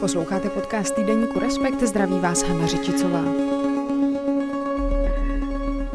Posloucháte 0.00 0.50
podcast 0.50 0.94
týdeníku 0.94 1.38
Respekt, 1.38 1.82
zdraví 1.82 2.18
vás 2.18 2.42
Hana 2.42 2.66
Řičicová. 2.66 3.24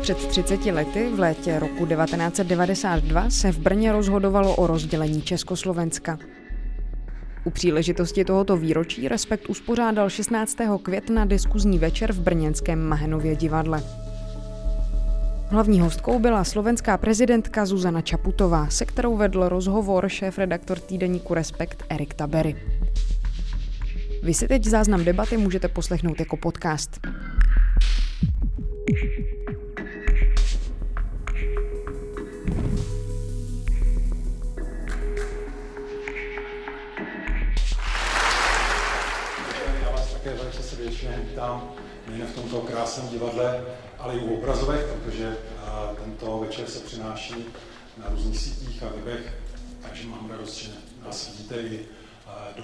Před 0.01 0.17
30 0.17 0.65
lety, 0.65 1.09
v 1.15 1.19
létě 1.19 1.59
roku 1.59 1.85
1992, 1.85 3.29
se 3.29 3.51
v 3.51 3.59
Brně 3.59 3.91
rozhodovalo 3.91 4.55
o 4.55 4.67
rozdělení 4.67 5.21
Československa. 5.21 6.19
Příležitosti 7.57 8.25
tohoto 8.25 8.57
výročí 8.57 9.07
Respekt 9.07 9.49
uspořádal 9.49 10.09
16. 10.09 10.57
května 10.83 11.25
diskuzní 11.25 11.79
večer 11.79 12.13
v 12.13 12.19
brněnském 12.19 12.83
Mahenově 12.83 13.35
divadle. 13.35 13.83
Hlavní 15.49 15.79
hostkou 15.79 16.19
byla 16.19 16.43
slovenská 16.43 16.97
prezidentka 16.97 17.65
Zuzana 17.65 18.01
Čaputová, 18.01 18.69
se 18.69 18.85
kterou 18.85 19.17
vedl 19.17 19.49
rozhovor 19.49 20.09
šéf-redaktor 20.09 20.79
týdeníku 20.79 21.33
Respekt 21.33 21.83
Erik 21.89 22.13
Tabery. 22.13 22.55
Vy 24.23 24.33
si 24.33 24.47
teď 24.47 24.65
záznam 24.65 25.03
debaty 25.03 25.37
můžete 25.37 25.67
poslechnout 25.67 26.19
jako 26.19 26.37
podcast. 26.37 26.99
Webech, 49.07 49.33
takže 49.81 50.07
mám 50.07 50.29
radost, 50.29 50.55
že 50.55 50.69
nás 51.05 51.29
vidíte 51.29 51.55
i 51.55 51.85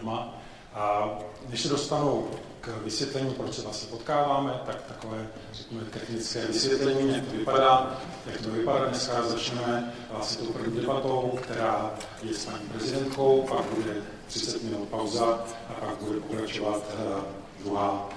doma. 0.01 0.35
A 0.73 1.09
než 1.49 1.61
se 1.61 1.69
dostanu 1.69 2.27
k 2.61 2.67
vysvětlení, 2.83 3.33
proč 3.33 3.53
se 3.53 3.61
vlastně 3.61 3.89
potkáváme, 3.89 4.61
tak 4.65 4.81
takové, 4.81 5.27
řekněme, 5.53 5.83
technické 5.85 6.45
vysvětlení, 6.45 7.13
jak 7.13 7.25
to 7.25 7.31
vypadá, 7.31 8.01
jak 8.25 8.41
to 8.41 8.49
vypadá 8.49 8.85
dneska. 8.85 9.23
Začneme 9.23 9.93
vlastně 10.11 10.47
tou 10.47 10.53
první 10.53 10.81
debatou, 10.81 11.39
která 11.41 11.91
je 12.23 12.33
s 12.33 12.45
paní 12.45 12.69
prezidentkou, 12.69 13.41
pak 13.41 13.65
bude 13.65 13.93
30 14.27 14.63
minut 14.63 14.89
pauza 14.89 15.45
a 15.69 15.73
pak 15.73 15.95
bude 15.95 16.19
pokračovat 16.19 16.83
druhá, 17.63 18.09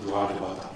druhá 0.00 0.30
debata. 0.34 0.70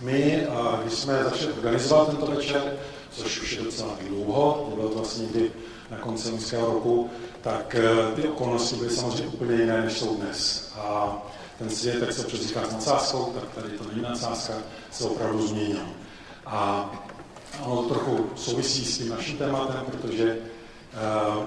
My, 0.00 0.46
když 0.82 0.94
jsme 0.94 1.24
začali 1.24 1.52
organizovat 1.52 2.08
tento 2.08 2.26
večer, 2.26 2.76
což 3.10 3.40
už 3.40 3.52
je 3.52 3.62
docela 3.62 3.96
dlouho, 4.08 4.72
bylo 4.74 4.88
to 4.88 4.94
vlastně 4.94 5.24
někdy 5.24 5.52
na 5.90 5.96
konci 5.96 6.30
loňského 6.30 6.66
roku, 6.66 7.10
tak 7.40 7.76
ty 8.14 8.28
okolnosti 8.28 8.76
byly 8.76 8.90
samozřejmě 8.90 9.26
úplně 9.26 9.54
jiné, 9.56 9.82
než 9.82 9.98
jsou 9.98 10.16
dnes. 10.16 10.72
A 10.78 11.16
ten 11.58 11.70
svět, 11.70 12.00
jak 12.00 12.12
se 12.12 12.24
občas 12.24 12.40
říká 12.40 12.60
s 12.68 12.72
nadsázkou, 12.72 13.32
tak 13.34 13.44
tady 13.54 13.68
to 13.78 13.84
není 13.88 14.02
nadsázka, 14.02 14.54
se 14.90 15.04
opravdu 15.04 15.46
změnil. 15.46 15.80
A 16.46 16.90
ono 17.64 17.82
to 17.82 17.94
trochu 17.94 18.26
souvisí 18.36 18.84
s 18.84 18.98
tím 18.98 19.08
naším 19.08 19.38
tématem, 19.38 19.84
protože 19.90 20.36
uh, 20.36 21.44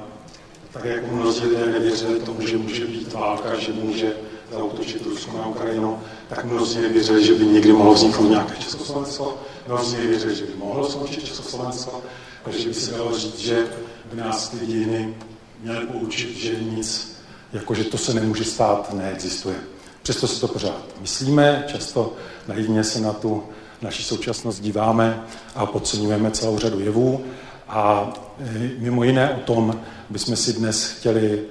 tak 0.71 0.85
jako 0.85 1.15
mnozí 1.15 1.45
lidé 1.45 1.65
nevěřili 1.65 2.19
tomu, 2.19 2.47
že 2.47 2.57
může 2.57 2.85
být 2.85 3.13
válka, 3.13 3.55
že 3.55 3.73
může 3.73 4.13
zautočit 4.51 5.05
Rusko 5.05 5.37
na 5.37 5.47
Ukrajinu, 5.47 5.99
tak 6.29 6.45
mnozí 6.45 6.81
nevěřili, 6.81 7.25
že 7.25 7.33
by 7.33 7.45
někdy 7.45 7.73
mohlo 7.73 7.93
vzniknout 7.93 8.29
nějaké 8.29 8.55
Československo, 8.55 9.37
mnozí 9.67 9.97
nevěřili, 9.97 10.35
že 10.35 10.45
by 10.45 10.53
mohlo 10.57 10.89
skončit 10.89 11.25
Československo, 11.25 12.01
takže 12.43 12.67
by 12.67 12.73
se 12.73 12.91
dalo 12.91 13.17
říct, 13.17 13.39
že 13.39 13.67
nás 14.13 14.49
ty 14.49 14.65
dějiny 14.65 15.15
měly 15.63 15.85
poučit, 15.85 16.37
že 16.37 16.55
nic, 16.63 17.17
jakože 17.53 17.83
to 17.83 17.97
se 17.97 18.13
nemůže 18.13 18.43
stát, 18.43 18.93
neexistuje. 18.93 19.55
Přesto 20.03 20.27
si 20.27 20.41
to 20.41 20.47
pořád 20.47 20.85
myslíme, 21.01 21.63
často 21.67 22.13
naivně 22.47 22.83
se 22.83 22.99
na 22.99 23.13
tu 23.13 23.43
naši 23.81 24.03
současnost 24.03 24.61
díváme 24.61 25.23
a 25.55 25.65
podceňujeme 25.65 26.31
celou 26.31 26.57
řadu 26.59 26.79
jevů. 26.79 27.25
A 27.67 28.13
e, 28.39 28.69
mimo 28.77 29.03
jiné 29.03 29.33
o 29.33 29.39
tom 29.39 29.79
bychom 30.09 30.35
si 30.35 30.53
dnes 30.53 30.91
chtěli 30.91 31.45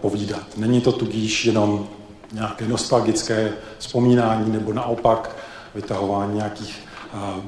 povídat. 0.00 0.46
Není 0.56 0.80
to 0.80 0.92
tudíž 0.92 1.44
jenom 1.44 1.88
nějaké 2.32 2.68
nostalgické 2.68 3.52
vzpomínání 3.78 4.52
nebo 4.52 4.72
naopak 4.72 5.36
vytahování 5.74 6.34
nějakých 6.34 6.78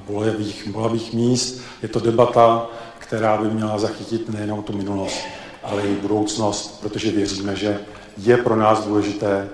bolavých, 0.07 0.69
bolavých 0.69 1.13
míst. 1.13 1.61
Je 1.83 1.89
to 1.89 2.01
debata, 2.01 2.67
která 3.13 3.37
by 3.37 3.51
měla 3.51 3.79
zachytit 3.79 4.29
nejenom 4.29 4.63
tu 4.63 4.73
minulost, 4.73 5.21
ale 5.63 5.83
i 5.83 5.95
budoucnost, 5.95 6.81
protože 6.81 7.11
věříme, 7.11 7.57
že 7.57 7.81
je 8.19 8.37
pro 8.37 8.57
nás 8.57 8.85
důležité 8.85 9.49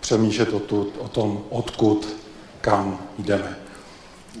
přemýšlet 0.00 0.52
o, 0.52 0.60
tu, 0.60 0.92
o 0.98 1.08
tom, 1.08 1.44
odkud, 1.50 2.08
kam 2.60 2.98
jdeme. 3.18 3.56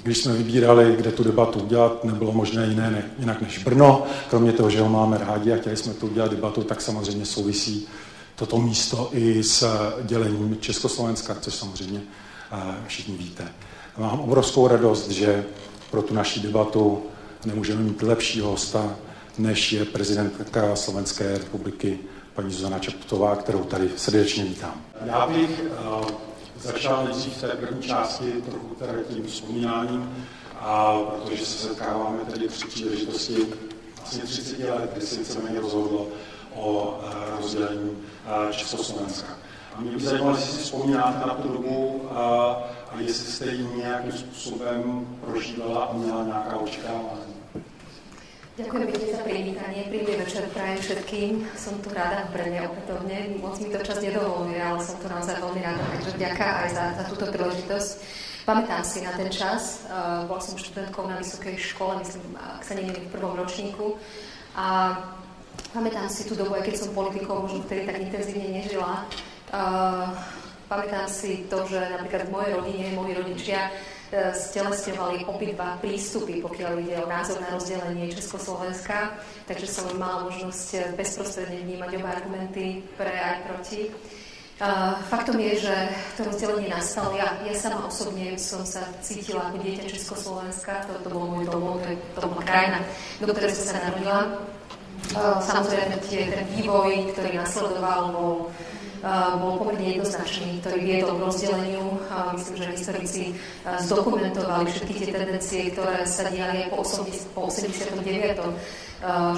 Když 0.02 0.18
jsme 0.18 0.32
vybírali, 0.32 0.96
kde 0.96 1.12
tu 1.12 1.24
debatu 1.24 1.60
udělat, 1.60 2.04
nebylo 2.04 2.32
možné 2.32 2.66
jiné 2.66 2.90
ne, 2.90 3.10
jinak 3.18 3.42
než 3.42 3.58
Brno. 3.58 4.06
Kromě 4.30 4.52
toho, 4.52 4.70
že 4.70 4.80
ho 4.80 4.88
máme 4.88 5.18
rádi 5.18 5.52
a 5.52 5.56
chtěli 5.56 5.76
jsme 5.76 5.94
tu 5.94 6.06
udělat 6.06 6.30
debatu, 6.30 6.62
tak 6.62 6.80
samozřejmě 6.80 7.26
souvisí 7.26 7.88
toto 8.36 8.58
místo 8.58 9.10
i 9.12 9.42
s 9.42 9.66
dělením 10.02 10.56
Československa, 10.60 11.36
což 11.40 11.54
samozřejmě 11.54 12.00
všichni 12.86 13.16
víte. 13.16 13.48
Mám 13.98 14.20
obrovskou 14.20 14.68
radost, 14.68 15.10
že 15.10 15.44
pro 15.90 16.02
tu 16.02 16.14
naši 16.14 16.40
debatu 16.40 17.02
nemůžeme 17.44 17.82
mít 17.82 18.02
lepšího 18.02 18.50
hosta, 18.50 18.96
než 19.38 19.72
je 19.72 19.84
prezidentka 19.84 20.76
Slovenské 20.76 21.38
republiky 21.38 21.98
paní 22.34 22.50
Zuzana 22.50 22.78
Čaputová, 22.78 23.36
kterou 23.36 23.64
tady 23.64 23.90
srdečně 23.96 24.44
vítám. 24.44 24.80
Já 25.06 25.26
bych 25.26 25.62
uh, 26.00 26.06
začal 26.60 27.04
nejdřív 27.04 27.36
v 27.36 27.40
té 27.40 27.48
první 27.48 27.82
části 27.82 28.32
trochu 28.32 28.74
teda 28.78 28.92
tím 29.08 29.26
vzpomínáním, 29.26 30.16
a 30.60 30.98
protože 30.98 31.46
se 31.46 31.68
setkáváme 31.68 32.18
tady 32.30 32.48
při 32.48 32.66
příležitosti 32.66 33.36
vlastně 34.00 34.22
30 34.22 34.58
let, 34.58 34.90
kdy 34.92 35.06
se 35.06 35.18
víceméně 35.18 35.60
rozhodlo 35.60 36.08
o 36.54 36.98
uh, 36.98 37.40
rozdělení 37.40 37.90
uh, 37.90 38.50
Československa. 38.50 39.28
A 39.76 39.80
mě 39.80 39.96
by 39.96 40.04
zajímalo, 40.04 40.36
jestli 40.36 40.52
si 40.52 40.62
vzpomínáte 40.62 41.26
na 41.26 41.34
tu 41.34 41.48
dobu 41.48 42.02
a 42.14 42.56
jestli 42.98 43.32
jste 43.32 43.46
ji 43.46 43.68
nějakým 43.76 44.12
způsobem 44.12 45.06
prožívala 45.20 45.84
a 45.84 45.92
měla 45.92 46.24
nějaká 46.24 46.56
očekávání. 46.56 47.31
Ďakujem 48.62 48.86
pekne 48.94 49.06
za 49.10 49.22
privítanie. 49.26 49.80
Príjemný 49.90 50.14
večer 50.22 50.46
prajem 50.54 50.78
všetkým. 50.78 51.30
Som 51.58 51.82
tu 51.82 51.90
rada 51.90 52.30
v 52.30 52.38
Brne 52.38 52.70
opätovne. 52.70 53.34
Moc 53.42 53.58
mi 53.58 53.74
to 53.74 53.82
čas 53.82 53.98
nedovoluje, 53.98 54.54
ale 54.54 54.78
som 54.78 55.02
tu 55.02 55.10
naozaj 55.10 55.34
veľmi 55.42 55.60
rada. 55.66 55.82
Takže 55.82 56.10
ďaká 56.14 56.46
aj 56.62 56.68
za, 56.70 56.84
za 56.94 57.04
túto 57.10 57.26
príležitosť. 57.34 57.90
Pamätám 58.46 58.86
si 58.86 59.02
na 59.02 59.18
ten 59.18 59.26
čas. 59.34 59.82
Uh, 59.90 60.30
bola 60.30 60.38
som 60.38 60.54
študentkou 60.54 61.10
na 61.10 61.18
vysokej 61.18 61.58
škole, 61.58 62.06
myslím, 62.06 62.38
ak 62.38 62.62
sa 62.62 62.78
neviem, 62.78 63.02
v 63.02 63.10
prvom 63.10 63.34
ročníku. 63.34 63.98
A 64.54 64.94
pamätám 65.74 66.06
si 66.06 66.30
tú 66.30 66.38
dobu, 66.38 66.54
aj 66.54 66.62
keď 66.62 66.86
som 66.86 66.94
politikou 66.94 67.42
možno 67.42 67.66
vtedy 67.66 67.82
tak 67.82 67.98
intenzívne 67.98 68.46
nežila. 68.62 69.10
Uh, 69.50 70.14
pamätám 70.70 71.10
si 71.10 71.50
to, 71.50 71.66
že 71.66 71.82
napríklad 71.98 72.30
v 72.30 72.34
mojej 72.38 72.50
rodine, 72.54 72.94
moji 72.94 73.12
rodičia 73.18 73.74
stelesňovali 74.12 75.24
obidva 75.24 75.80
prístupy, 75.80 76.44
pokiaľ 76.44 76.72
ide 76.84 77.00
o 77.00 77.08
názor 77.08 77.40
na 77.40 77.48
rozdelenie 77.56 78.12
Československa, 78.12 79.16
takže 79.48 79.64
som 79.64 79.88
mala 79.96 80.28
možnosť 80.28 80.92
bezprostredne 81.00 81.64
vnímať 81.64 81.90
oba 81.96 82.20
argumenty 82.20 82.84
pre 83.00 83.08
aj 83.08 83.38
proti. 83.48 83.88
Uh, 84.62 84.94
faktom 85.10 85.40
je, 85.42 85.64
že 85.64 85.74
to 86.14 86.28
rozdelenie 86.28 86.70
nastalo. 86.70 87.16
Ja, 87.18 87.40
ja 87.42 87.50
sama 87.56 87.88
osobne 87.88 88.36
som 88.38 88.62
sa 88.62 88.84
cítila 89.02 89.50
ako 89.50 89.58
dieťa 89.64 89.90
Československa, 89.90 90.86
to, 90.86 91.02
to 91.02 91.08
bol 91.10 91.26
môj 91.26 91.50
domov, 91.50 91.82
to, 91.82 91.90
je, 91.90 91.98
to 92.14 92.20
bola 92.22 92.44
krajina, 92.46 92.78
do 93.18 93.32
ktorej 93.32 93.58
som 93.58 93.74
sa 93.74 93.80
narodila. 93.80 94.38
Uh, 95.18 95.40
samozrejme, 95.42 95.98
tie, 96.06 96.30
ten 96.30 96.44
vývoj, 96.54 97.10
ktorý 97.10 97.42
nasledoval, 97.42 98.00
bol 98.14 98.34
bol 99.42 99.58
pomerne 99.58 99.98
jednoznačný, 99.98 100.62
ktorý 100.62 100.78
viedol 100.78 101.18
k 101.18 101.24
rozdeleniu. 101.26 101.84
Myslím, 102.38 102.56
že 102.56 102.76
historici 102.78 103.22
zdokumentovali 103.66 104.70
všetky 104.70 104.94
tie 104.94 105.08
tendencie, 105.10 105.60
ktoré 105.74 106.06
sa 106.06 106.30
diali 106.30 106.66
aj 106.66 106.68
po, 106.70 106.86
80, 106.86 107.34
po 107.34 107.50
89 107.50 108.38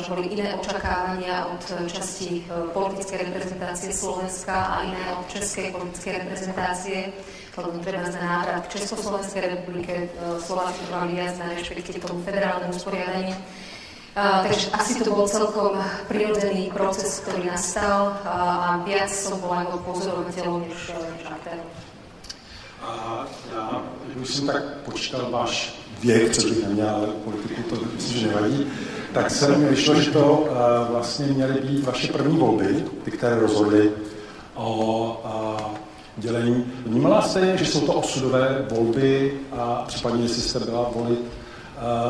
že 0.04 0.12
boli 0.12 0.28
iné 0.28 0.52
očakávania 0.60 1.48
od 1.48 1.64
časti 1.88 2.44
politickej 2.76 3.24
reprezentácie 3.24 3.96
Slovenska 3.96 4.52
a 4.52 4.84
iné 4.84 5.00
od 5.16 5.24
českej 5.32 5.72
politickej 5.72 6.20
reprezentácie. 6.20 7.16
Potom 7.56 7.80
treba 7.80 8.04
na 8.04 8.20
návrat 8.20 8.68
k 8.68 8.76
Československej 8.76 9.56
republike, 9.56 10.12
Slováci 10.44 10.84
mali 10.92 11.16
viac 11.16 11.40
na 11.40 11.48
rešpekte 11.56 11.96
tomu 11.96 12.20
federálnemu 12.20 12.76
usporiadaniu. 12.76 13.32
Takže 14.14 14.70
asi 14.70 15.02
to 15.02 15.10
bol 15.10 15.26
celkom 15.26 15.74
prirodzený 16.06 16.70
proces, 16.70 17.18
ktorý 17.26 17.50
nastal 17.50 18.14
uh, 18.14 18.30
a 18.30 18.78
viac 18.86 19.10
som 19.10 19.42
bola 19.42 19.66
jeho 19.66 19.78
pozorovateľom 19.82 20.62
než, 20.62 20.94
aktérom. 21.26 21.66
A 22.82 23.26
já, 23.54 23.82
když 24.14 24.28
jsem 24.28 24.46
tak 24.46 24.62
počítal 24.84 25.30
váš 25.30 25.74
věk, 26.02 26.36
co 26.36 26.48
bych 26.48 26.62
neměl, 26.62 26.88
ale 26.88 27.06
politiku 27.06 27.62
to 27.62 27.76
myslím, 27.94 28.18
že 28.20 28.26
nevadí, 28.26 28.66
tak 29.12 29.30
se 29.30 29.56
mi 29.56 29.66
vyšlo, 29.66 29.94
že 29.94 30.10
to 30.10 30.24
uh, 30.24 30.48
vlastně 30.90 31.26
měly 31.26 31.60
být 31.60 31.84
vaše 31.84 32.12
první 32.12 32.36
volby, 32.38 32.84
ty, 33.04 33.10
které 33.10 33.38
rozhodly 33.38 33.90
o 34.54 34.70
uh, 35.24 35.74
dělení. 36.16 36.72
Vnímala 36.86 37.22
jste, 37.22 37.58
že 37.58 37.66
jsou 37.66 37.80
to 37.80 37.92
osudové 37.92 38.66
volby 38.70 39.40
a 39.52 39.84
případně, 39.86 40.22
jestli 40.22 40.42
jste 40.42 40.58
byla 40.58 40.90
volit, 40.94 41.20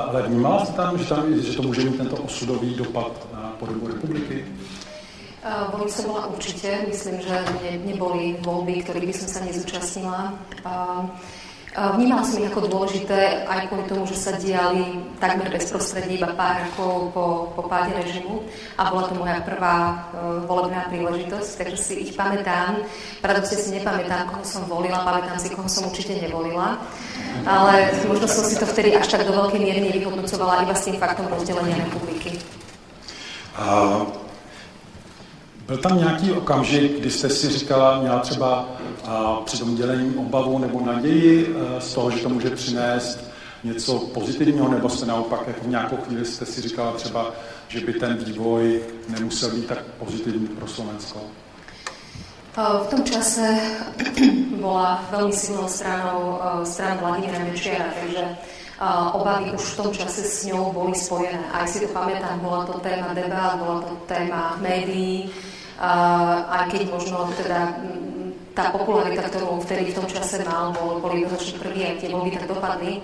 ale 0.08 0.22
vnímala 0.22 0.64
jste 0.64 0.72
tam, 0.72 0.98
že, 0.98 1.04
tam, 1.04 1.40
že 1.40 1.56
to 1.56 1.62
může 1.62 1.84
mít 1.84 1.96
tento 1.96 2.16
osudový 2.16 2.74
dopad 2.74 3.26
na 3.34 3.56
podobu 3.58 3.86
republiky? 3.86 4.44
Uh, 5.44 5.76
voliť 5.76 5.92
som 5.92 6.04
bola 6.08 6.32
určite, 6.32 6.88
myslím, 6.88 7.20
že 7.20 7.36
ne, 7.60 7.76
neboli 7.84 8.40
voľby, 8.40 8.80
ktorých 8.80 9.08
by 9.12 9.12
som 9.12 9.28
sa 9.28 9.40
nezúčastnila. 9.44 10.32
Uh, 10.64 11.12
Vnímala 11.74 12.22
som 12.22 12.38
ich 12.38 12.46
ako 12.46 12.70
dôležité 12.70 13.50
aj 13.50 13.66
kvôli 13.66 13.82
tomu, 13.90 14.06
že 14.06 14.14
sa 14.14 14.38
diali 14.38 14.94
takmer 15.18 15.50
bezprostredne 15.50 16.14
iba 16.14 16.30
pár 16.30 16.70
rokov 16.70 17.10
po, 17.10 17.24
po 17.58 17.62
páde 17.66 17.98
režimu 17.98 18.46
a 18.78 18.94
bola 18.94 19.10
to 19.10 19.18
moja 19.18 19.42
prvá 19.42 20.06
uh, 20.14 20.38
volebná 20.46 20.86
príležitosť, 20.86 21.50
takže 21.58 21.74
si 21.74 21.92
ich 22.06 22.12
pamätám. 22.14 22.78
Paradoxne 23.18 23.58
si 23.58 23.74
nepamätám, 23.74 24.30
koho 24.30 24.46
som 24.46 24.62
volila, 24.70 25.02
pamätám 25.02 25.34
si, 25.42 25.50
koho 25.50 25.66
som 25.66 25.90
určite 25.90 26.14
nevolila, 26.14 26.78
ale 27.42 27.90
možno 28.06 28.30
som 28.30 28.46
si 28.46 28.54
to 28.54 28.70
vtedy 28.70 28.94
až 28.94 29.10
tak 29.10 29.26
do 29.26 29.34
veľkej 29.34 29.58
miery 29.58 29.82
nevyhodnocovala 29.82 30.62
iba 30.62 30.78
s 30.78 30.86
tým 30.86 30.94
faktom 31.02 31.26
rozdelenia 31.26 31.74
republiky. 31.82 32.38
Uh... 33.58 34.23
Byl 35.66 35.76
tam 35.76 35.98
nějaký 35.98 36.32
okamžik, 36.32 37.00
kdy 37.00 37.10
jste 37.10 37.28
si 37.30 37.48
říkala, 37.48 38.00
měla 38.00 38.18
třeba 38.18 38.68
a, 39.04 39.40
při 39.44 39.58
tom 39.58 39.74
dělení 39.74 40.14
obavu 40.16 40.58
nebo 40.58 40.80
naději 40.80 41.56
a, 41.56 41.80
z 41.80 41.94
toho, 41.94 42.10
že 42.10 42.18
to 42.18 42.28
může 42.28 42.50
přinést 42.50 43.18
něco 43.64 43.98
pozitivního, 43.98 44.68
nebo 44.68 44.88
jste 44.88 45.06
naopak 45.06 45.40
jako 45.46 45.60
v 45.64 45.68
nějakou 45.68 45.96
chvíli 45.96 46.24
jste 46.24 46.46
si 46.46 46.60
říkala 46.60 46.92
třeba, 46.92 47.30
že 47.68 47.80
by 47.80 47.92
ten 47.92 48.16
vývoj 48.16 48.80
nemusel 49.08 49.50
být 49.50 49.66
tak 49.66 49.78
pozitivní 49.98 50.46
pro 50.46 50.66
Slovensko? 50.66 51.20
V 52.56 52.86
tom 52.86 53.02
čase 53.04 53.58
bola 54.62 55.02
veľmi 55.10 55.34
silnou 55.34 55.66
stranou 55.66 56.38
strana 56.62 57.02
Vladimíra 57.02 57.42
Mečiara, 57.42 57.90
takže 57.98 58.24
obavy 59.12 59.50
už 59.50 59.74
v 59.74 59.76
tom 59.76 59.90
čase 59.90 60.22
s 60.22 60.46
ňou 60.46 60.70
boli 60.70 60.94
spojené. 60.94 61.50
Aj 61.50 61.66
si 61.66 61.82
to 61.82 61.90
pamätám, 61.90 62.38
bola 62.38 62.62
to 62.62 62.78
téma 62.78 63.10
debát, 63.10 63.58
bola 63.58 63.82
to 63.82 63.94
téma 64.06 64.54
médií, 64.62 65.34
aj 65.78 66.64
keď 66.70 66.80
možno 66.90 67.28
teda 67.34 67.74
tá 68.54 68.70
popularita, 68.70 69.26
ktorú 69.26 69.58
vtedy 69.66 69.90
v 69.90 69.98
tom 69.98 70.06
čase 70.06 70.38
mal, 70.46 70.70
bol, 70.70 71.02
boli 71.02 71.26
jednoznačne 71.26 71.58
prvý 71.58 71.80
aj 71.90 71.94
tie 71.98 72.08
voľby 72.14 72.30
tak 72.38 72.46
dopadli. 72.46 73.02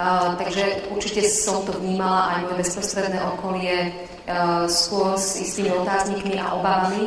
Uh, 0.00 0.32
takže 0.40 0.88
určite 0.96 1.20
som 1.28 1.60
to 1.68 1.76
vnímala 1.76 2.32
aj 2.32 2.48
moje 2.48 2.56
bezprostredné 2.64 3.20
okolie 3.36 3.92
uh, 3.92 4.64
skôr 4.64 5.12
s 5.20 5.36
istými 5.36 5.76
otáznikmi 5.76 6.40
a 6.40 6.56
obavami, 6.56 7.04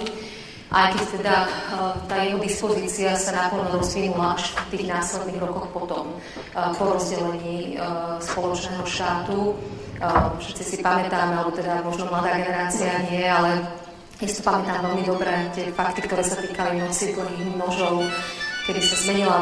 aj 0.70 0.94
keď 0.94 1.04
teda 1.18 1.36
uh, 1.42 1.98
tá 2.06 2.22
jeho 2.22 2.38
dispozícia 2.38 3.18
sa 3.18 3.34
naplno 3.34 3.82
rozvinula 3.82 4.38
až 4.38 4.54
v 4.70 4.78
tých 4.78 4.86
následných 4.94 5.42
rokoch 5.42 5.74
potom, 5.74 6.06
uh, 6.14 6.70
po 6.78 6.94
rozdelení 6.94 7.82
uh, 7.82 8.22
spoločného 8.22 8.86
štátu. 8.86 9.58
Uh, 9.98 10.38
všetci 10.38 10.64
si 10.64 10.76
pamätáme, 10.86 11.34
alebo 11.34 11.50
teda 11.50 11.82
možno 11.82 12.14
mladá 12.14 12.38
generácia 12.38 12.94
nie, 13.10 13.26
ale 13.26 13.74
ja 14.24 14.32
si 14.32 14.40
to 14.40 14.48
pamätám 14.48 14.88
veľmi 14.88 15.04
dobre, 15.04 15.32
tie 15.52 15.68
fakty, 15.76 16.00
ktoré 16.08 16.24
sa 16.24 16.40
týkali 16.40 16.80
noci 16.80 17.12
plných 17.12 17.60
nožov, 17.60 18.08
kedy 18.64 18.80
sa 18.80 18.96
zmenila 19.04 19.40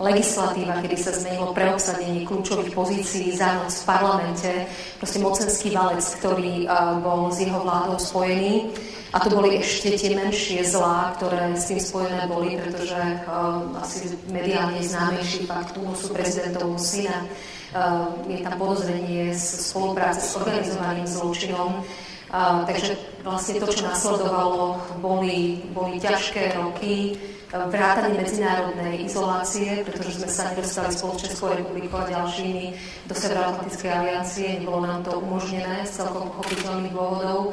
legislatíva, 0.00 0.80
kedy 0.80 0.96
sa 0.96 1.12
zmenilo 1.12 1.52
preobsadenie 1.52 2.24
kľúčových 2.24 2.72
pozícií 2.72 3.36
za 3.36 3.60
noc 3.60 3.76
v 3.76 3.84
parlamente, 3.84 4.50
proste 4.96 5.20
mocenský 5.20 5.76
valec, 5.76 6.00
ktorý 6.16 6.64
uh, 6.64 6.96
bol 7.04 7.28
s 7.28 7.44
jeho 7.44 7.60
vládou 7.60 8.00
spojený. 8.00 8.72
A 9.12 9.20
to 9.20 9.28
boli 9.28 9.60
ešte 9.60 9.92
tie 9.92 10.16
menšie 10.16 10.64
zlá, 10.64 11.12
ktoré 11.20 11.52
s 11.52 11.68
tým 11.68 11.76
spojené 11.76 12.24
boli, 12.24 12.56
pretože 12.56 12.96
uh, 12.96 13.84
asi 13.84 14.16
mediálne 14.32 14.80
známejší 14.80 15.44
fakt 15.44 15.76
únosu 15.76 16.08
prezidentovho 16.16 16.80
syna. 16.80 17.28
Uh, 17.76 18.16
je 18.32 18.40
tam 18.40 18.56
podozrenie 18.56 19.36
z 19.36 19.44
spolupráce 19.68 20.24
s 20.24 20.32
organizovaným 20.40 21.04
zločinom. 21.04 21.84
Takže 22.32 22.96
vlastne 23.20 23.60
to, 23.60 23.68
čo 23.68 23.84
nasledovalo, 23.84 24.80
boli, 25.04 25.60
boli 25.76 26.00
ťažké 26.00 26.56
roky, 26.56 27.20
vrátanie 27.52 28.16
medzinárodnej 28.16 29.04
izolácie, 29.04 29.84
pretože 29.84 30.16
sme 30.16 30.28
sa 30.32 30.48
nedostali 30.48 30.88
spolu 30.96 31.20
Českou 31.20 31.52
republikou 31.52 32.00
a 32.00 32.08
ďalšími 32.08 32.64
do 33.04 33.12
Severoatlantickej 33.12 33.90
aliancie, 33.92 34.56
nebolo 34.64 34.80
nám 34.88 35.04
to 35.04 35.20
umožnené 35.20 35.84
z 35.84 36.00
celkom 36.00 36.32
pochopiteľných 36.32 36.96
dôvodov. 36.96 37.52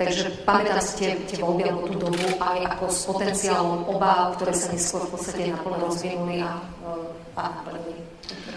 Takže 0.00 0.42
pamätám 0.48 0.80
si 0.80 0.92
tie, 0.96 1.10
tie 1.28 1.38
voľby 1.38 1.70
alebo 1.70 1.86
tú 1.86 2.00
dobu 2.00 2.26
aj 2.40 2.58
ako 2.66 2.84
s 2.90 3.00
potenciálom 3.06 3.86
obáv, 3.86 4.40
ktoré 4.40 4.56
sa 4.56 4.72
neskôr 4.72 5.04
v 5.06 5.12
podstate 5.14 5.52
naplno 5.52 5.86
rozvinuli 5.86 6.42
a, 6.42 6.58
a 7.36 7.42
naplnili. 7.60 8.00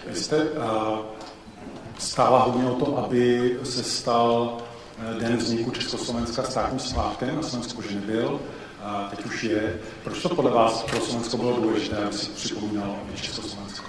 Vy 0.08 0.16
jste 0.16 0.38
uh, 0.44 1.04
stála 2.00 2.40
hodně 2.40 2.72
o 2.72 2.76
to, 2.76 2.98
aby 2.98 3.54
se 3.64 3.84
stal 3.84 4.58
Eh, 4.58 4.67
den 5.20 5.38
vzniku 5.38 5.72
Československa 5.72 6.44
státním 6.44 6.80
svátkem, 6.80 7.36
na 7.36 7.42
Slovensku 7.42 7.82
že 7.82 7.96
nebyl, 7.96 8.40
a 8.84 9.08
teď 9.10 9.26
už 9.26 9.44
je. 9.44 9.80
Proč 10.04 10.22
to 10.22 10.30
podle 10.30 10.52
vás 10.52 10.84
pro 10.84 11.02
Slovensko 11.02 11.38
bylo 11.38 11.54
důležité, 11.54 11.98
aby 11.98 12.14
si 12.14 12.30
připomínalo 12.30 12.96
Československo? 13.16 13.88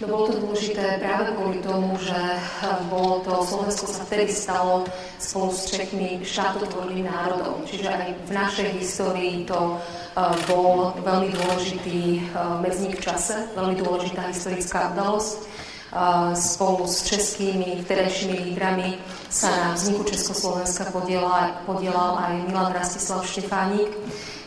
No 0.00 0.08
bolo 0.08 0.32
to 0.32 0.40
dôležité 0.40 0.96
práve 0.96 1.36
kvôli 1.36 1.60
tomu, 1.60 1.92
že 2.00 2.16
eh, 2.16 2.40
bolo 2.88 3.20
to, 3.20 3.44
Slovensko 3.44 3.84
sa 3.84 4.08
vtedy 4.08 4.32
stalo 4.32 4.88
spolu 5.20 5.52
s 5.52 5.68
Čechmi 5.68 6.24
štátotvorným 6.24 7.04
národom. 7.04 7.60
Čiže 7.68 7.92
aj 7.92 8.08
v 8.24 8.30
našej 8.32 8.68
histórii 8.80 9.44
to 9.44 9.76
uh, 9.76 10.32
bol 10.48 10.96
veľmi 11.04 11.28
dôležitý 11.36 12.32
medzník 12.64 12.96
v 12.96 13.12
čase, 13.12 13.52
veľmi 13.52 13.76
dôležitá 13.76 14.32
historická 14.32 14.96
udalosť 14.96 15.44
spolu 16.34 16.86
s 16.86 17.02
českými 17.02 17.82
vtedajšími 17.82 18.34
lídrami 18.46 18.98
sa 19.26 19.50
na 19.50 19.68
vzniku 19.74 20.06
Československa 20.06 20.84
podielal, 20.94 21.66
podielal 21.66 22.18
aj 22.18 22.34
Milan 22.46 22.72
Rastislav 22.72 23.26
Štefánik. 23.26 23.90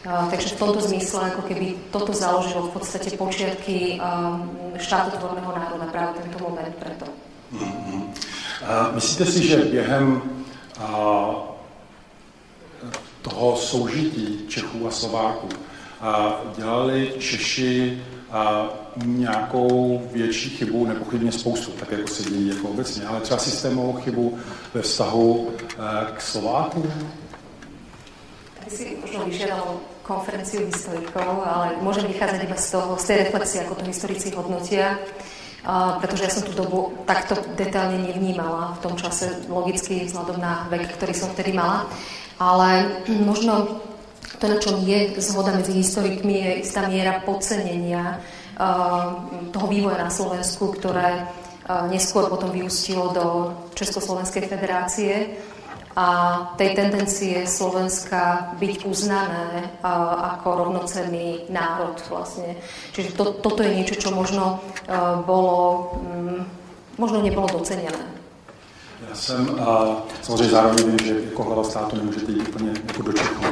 Takže 0.04 0.56
v 0.56 0.60
tomto 0.60 0.80
zmysle, 0.84 1.32
ako 1.32 1.48
keby 1.48 1.80
toto 1.92 2.12
založilo 2.12 2.68
v 2.68 2.76
podstate 2.76 3.16
počiatky 3.16 4.00
štátotvorného 4.76 5.52
národa 5.52 5.88
práve 5.88 6.20
tento 6.20 6.44
moment 6.44 6.76
preto. 6.76 7.08
Mm-hmm. 7.54 8.02
myslíte 8.96 9.26
si, 9.26 9.48
že 9.48 9.58
během 9.58 10.22
toho 13.22 13.56
soužití 13.56 14.48
Čechů 14.48 14.88
a 14.88 14.92
Slováků 14.92 15.50
dělali 16.56 17.14
Češi 17.20 18.04
a 18.34 18.70
nějakou 19.06 20.02
větší 20.12 20.50
chybu, 20.50 20.86
nepochybně 20.86 21.32
spoustu, 21.32 21.72
tak 21.72 21.92
jako 21.92 22.08
se 22.08 22.30
dějí 22.30 22.48
jako 22.48 22.68
obecně, 22.68 23.06
ale 23.06 23.22
třeba 23.22 23.40
systémovou 23.40 23.94
chybu 23.94 24.38
ve 24.74 24.82
vztahu 24.82 25.50
eh, 25.52 26.12
k 26.16 26.22
Slovákům? 26.22 26.92
Tady 28.60 28.72
si 28.72 28.98
možno 29.02 29.26
vyžiadalo 29.26 29.80
konferenciu 30.04 30.68
historikov, 30.68 31.48
ale 31.48 31.80
môžem 31.80 32.04
vychádzať 32.12 32.44
iba 32.44 32.58
z 32.60 32.68
toho, 32.76 33.00
z 33.00 33.04
tej 33.08 33.18
reflexie, 33.28 33.60
ako 33.64 33.76
to 33.80 33.84
historici 33.88 34.28
hodnotia. 34.36 35.00
Uh, 35.64 35.96
pretože 36.04 36.28
ja 36.28 36.32
som 36.32 36.44
tú 36.44 36.52
dobu 36.52 36.92
takto 37.08 37.40
detailne 37.56 38.04
nevnímala 38.04 38.76
v 38.76 38.80
tom 38.84 39.00
čase, 39.00 39.48
logicky 39.48 40.04
vzhľadom 40.04 40.36
na 40.44 40.68
vek, 40.68 41.00
ktorý 41.00 41.16
som 41.16 41.32
vtedy 41.32 41.56
mala. 41.56 41.88
Ale 42.36 43.00
možno 43.08 43.80
to, 44.44 44.52
na 44.52 44.60
čom 44.60 44.84
je 44.84 45.16
zhoda 45.24 45.56
medzi 45.56 45.72
historikmi, 45.80 46.36
je 46.36 46.68
istá 46.68 46.84
miera 46.92 47.24
podcenenia 47.24 48.20
uh, 48.20 49.24
toho 49.56 49.68
vývoja 49.72 50.04
na 50.04 50.12
Slovensku, 50.12 50.76
ktoré 50.76 51.24
uh, 51.24 51.88
neskôr 51.88 52.28
potom 52.28 52.52
vyústilo 52.52 53.16
do 53.16 53.26
Československej 53.72 54.52
federácie 54.52 55.40
a 55.96 56.08
tej 56.60 56.76
tendencie 56.76 57.48
Slovenska 57.48 58.52
byť 58.60 58.84
uznané 58.84 59.72
uh, 59.80 60.36
ako 60.36 60.68
rovnocenný 60.68 61.48
národ 61.48 61.96
vlastne. 62.12 62.60
Čiže 62.92 63.16
to, 63.16 63.40
toto 63.40 63.64
je 63.64 63.72
niečo, 63.72 63.96
čo 63.96 64.12
možno 64.12 64.60
bolo, 65.24 65.96
um, 66.04 66.44
možno 67.00 67.24
nebolo 67.24 67.48
docenené. 67.48 68.23
Já 69.10 69.16
jsem 69.16 69.56
a 69.60 69.98
samozřejmě 70.22 70.50
zároveň 70.50 70.86
vím, 70.86 71.08
že 71.08 71.16
jako 71.26 71.44
hlava 71.44 71.64
státu 71.64 71.96
nemůžete 71.96 72.32
jít 72.32 72.48
úplně 72.48 72.72
jako 72.88 73.02
do 73.02 73.14
Čechu. 73.14 73.44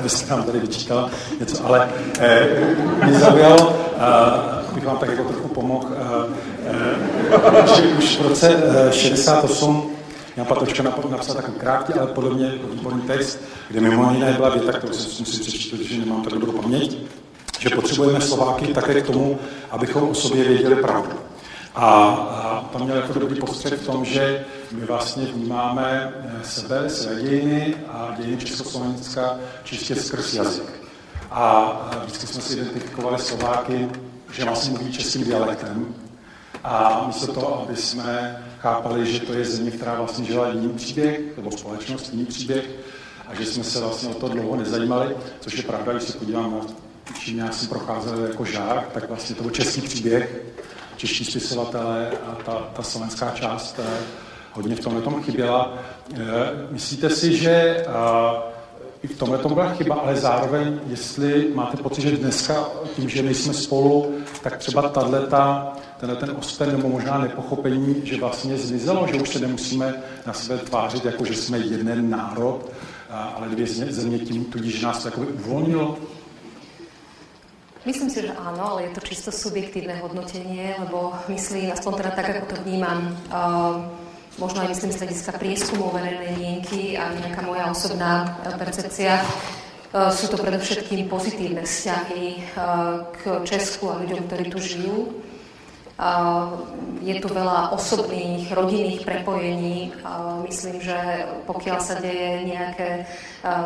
Vy 0.00 0.08
nám 0.30 0.42
tady 0.42 0.60
vyčítal 0.60 1.10
něco, 1.40 1.66
ale 1.66 1.88
eh, 2.18 2.76
mě 3.04 3.18
zaujalo, 3.18 3.76
eh, 3.96 4.68
abych 4.70 4.84
vám 4.84 4.98
tak 4.98 5.08
jako 5.10 5.24
trochu 5.24 5.48
pomohl, 5.48 5.88
eh, 5.90 6.34
eh, 6.66 7.76
že 7.76 7.82
už 7.82 8.18
v 8.18 8.28
roce 8.28 8.56
eh, 8.88 8.92
68 8.92 9.90
Jan 10.36 10.46
Patočka 10.46 10.82
napsal 11.10 11.34
takový 11.34 11.58
krátký, 11.58 11.92
ale 11.92 12.06
podle 12.06 12.30
mě 12.30 12.52
výborný 12.72 13.02
text, 13.02 13.40
kde 13.68 13.80
mimo 13.80 14.10
jiné 14.12 14.32
byla 14.32 14.48
věta, 14.48 14.72
kterou 14.72 14.92
jsem 14.92 15.26
si 15.26 15.40
přečetl, 15.40 15.76
protože 15.76 15.98
nemám 15.98 16.22
tak 16.22 16.32
dobrou 16.32 16.52
paměť, 16.52 16.98
že 17.58 17.70
potřebujeme 17.70 18.20
Slováky 18.20 18.66
také 18.66 19.00
k 19.00 19.06
tomu, 19.06 19.38
abychom 19.70 20.08
o 20.08 20.14
sobě 20.14 20.44
věděli 20.44 20.76
pravdu. 20.76 21.12
A, 21.74 21.84
a 21.84 22.68
tam 22.72 22.82
měl 22.82 22.96
jako 22.96 23.18
dobrý 23.18 23.40
postřeh 23.40 23.72
v 23.72 23.86
tom, 23.86 24.04
že 24.04 24.44
my 24.72 24.86
vlastně 24.86 25.26
vnímáme 25.26 26.12
eh, 26.20 26.44
sebe, 26.44 26.90
své 26.90 27.22
dějiny 27.22 27.74
a 27.88 28.14
dějiny 28.16 28.36
Československa 28.36 29.38
čistě 29.64 29.94
skrz 29.94 30.34
jazyk. 30.34 30.72
A 31.30 31.72
vždycky 32.04 32.26
jsme 32.26 32.42
si 32.42 32.54
identifikovali 32.54 33.18
Slováky, 33.18 33.88
že 34.32 34.44
vlastně 34.44 34.70
mluví 34.70 34.92
českým 34.92 35.24
dialektem. 35.24 35.94
A 36.64 37.04
místo 37.06 37.32
toho, 37.32 37.62
aby 37.62 37.76
jsme 37.76 38.42
chápali, 38.60 39.12
že 39.12 39.20
to 39.20 39.32
je 39.32 39.44
země, 39.44 39.70
která 39.70 39.94
vlastně 39.94 40.24
žila 40.24 40.48
jiný 40.48 40.68
příběh, 40.68 41.36
nebo 41.36 41.50
společnost 41.50 42.10
jiný 42.12 42.26
příběh, 42.26 42.70
a 43.28 43.34
že 43.34 43.46
jsme 43.46 43.64
se 43.64 43.80
vlastně 43.80 44.08
o 44.08 44.14
to 44.14 44.28
dlouho 44.28 44.56
nezajímali, 44.56 45.16
což 45.40 45.56
je 45.56 45.62
pravda, 45.62 45.92
když 45.92 46.04
se 46.04 46.18
podívám 46.18 46.50
na 46.50 46.60
čím 47.18 47.38
já 47.38 47.52
jsem 47.52 47.68
procházel 47.68 48.26
jako 48.26 48.44
žák, 48.44 48.92
tak 48.92 49.08
vlastně 49.08 49.36
to 49.36 49.42
byl 49.42 49.50
český 49.50 49.80
příběh, 49.80 50.42
čeští 50.96 51.24
spisovatelé 51.24 52.10
a 52.26 52.34
ta, 52.34 52.52
ta 52.52 52.82
slovenská 52.82 53.30
část 53.30 53.78
eh, 53.78 53.98
hodně 54.52 54.76
v 54.76 54.80
tomhle 54.80 55.02
tom 55.02 55.22
chyběla. 55.22 55.74
Eh, 56.14 56.18
myslíte 56.70 57.10
si, 57.10 57.36
že 57.36 57.84
i 59.02 59.06
v 59.06 59.18
tomhle 59.18 59.38
tom 59.38 59.54
byla 59.54 59.74
chyba, 59.74 59.94
ale 59.94 60.16
zároveň, 60.16 60.80
jestli 60.86 61.50
máte 61.54 61.76
pocit, 61.76 62.00
že 62.00 62.16
dneska 62.16 62.68
tím, 62.96 63.08
že 63.08 63.22
nejsme 63.22 63.54
spolu, 63.54 64.14
tak 64.42 64.56
třeba 64.56 64.82
tato, 64.82 65.10
tenhle 66.00 66.16
ten 66.16 66.34
osten 66.38 66.76
nebo 66.76 66.88
možná 66.88 67.18
nepochopení, 67.18 68.00
že 68.04 68.16
vlastně 68.16 68.56
zmizelo, 68.56 69.06
že 69.06 69.20
už 69.20 69.28
se 69.28 69.38
nemusíme 69.38 69.94
na 70.26 70.32
sebe 70.32 70.58
tvářit, 70.58 71.04
jako 71.04 71.24
že 71.24 71.34
jsme 71.34 71.58
jeden 71.58 72.10
národ, 72.10 72.70
ale 73.10 73.48
dvě 73.48 73.66
země 73.66 74.18
tím, 74.18 74.44
tudíž 74.44 74.82
nás 74.82 75.02
to 75.02 75.10
uvolnilo? 75.20 75.98
Myslím 77.86 78.10
si, 78.10 78.20
že 78.26 78.36
áno, 78.36 78.74
ale 78.74 78.82
je 78.82 78.90
to 78.90 79.00
čisto 79.00 79.30
subjektívne 79.32 79.96
hodnotenie, 80.02 80.76
lebo 80.76 81.14
myslím, 81.32 81.72
aspoň 81.72 81.92
teda 81.94 82.10
tak, 82.10 82.26
ako 82.36 82.46
to 82.52 82.56
vnímam, 82.68 83.16
uh, 83.32 83.80
možno 84.38 84.62
aj 84.64 84.70
myslím 84.74 84.90
z 84.94 84.98
hľadiska 85.04 85.32
prieskumov 85.36 85.94
verejnej 85.98 86.34
mienky 86.38 86.94
a 86.94 87.10
nejaká 87.14 87.42
moja 87.42 87.68
osobná 87.68 88.38
percepcia, 88.58 89.20
uh, 89.20 90.08
sú 90.14 90.30
to 90.30 90.38
predovšetkým 90.40 91.10
pozitívne 91.10 91.62
vzťahy 91.66 92.24
uh, 92.56 93.04
k 93.18 93.42
Česku 93.44 93.90
a 93.90 94.00
ľuďom, 94.00 94.30
ktorí 94.30 94.44
tu 94.50 94.58
žijú. 94.62 95.26
Je 97.02 97.18
tu 97.18 97.26
veľa 97.26 97.74
osobných, 97.74 98.54
rodinných 98.54 99.02
prepojení. 99.02 99.90
Myslím, 100.46 100.78
že 100.78 100.94
pokiaľ 101.42 101.78
sa 101.82 101.98
deje 101.98 102.46
nejaké 102.46 103.02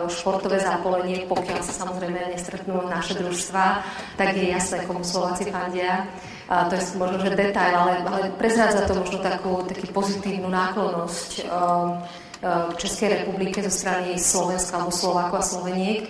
športové 0.09 0.57
zápolenie, 0.65 1.29
pokiaľ 1.29 1.61
sa 1.61 1.85
samozrejme 1.85 2.33
nestretnú 2.33 2.89
naše 2.89 3.21
družstva, 3.21 3.85
tak 4.17 4.33
je 4.33 4.49
jasné, 4.49 4.81
komu 4.89 5.05
Slováci 5.05 5.53
fandia. 5.53 6.09
A 6.53 6.69
to 6.69 6.77
je 6.77 6.85
možno, 7.01 7.17
že 7.17 7.33
detail, 7.33 7.73
ale, 7.73 8.05
ale 8.05 8.19
prezrádza 8.37 8.85
to 8.85 9.01
možno 9.01 9.25
takú, 9.25 9.65
takú 9.65 9.89
pozitívnu 9.89 10.53
náklonnosť 10.53 11.49
k 12.43 12.75
Českej 12.77 13.09
republike 13.23 13.65
zo 13.65 13.73
strany 13.73 14.21
Slovenska 14.21 14.77
alebo 14.77 14.93
Slovákov 14.93 15.39
a 15.41 15.49
Sloveniek. 15.49 16.03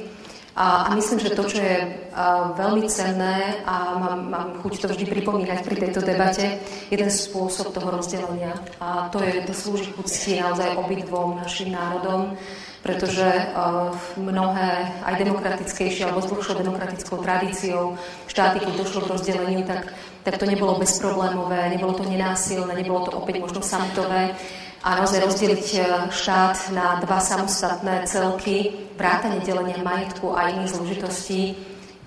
A, 0.53 0.85
a 0.85 0.89
myslím, 0.93 1.17
že 1.17 1.33
to, 1.33 1.49
čo 1.49 1.65
je 1.65 1.77
a, 2.13 2.53
veľmi 2.53 2.85
cenné 2.85 3.65
a 3.65 3.97
mám, 3.97 4.21
mám 4.29 4.49
chuť 4.61 4.85
to 4.85 4.87
vždy 4.93 5.09
pripomínať 5.09 5.65
pri 5.65 5.77
tejto 5.81 6.05
debate, 6.05 6.61
je 6.93 6.97
ten 7.01 7.09
spôsob 7.09 7.73
toho 7.73 7.89
rozdelenia. 7.89 8.53
A 8.77 9.09
to, 9.09 9.25
je, 9.25 9.41
to 9.49 9.57
slúži 9.57 9.89
k 9.93 9.97
úcti 9.97 10.37
naozaj 10.37 10.77
obidvom 10.77 11.41
našim 11.41 11.73
národom, 11.73 12.37
pretože 12.83 13.23
uh, 13.25 13.95
mnohé 14.19 14.91
aj 15.07 15.23
demokratickejšie 15.23 16.03
alebo 16.03 16.19
s 16.19 16.31
dlhšou 16.35 16.59
demokratickou 16.59 17.23
tradíciou 17.23 17.95
štáty, 18.27 18.59
keď 18.59 18.75
došlo 18.75 19.07
k 19.07 19.13
rozdeleniu, 19.15 19.63
tak, 19.63 19.95
tak 20.27 20.35
to 20.35 20.51
nebolo 20.51 20.83
bezproblémové, 20.83 21.71
nebolo 21.71 21.95
to 21.95 22.03
nenásilné, 22.11 22.75
nebolo 22.75 23.07
to 23.07 23.15
opäť 23.15 23.39
možno 23.39 23.63
samitové 23.63 24.35
a 24.83 24.99
naozaj 24.99 25.23
rozdeliť 25.23 25.67
e, 25.79 25.81
štát 26.11 26.75
na 26.75 26.99
dva 26.99 27.23
samostatné 27.23 28.03
celky, 28.11 28.91
vrátanie 28.99 29.39
delenia 29.47 29.79
majetku 29.79 30.35
a 30.35 30.51
iných 30.51 30.75
zložitostí, 30.75 31.55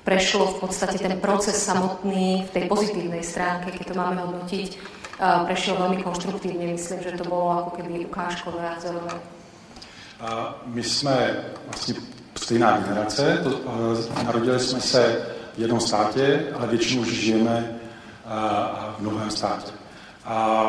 prešlo 0.04 0.60
v 0.60 0.68
podstate 0.68 1.00
ten 1.00 1.16
proces 1.24 1.56
samotný 1.56 2.44
v 2.46 2.50
tej 2.52 2.64
pozitívnej 2.68 3.24
stránke, 3.24 3.72
keď 3.72 3.86
to 3.88 3.96
máme 3.96 4.20
hodnotiť, 4.20 4.70
e, 4.76 4.78
prešiel 5.48 5.80
veľmi 5.80 6.04
konštruktívne. 6.04 6.76
Myslím, 6.76 7.00
že 7.00 7.16
to 7.16 7.24
bolo 7.24 7.64
ako 7.64 7.80
keby 7.80 8.12
ukážkové 8.12 8.60
a 8.60 8.76
vzorové. 8.76 9.35
My 10.66 10.84
jsme 10.84 11.46
vlastně 11.66 11.94
stejná 12.36 12.78
generace, 12.78 13.40
to, 13.44 13.50
uh, 13.50 14.24
narodili 14.24 14.60
jsme 14.60 14.82
se 14.82 15.26
v 15.56 15.60
jednom 15.60 15.80
státě, 15.80 16.48
ale 16.54 16.68
většinou 16.68 17.02
už 17.02 17.14
žijeme 17.14 17.80
uh, 18.26 18.32
v 18.98 19.02
novém 19.02 19.32
státě. 19.32 19.72
A 20.26 20.68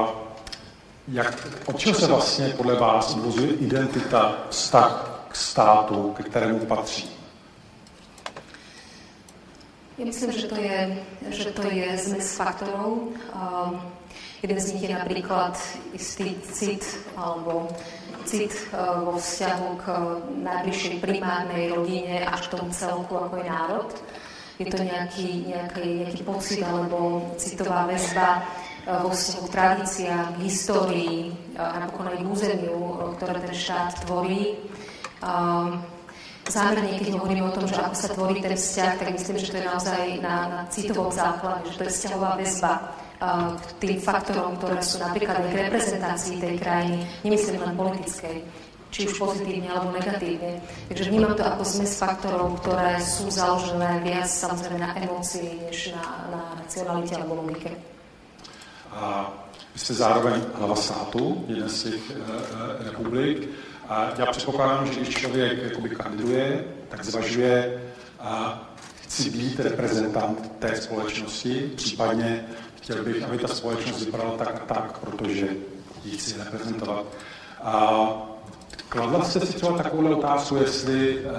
jak, 1.09 1.49
od 1.67 1.79
čeho 1.79 1.95
se 1.95 2.07
vlastně 2.07 2.49
podle 2.57 2.75
vás 2.75 3.15
odvozuje 3.15 3.53
identita, 3.53 4.37
vztah 4.51 5.21
k 5.29 5.37
státu, 5.37 6.15
ke 6.17 6.23
kterému 6.23 6.59
patří? 6.67 7.17
Ja 9.99 10.05
myslím, 10.05 10.33
že 10.33 10.47
to 10.47 10.61
je, 10.61 10.99
že 11.33 11.51
to 11.57 11.73
je 11.73 11.97
zmes 11.97 12.37
faktorov. 12.37 13.17
Um, 13.33 13.81
jeden 14.43 14.61
z 14.61 14.73
nich 14.73 14.83
je 14.83 14.93
napríklad 14.93 15.57
istý 15.93 16.37
cit 16.53 16.85
alebo 17.17 17.69
cit 18.27 18.53
uh, 18.75 19.07
vo 19.07 19.17
vzťahu 19.17 19.69
k 19.81 19.85
najbližšej 20.43 20.95
primárnej 20.99 21.71
rodine 21.73 22.27
až 22.27 22.51
k 22.51 22.59
tomu 22.59 22.75
celku, 22.75 23.15
ako 23.15 23.39
je 23.39 23.47
národ. 23.47 23.89
Je 24.57 24.67
to 24.67 24.81
nejaký, 24.83 25.53
nejaký, 25.53 25.87
nejaký 26.05 26.23
pocit 26.25 26.65
alebo 26.65 27.31
citová 27.39 27.87
väzba 27.87 28.43
Eh, 28.87 29.03
vo 29.03 29.11
vzťahu 29.11 29.43
k 29.43 29.51
tradíciám, 29.51 30.27
k 30.39 30.43
histórii 30.47 31.35
eh, 31.35 31.59
a 31.59 31.83
napokon 31.83 32.07
aj 32.07 32.23
k 32.23 32.31
územiu, 32.31 32.79
eh, 32.79 33.19
ktoré 33.19 33.43
ten 33.43 33.55
štát 33.59 34.07
tvorí. 34.07 34.63
Zámerne, 36.47 36.95
keď 37.03 37.19
hovoríme 37.19 37.51
o 37.51 37.51
tom, 37.51 37.67
že 37.67 37.83
ako 37.83 37.97
sa 37.99 38.09
tvorí 38.15 38.39
ten 38.39 38.55
vzťah, 38.55 39.03
tak 39.03 39.09
myslím, 39.11 39.37
že 39.43 39.51
to 39.51 39.59
je 39.59 39.67
naozaj 39.67 40.03
na, 40.23 40.37
na 40.47 40.61
citovom 40.71 41.11
základe, 41.11 41.75
že 41.75 41.83
to 41.83 41.85
je 41.91 41.91
vzťahová 41.91 42.39
väzba 42.39 42.73
k 43.57 43.69
tým 43.81 43.97
faktorom, 44.01 44.61
ktoré 44.61 44.85
sú 44.85 45.01
napríklad 45.01 45.41
aj 45.41 45.73
reprezentácii 45.73 46.37
tej 46.37 46.55
krajiny, 46.61 47.01
nemyslím 47.25 47.65
len 47.65 47.75
politickej, 47.77 48.37
či 48.93 49.09
už 49.09 49.17
pozitívne 49.17 49.73
alebo 49.73 49.97
negatívne. 49.97 50.61
Takže 50.89 51.09
vnímam 51.09 51.33
to 51.33 51.45
ako 51.45 51.65
zmes 51.65 51.97
faktorov, 51.97 52.61
ktoré 52.61 53.01
sú 53.01 53.33
založené 53.33 54.05
viac 54.05 54.29
samozrejme 54.29 54.79
na 54.81 54.93
emócii, 55.01 55.65
než 55.69 55.97
na, 55.97 56.05
na 56.33 56.43
racionalite 56.61 57.17
alebo 57.17 57.41
logike. 57.41 57.73
A 58.93 59.33
vy 59.75 59.81
jste 59.81 59.95
zároveň 59.95 60.41
hlava 60.55 60.77
státu, 60.77 61.45
jeden 61.49 61.69
z 61.69 61.83
těch 61.83 62.11
e, 62.11 62.15
republik. 62.85 63.49
A 63.89 64.09
já 64.19 64.27
předpokládám, 64.27 64.87
že 64.87 65.01
když 65.01 65.17
člověk 65.17 65.63
jakoby 65.63 65.89
kandiduje, 65.89 66.65
tak 66.89 67.05
zvažuje, 67.05 67.83
a 68.21 68.63
chci 69.03 69.31
být 69.31 69.61
reprezentant 69.61 70.53
té 70.59 70.77
společnosti, 70.77 71.71
případně 71.77 72.45
chtěl 72.87 73.05
bych, 73.05 73.23
aby 73.23 73.39
ta 73.39 73.49
společnost 73.49 74.05
vypadala 74.05 74.37
tak 74.37 74.63
a 74.63 74.75
tak, 74.75 74.99
protože 74.99 75.49
ji 76.05 76.19
chci 76.19 76.39
reprezentovat. 76.39 77.05
A 77.63 77.93
kladla 78.89 79.25
jste 79.25 79.41
si 79.41 79.53
třeba 79.53 79.79
takovou 79.79 80.19
otázku, 80.19 80.57
jestli 80.57 81.25
uh, 81.25 81.31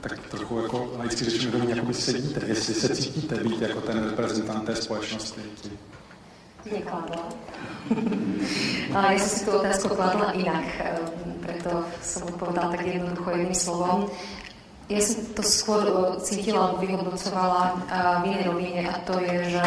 tak 0.00 0.18
trochu 0.18 0.60
jako 0.60 0.92
laicky 0.98 1.24
řečeno, 1.24 1.58
do 1.58 1.82
ní 1.82 1.94
sedíte, 1.94 2.40
jestli 2.46 2.74
se 2.74 2.96
cítíte 2.96 3.34
být 3.34 3.62
jako 3.62 3.80
ten 3.80 4.04
reprezentant 4.04 4.64
té 4.64 4.76
společnosti. 4.76 5.40
nekladla. 6.72 7.22
Ale 8.94 9.14
ja 9.14 9.18
som 9.22 9.30
si 9.30 9.44
tú 9.46 9.50
otázku 9.54 9.94
kladla 9.94 10.34
inak, 10.34 10.66
ehm, 10.82 11.38
preto 11.38 11.86
som 12.02 12.26
odpovedala 12.26 12.74
tak 12.74 12.82
jednoducho 12.86 13.30
jedným 13.30 13.54
slovom. 13.54 14.10
Ja 14.86 15.02
som 15.02 15.18
to 15.34 15.42
skôr 15.42 15.82
cítila 16.22 16.78
vyhodnocovala 16.78 17.62
e, 17.66 17.72
v 18.22 18.22
inej 18.30 18.42
rovine 18.46 18.82
a 18.86 18.94
to 19.02 19.18
je, 19.18 19.58
že, 19.58 19.64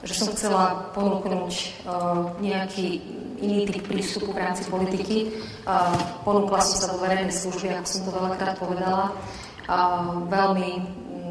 že 0.00 0.14
som 0.16 0.32
chcela 0.32 0.90
ponúknuť 0.96 1.52
e, 1.52 1.66
nejaký 2.40 2.86
iný 3.40 3.64
typ 3.68 3.88
prístupu 3.88 4.36
v 4.36 4.42
rámci 4.44 4.68
politiky. 4.68 5.32
Ponúkla 6.28 6.60
som 6.60 6.76
sa 6.76 6.86
do 6.92 7.00
verejnej 7.00 7.32
služby, 7.32 7.72
ako 7.72 7.88
som 7.88 8.00
to 8.04 8.12
veľakrát 8.12 8.56
povedala. 8.60 9.16
Veľmi 10.28 10.70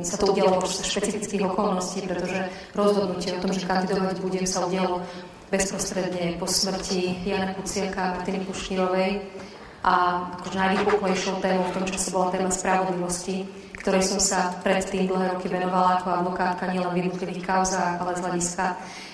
sa 0.02 0.16
to 0.16 0.32
udialo 0.32 0.64
za 0.64 0.84
špecifických 0.84 1.46
okolností, 1.54 2.08
pretože 2.08 2.50
rozhodnutie 2.74 3.36
o 3.36 3.42
tom, 3.44 3.52
že 3.52 3.68
kandidovať 3.68 4.18
budem, 4.24 4.46
sa 4.48 4.66
udialo 4.66 5.04
bezprostredne 5.52 6.38
po 6.40 6.48
smrti 6.48 7.26
Jana 7.26 7.54
Kuciaka 7.58 8.00
a 8.00 8.12
Martiny 8.18 8.46
Kušnírovej. 8.48 9.12
A 9.80 9.94
akože 10.40 10.58
najvypuklejšou 10.60 11.40
témou 11.40 11.64
v 11.72 11.76
tom 11.80 11.86
čase 11.88 12.12
bola 12.12 12.36
téma 12.36 12.52
spravodlivosti, 12.52 13.48
ktorej 13.80 14.04
som 14.04 14.20
sa 14.20 14.54
predtým 14.62 15.08
dlhé 15.08 15.36
roky 15.36 15.48
venovala 15.48 16.04
ako 16.04 16.08
advokátka 16.24 16.68
nielen 16.68 16.92
v 16.92 17.00
jednotlivých 17.08 17.48
kauzách, 17.48 17.96
ale 18.00 18.12
z 18.16 18.22
hľadiska 18.22 18.66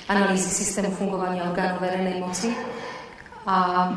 analýzy 0.09 0.49
systému 0.49 0.91
fungovania 0.97 1.49
orgánov 1.49 1.81
verejnej 1.81 2.19
moci. 2.21 2.49
A 3.45 3.89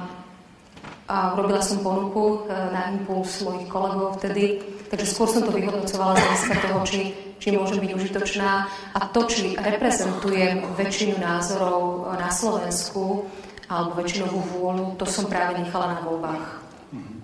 A 1.08 1.32
robila 1.32 1.64
som 1.64 1.80
ponuku 1.80 2.44
na 2.52 2.92
impuls 2.92 3.40
mojich 3.40 3.64
kolegov 3.64 4.20
vtedy, 4.20 4.60
takže 4.92 5.08
skôr 5.08 5.24
som 5.24 5.40
to 5.40 5.56
vyhodnocovala 5.56 6.12
z 6.12 6.20
hľadiska 6.20 6.54
toho, 6.68 6.78
či, 6.84 7.00
či 7.40 7.56
môže 7.56 7.80
byť 7.80 7.96
užitočná 7.96 8.68
a 8.92 9.00
to, 9.08 9.24
či 9.24 9.56
reprezentujem 9.56 10.68
väčšinu 10.76 11.16
názorov 11.16 12.12
na 12.12 12.28
Slovensku 12.28 13.24
alebo 13.72 13.96
väčšinovú 13.96 14.40
vôľu, 14.52 15.00
to 15.00 15.08
som 15.08 15.32
práve 15.32 15.56
nechala 15.56 15.96
na 15.96 16.00
voľbách. 16.04 16.44
Mhm. 16.92 17.14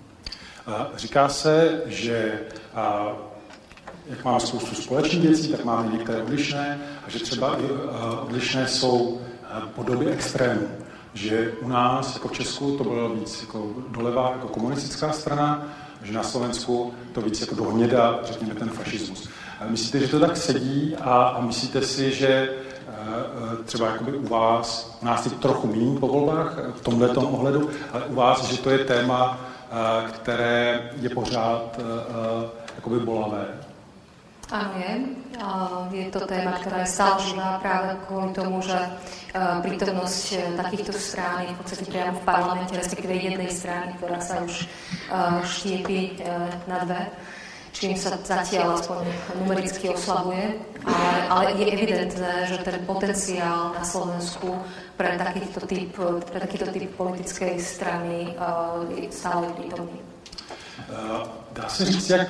Říká 0.96 1.28
se, 1.28 1.84
že 1.92 2.48
jak 4.06 4.24
máme 4.24 4.40
spoustu 4.40 4.74
společných 4.74 5.22
věcí, 5.22 5.48
tak 5.48 5.64
máme 5.64 5.92
některé 5.92 6.22
odlišné 6.22 6.80
a 7.06 7.10
že 7.10 7.18
třeba 7.18 7.56
i 7.56 7.64
odlišné 8.22 8.68
jsou 8.68 9.20
podoby 9.74 10.06
extrémů. 10.06 10.68
Že 11.14 11.52
u 11.60 11.68
nás, 11.68 12.14
jako 12.14 12.28
v 12.28 12.32
Česku, 12.32 12.76
to 12.76 12.84
bylo 12.84 13.08
víc 13.08 13.40
jako 13.40 13.66
doleva, 13.88 14.30
jako 14.32 14.48
komunistická 14.48 15.12
strana, 15.12 15.66
že 16.02 16.12
na 16.12 16.22
Slovensku 16.22 16.94
to 17.12 17.20
víc 17.20 17.40
jako 17.40 17.54
do 17.54 17.64
hněda, 17.64 18.20
řekněme, 18.24 18.54
ten 18.54 18.68
fašismus. 18.68 19.28
Myslíte, 19.68 20.00
že 20.00 20.08
to 20.08 20.20
tak 20.20 20.36
sedí 20.36 20.96
a, 21.00 21.22
a 21.22 21.40
myslíte 21.40 21.82
si, 21.82 22.12
že 22.12 22.52
třeba 23.64 23.86
jakoby 23.86 24.12
u 24.12 24.28
vás, 24.28 24.98
u 25.02 25.04
nás 25.04 25.26
je 25.26 25.32
trochu 25.32 25.66
méně 25.66 26.00
po 26.00 26.08
volbách 26.08 26.58
v 26.74 26.80
tomhle 26.80 27.08
ohledu, 27.08 27.70
ale 27.92 28.04
u 28.04 28.14
vás, 28.14 28.44
že 28.44 28.58
to 28.58 28.70
je 28.70 28.78
téma, 28.78 29.40
které 30.12 30.90
je 31.00 31.10
pořád 31.10 31.80
jakoby 32.76 33.00
bolavé? 33.00 33.46
Áno, 34.52 34.70
je. 34.76 34.92
Je 35.92 36.06
to 36.12 36.28
téma, 36.28 36.60
ktorá 36.60 36.84
je 36.84 36.92
stále 36.92 37.16
živá 37.24 37.58
práve 37.64 37.96
kvôli 38.06 38.30
tomu, 38.36 38.60
že 38.60 38.76
prítomnosť 39.34 40.24
e, 40.30 40.36
takýchto 40.54 40.92
strán 40.94 41.42
je 41.42 41.52
v 41.52 41.58
podstate 41.58 41.84
priamo 41.90 42.20
v 42.20 42.26
parlamente, 42.28 42.76
respektíve 42.76 43.18
jednej 43.18 43.50
strany, 43.50 43.98
ktorá 43.98 44.22
sa 44.22 44.44
už 44.46 44.70
štiepi 45.42 46.22
e, 46.22 46.30
na 46.70 46.86
dve 46.86 47.02
čím 47.74 47.98
sa 47.98 48.14
zatiaľ 48.22 48.78
aspoň 48.78 49.02
numericky 49.42 49.90
oslabuje, 49.90 50.62
ale, 50.86 51.18
ale 51.26 51.44
je 51.58 51.66
evidentné, 51.74 52.46
že 52.46 52.62
ten 52.62 52.78
potenciál 52.86 53.74
na 53.74 53.82
Slovensku 53.82 54.62
pre 54.94 55.18
takýto 55.18 55.66
typ, 55.66 55.90
pre 56.30 56.38
takýto 56.38 56.70
typ 56.70 56.86
politickej 56.94 57.58
strany 57.58 58.38
je 58.94 59.10
stále 59.10 59.50
prítomný. 59.58 59.98
Dá 61.52 61.68
se 61.68 61.84
říct, 61.84 62.10
jak 62.10 62.28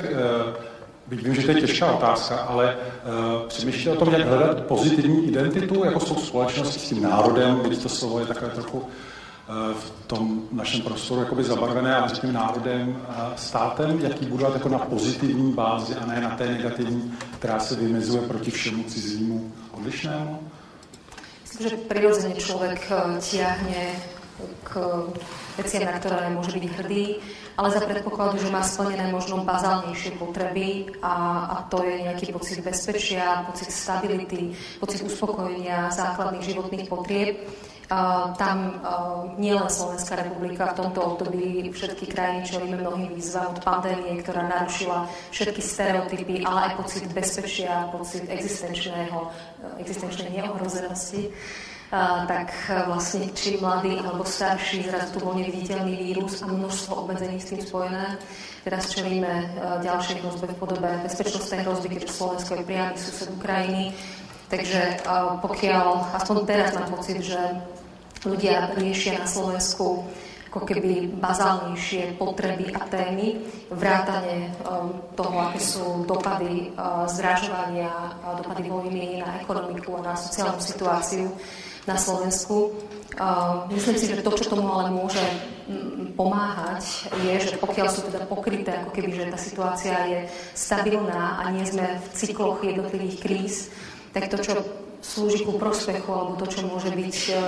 Byť 1.06 1.22
vím, 1.22 1.34
že 1.34 1.42
to 1.42 1.50
je 1.50 1.60
těžká 1.60 1.92
otázka, 1.92 2.36
ale 2.36 2.76
uh, 2.76 3.48
přemýšlíte 3.48 3.90
o 3.90 3.96
tom, 3.96 4.14
jak 4.14 4.26
hledat 4.26 4.64
pozitivní 4.64 5.28
identitu 5.28 5.84
jako 5.84 6.00
s 6.00 6.04
tou 6.04 6.16
společností, 6.16 6.80
s 6.80 6.88
tím 6.88 7.02
národem, 7.02 7.60
když 7.60 7.78
to 7.78 7.88
slovo 7.88 8.20
je 8.20 8.26
takové 8.26 8.50
trochu 8.50 8.78
uh, 8.78 8.84
v 9.74 9.92
tom 10.06 10.42
našem 10.52 10.80
prostoru 10.80 11.20
jakoby 11.20 11.44
zabarvené, 11.44 11.96
ale 11.96 12.10
tím 12.10 12.32
národem 12.32 13.02
a 13.08 13.32
státem, 13.36 14.00
jaký 14.00 14.26
budovat 14.26 14.54
jako 14.54 14.68
na 14.68 14.78
pozitivní 14.78 15.52
bázi 15.52 15.94
a 15.94 16.06
ne 16.06 16.20
na 16.20 16.30
té 16.30 16.46
negativní, 16.46 17.14
která 17.38 17.58
se 17.58 17.74
vymezuje 17.74 18.22
proti 18.22 18.50
všemu 18.50 18.84
cizímu 18.84 19.52
odlišnému? 19.72 20.40
Myslím, 21.42 21.70
že 21.70 21.86
prirodzene 21.86 22.34
človek 22.34 22.90
eh, 22.90 23.20
tiahne 23.22 23.82
k 24.66 24.72
veciam, 25.58 25.86
na 25.86 25.96
ktoré 25.98 26.30
môže 26.34 26.54
byť 26.54 26.64
hrdý, 26.78 27.04
ale 27.54 27.68
za 27.70 27.80
predpokladu, 27.86 28.42
že 28.42 28.50
má 28.50 28.62
splnené 28.66 29.10
možno 29.14 29.46
bazálnejšie 29.46 30.18
potreby 30.18 30.90
a, 30.98 31.14
a 31.46 31.56
to 31.70 31.86
je 31.86 32.02
nejaký 32.10 32.34
pocit 32.34 32.58
bezpečia, 32.60 33.46
pocit 33.46 33.70
stability, 33.70 34.54
pocit 34.82 35.06
uspokojenia 35.06 35.94
základných 35.94 36.44
životných 36.44 36.86
potrieb. 36.90 37.46
Uh, 37.84 38.32
tam 38.40 38.80
uh, 38.80 39.36
nielen 39.36 39.68
Slovenská 39.68 40.16
republika, 40.16 40.72
v 40.72 40.88
tomto 40.88 41.04
období 41.04 41.68
všetky 41.68 42.08
krajiny 42.08 42.40
čelíme 42.48 42.80
mnohým 42.80 43.12
výzvam 43.12 43.52
od 43.52 43.60
pandémie, 43.60 44.24
ktorá 44.24 44.40
narušila 44.48 45.04
všetky 45.28 45.60
stereotypy, 45.60 46.48
ale 46.48 46.72
aj 46.72 46.80
pocit 46.80 47.04
bezpečia, 47.12 47.92
pocit 47.92 48.24
existenčného, 48.24 49.28
existenčnej 49.84 50.32
neohrozenosti 50.32 51.28
tak 52.26 52.48
e, 52.70 52.82
vlastne 52.88 53.30
či 53.36 53.60
mladý 53.60 54.00
alebo 54.00 54.24
starší, 54.24 54.88
zrazu 54.88 55.14
tu 55.14 55.18
bol 55.22 55.36
neviditeľný 55.36 55.94
vírus 55.94 56.42
a 56.42 56.48
množstvo 56.48 57.06
obmedzení 57.06 57.38
s 57.38 57.52
tým 57.52 57.60
spojené. 57.60 58.18
Teraz 58.64 58.90
čelíme 58.90 59.30
e, 59.30 59.46
ďalšej 59.84 60.16
hrozbe 60.24 60.46
v 60.48 60.56
podobe 60.58 60.90
bezpečnostnej 61.04 61.62
hrozby, 61.62 61.94
keďže 61.94 62.16
Slovensko 62.16 62.50
je 62.56 62.64
priamy 62.64 62.96
sused 62.96 63.28
Ukrajiny. 63.30 63.92
Takže 64.48 64.80
e, 64.80 64.94
pokiaľ, 65.44 65.86
aspoň 66.18 66.36
teraz 66.48 66.72
mám 66.74 66.88
pocit, 66.88 67.20
že 67.20 67.40
ľudia 68.24 68.72
riešia 68.74 69.20
na 69.20 69.28
Slovensku 69.28 70.08
ako 70.54 70.70
keby 70.70 71.18
bazálnejšie 71.18 72.14
potreby 72.14 72.70
a 72.78 72.86
témy, 72.86 73.42
vrátane 73.74 74.54
toho, 75.18 75.50
aké 75.50 75.58
sú 75.58 76.06
dopady 76.06 76.70
zdražovania, 77.10 77.90
dopady 78.38 78.70
vojny 78.70 79.18
na 79.18 79.42
ekonomiku 79.42 79.98
a 79.98 80.06
na 80.06 80.14
sociálnu 80.14 80.62
situáciu, 80.62 81.26
na 81.84 81.96
Slovensku. 81.96 82.72
Myslím 83.70 83.96
si, 83.96 84.10
že 84.10 84.24
to, 84.24 84.34
čo 84.34 84.50
tomu 84.50 84.66
ale 84.74 84.90
môže 84.90 85.22
pomáhať, 86.14 87.10
je, 87.26 87.34
že 87.40 87.56
pokiaľ 87.58 87.86
sú 87.90 88.06
teda 88.06 88.26
pokryté, 88.26 88.74
ako 88.84 88.90
keby, 88.94 89.10
že 89.14 89.32
tá 89.32 89.38
situácia 89.38 89.96
je 90.06 90.20
stabilná 90.54 91.42
a 91.42 91.50
nie 91.50 91.66
sme 91.66 91.98
v 91.98 92.06
cykloch 92.14 92.62
jednotlivých 92.62 93.16
kríz, 93.22 93.54
tak 94.14 94.30
to, 94.30 94.38
čo 94.38 94.62
slúži 95.04 95.44
ku 95.44 95.58
prospechu, 95.58 96.08
alebo 96.08 96.38
to, 96.38 96.46
čo 96.48 96.64
môže 96.64 96.88
byť 96.88 97.18
e, 97.28 97.32
e, 97.34 97.38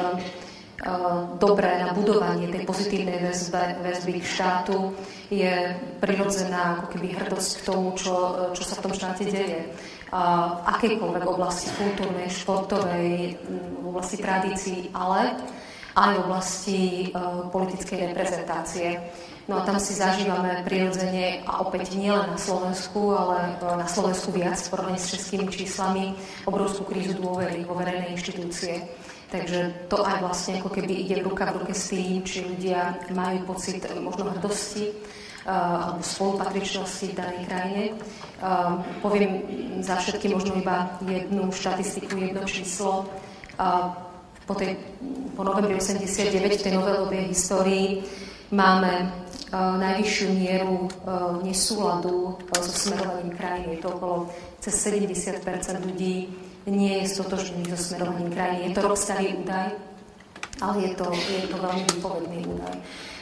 dobré 1.40 1.80
na 1.80 1.96
budovanie 1.96 2.52
tej 2.52 2.68
pozitívnej 2.68 3.22
väzbe, 3.22 3.80
väzby 3.80 4.20
k 4.20 4.26
štátu, 4.26 4.92
je 5.32 5.72
prirodzená 6.02 6.82
ako 6.82 6.86
keby 6.92 7.06
hrdosť 7.16 7.50
k 7.62 7.64
tomu, 7.64 7.96
čo, 7.96 8.14
čo 8.52 8.62
sa 8.66 8.76
v 8.76 8.84
tom 8.84 8.92
štáte 8.92 9.24
deje 9.24 9.72
v 10.06 10.60
akejkoľvek 10.70 11.24
oblasti 11.26 11.68
kultúrnej, 11.74 12.30
športovej, 12.30 13.36
v 13.82 13.84
oblasti 13.84 14.16
tradícií, 14.22 14.80
ale 14.94 15.34
aj 15.96 16.10
v 16.12 16.22
oblasti 16.28 16.80
uh, 17.10 17.48
politickej 17.48 18.12
reprezentácie. 18.12 19.00
No 19.46 19.62
a 19.62 19.64
tam 19.64 19.78
si 19.78 19.94
zažívame 19.94 20.66
prirodzene, 20.66 21.46
a 21.46 21.62
opäť 21.62 21.94
nielen 21.94 22.34
na 22.34 22.38
Slovensku, 22.38 23.14
ale 23.14 23.54
na 23.62 23.86
Slovensku 23.86 24.34
viac 24.34 24.58
v 24.58 24.70
porovnaní 24.74 24.98
s 24.98 25.14
českými 25.14 25.46
číslami, 25.46 26.18
obrovskú 26.50 26.82
krízu 26.82 27.14
dôvery 27.14 27.62
vo 27.62 27.78
verejné 27.78 28.10
inštitúcie. 28.18 28.82
Takže 29.30 29.90
to 29.90 30.02
aj 30.02 30.22
vlastne 30.22 30.58
ako 30.58 30.70
keby 30.70 31.02
ide 31.02 31.22
ruka 31.22 31.46
v 31.50 31.62
ruke 31.62 31.74
s 31.74 31.90
tým, 31.90 32.26
či 32.26 32.46
ľudia 32.46 32.98
majú 33.14 33.54
pocit 33.54 33.86
možno 34.02 34.34
hrdosti, 34.34 34.90
alebo 35.46 36.02
spolupatričnosti 36.02 37.06
v 37.06 37.14
danej 37.14 37.40
krajine. 37.46 37.82
Poviem 38.98 39.32
za 39.80 39.96
všetky 40.02 40.34
možno 40.34 40.58
iba 40.58 40.98
jednu 41.06 41.54
štatistiku, 41.54 42.18
jedno 42.18 42.42
číslo. 42.42 43.06
Po, 44.46 44.54
tej, 44.54 44.78
po 45.34 45.42
novembri 45.42 45.78
89 45.78 46.60
v 46.60 46.64
tej 46.66 46.74
novelovej 46.74 47.24
histórii 47.30 48.02
máme 48.50 49.10
najvyššiu 49.54 50.28
mieru 50.34 50.90
nesúladu 51.46 52.38
so 52.58 52.72
smerovaním 52.74 53.30
krajiny. 53.34 53.78
Je 53.78 53.82
to 53.82 53.88
okolo 53.94 54.16
cez 54.58 54.74
70% 54.82 55.42
ľudí 55.86 56.30
nie 56.66 56.98
je 57.02 57.14
stotožný 57.14 57.62
so 57.70 57.78
smerovaním 57.78 58.34
krajiny. 58.34 58.70
Je 58.70 58.74
to 58.74 58.82
rok 58.82 58.98
starý 58.98 59.38
údaj, 59.38 59.70
ale 60.58 60.74
je 60.82 60.90
to, 60.98 61.06
je 61.14 61.46
to 61.46 61.56
veľmi 61.62 61.82
výpovedný 61.94 62.38
údaj. 62.42 62.74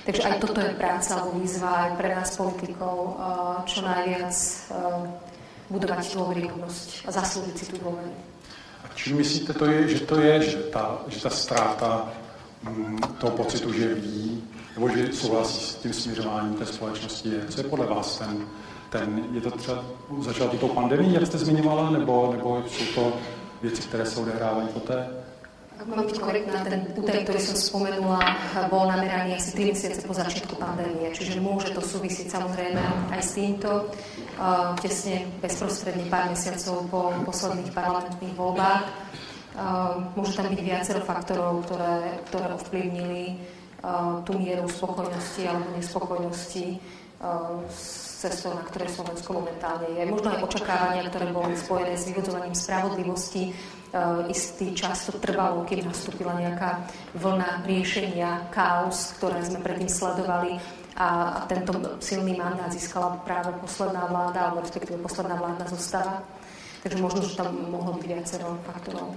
Takže 0.05 0.23
aj 0.23 0.37
toto 0.37 0.61
je 0.61 0.77
práca 0.77 1.17
alebo 1.17 1.41
výzva 1.41 1.89
aj 1.89 1.91
pre 1.97 2.09
nás 2.13 2.37
politikov, 2.37 3.17
eh, 3.17 3.25
čo 3.65 3.81
najviac 3.81 4.37
eh, 4.37 5.25
budovať 5.73 6.05
dôveryhodnosť 6.13 7.09
a 7.09 7.11
zaslúžiť 7.11 7.57
si 7.57 7.65
tú 7.73 7.77
dôveru. 7.81 8.13
A 8.85 8.87
čím 8.95 9.17
myslíte, 9.17 9.53
to 9.57 9.65
je, 9.65 9.89
že 9.89 10.01
to 10.05 10.21
je, 10.21 10.35
že 10.43 10.59
ta, 10.69 11.01
že 11.09 11.19
ta 11.23 11.31
ztráta 11.31 12.13
mm, 12.63 13.01
toho 13.19 13.33
pocitu, 13.33 13.73
že 13.73 13.95
ví, 13.95 14.45
nebo 14.77 14.89
že 14.89 15.13
souhlasí 15.13 15.61
s 15.61 15.75
tím 15.75 15.93
směřováním 15.93 16.55
té 16.55 16.67
společnosti 16.67 17.29
je? 17.29 17.47
Co 17.49 17.61
je 17.61 17.65
podle 17.65 17.87
vás 17.87 18.19
ten, 18.19 18.47
ten 18.91 19.25
je 19.33 19.41
to 19.41 19.51
třeba, 19.51 19.85
začalo 20.21 20.51
to 20.51 20.57
tou 20.57 20.69
pandemí, 20.69 21.15
jak 21.15 21.27
jste 21.27 21.39
zmiňovala, 21.39 21.91
nebo, 21.91 22.33
nebo 22.33 22.65
jsou 22.69 22.85
to 22.95 23.13
věci, 23.63 23.83
které 23.83 24.07
se 24.07 24.21
odehrávají 24.21 24.69
poté? 24.69 25.09
Ak 25.75 25.91
mám 25.91 26.07
byť 26.07 26.19
korektná, 26.23 26.63
ten 26.63 26.87
údaj, 26.95 27.27
ktorý 27.27 27.41
som 27.43 27.59
spomenula, 27.59 28.23
bol 28.71 28.87
nameraný 28.87 29.35
asi 29.35 29.59
3 29.59 29.75
mesiace 29.75 30.07
po 30.07 30.15
začiatku 30.15 30.55
pandémie, 30.55 31.11
čiže 31.11 31.43
môže 31.43 31.75
to 31.75 31.83
súvisiť 31.83 32.31
samozrejme 32.31 32.79
aj 33.11 33.19
s 33.19 33.31
týmto, 33.35 33.91
uh, 33.91 34.79
tesne 34.79 35.27
bezprostredne 35.43 36.07
pár 36.07 36.31
mesiacov 36.31 36.87
po 36.87 37.01
posledných 37.27 37.75
parlamentných 37.75 38.35
voľbách. 38.39 38.83
Uh, 39.55 40.15
môže 40.15 40.39
tam 40.39 40.47
byť 40.47 40.61
viacero 40.63 41.03
faktorov, 41.03 41.67
ktoré, 41.67 42.23
ktoré 42.31 42.47
ovplyvnili 42.55 43.25
uh, 43.83 44.23
tú 44.23 44.39
mieru 44.39 44.71
spokojnosti 44.71 45.43
alebo 45.43 45.75
nespokojnosti 45.75 46.79
s 47.71 48.21
cestou, 48.21 48.53
na 48.53 48.65
ktorej 48.65 48.93
Slovensko 48.93 49.41
momentálne 49.41 49.89
je. 49.97 50.03
Možno 50.09 50.33
aj 50.33 50.45
očakávania, 50.45 51.09
ktoré 51.09 51.33
boli 51.33 51.57
spojené 51.57 51.97
s 51.97 52.09
vyvodzovaním 52.09 52.57
spravodlivosti, 52.57 53.53
istý 54.29 54.75
čas 54.75 55.07
to 55.07 55.19
trvalo, 55.23 55.63
kým 55.63 55.87
nastúpila 55.87 56.35
nejaká 56.35 56.83
vlna 57.15 57.63
riešenia 57.63 58.51
chaos, 58.51 59.15
ktoré 59.19 59.39
sme 59.47 59.63
predtým 59.63 59.87
sledovali 59.87 60.59
a 60.99 61.43
tento 61.47 61.99
silný 61.99 62.39
mandát 62.39 62.71
získala 62.71 63.19
práve 63.23 63.55
posledná 63.59 64.07
vláda, 64.07 64.51
alebo 64.51 64.63
respektíve 64.63 64.99
posledná 65.03 65.35
vládna 65.35 65.67
zostava. 65.67 66.23
Takže 66.83 66.99
možno, 67.03 67.23
že 67.23 67.39
tam 67.39 67.55
mohlo 67.71 67.97
byť 67.99 68.07
viacero 68.07 68.59
faktorov. 68.67 69.15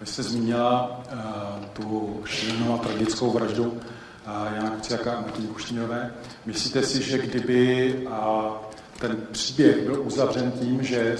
Vy 0.00 0.06
jste 0.06 0.22
zmínila 0.22 0.90
uh, 0.90 1.64
tu 1.72 2.20
šílenou 2.24 2.74
a 2.74 2.78
tragickou 2.78 3.30
vraždu 3.30 3.66
uh, 3.66 4.54
Jana 4.54 4.70
Kuciaka 4.70 5.12
a 5.12 5.20
Martiny 5.20 5.48
Kušníové. 5.48 6.14
Myslíte 6.46 6.82
si, 6.82 7.02
že 7.02 7.18
kdyby 7.18 7.94
uh, 8.06 8.52
ten 8.98 9.16
příběh 9.32 9.76
byl 9.76 10.02
uzavřen 10.02 10.52
tím, 10.52 10.82
že 10.82 11.16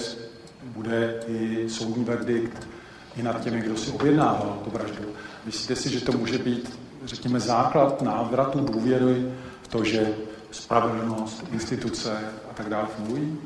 bude 0.63 1.19
i 1.27 1.69
soudní 1.69 2.03
verdikt 2.03 2.67
i 3.15 3.23
nad 3.23 3.41
těmi, 3.43 3.61
kdo 3.61 3.77
si 3.77 3.91
objednával 3.91 4.59
tu 4.63 4.69
vraždu, 4.69 5.05
myslíte 5.45 5.75
si, 5.75 5.89
že 5.89 6.01
to 6.01 6.11
může 6.11 6.37
být, 6.37 6.79
řekněme, 7.03 7.39
základ 7.39 8.01
návratu 8.01 8.59
důvěry 8.59 9.25
v 9.61 9.67
to, 9.67 9.83
že 9.83 10.13
spravedlnost, 10.51 11.43
instituce 11.51 12.19
a 12.51 12.53
tak 12.53 12.69
dále 12.69 12.87
fungují? 12.95 13.37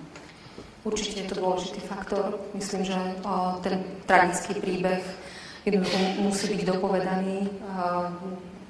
Určite 0.80 1.28
to 1.28 1.36
dôležitý 1.44 1.84
faktor. 1.92 2.40
Myslím, 2.56 2.88
že 2.88 2.96
o, 3.28 3.60
ten 3.60 3.84
tragický 4.08 4.64
príbeh 4.64 5.04
jednoducho 5.68 5.98
musí 6.24 6.56
byť 6.56 6.62
dopovedaný. 6.66 7.52
O, 7.52 7.52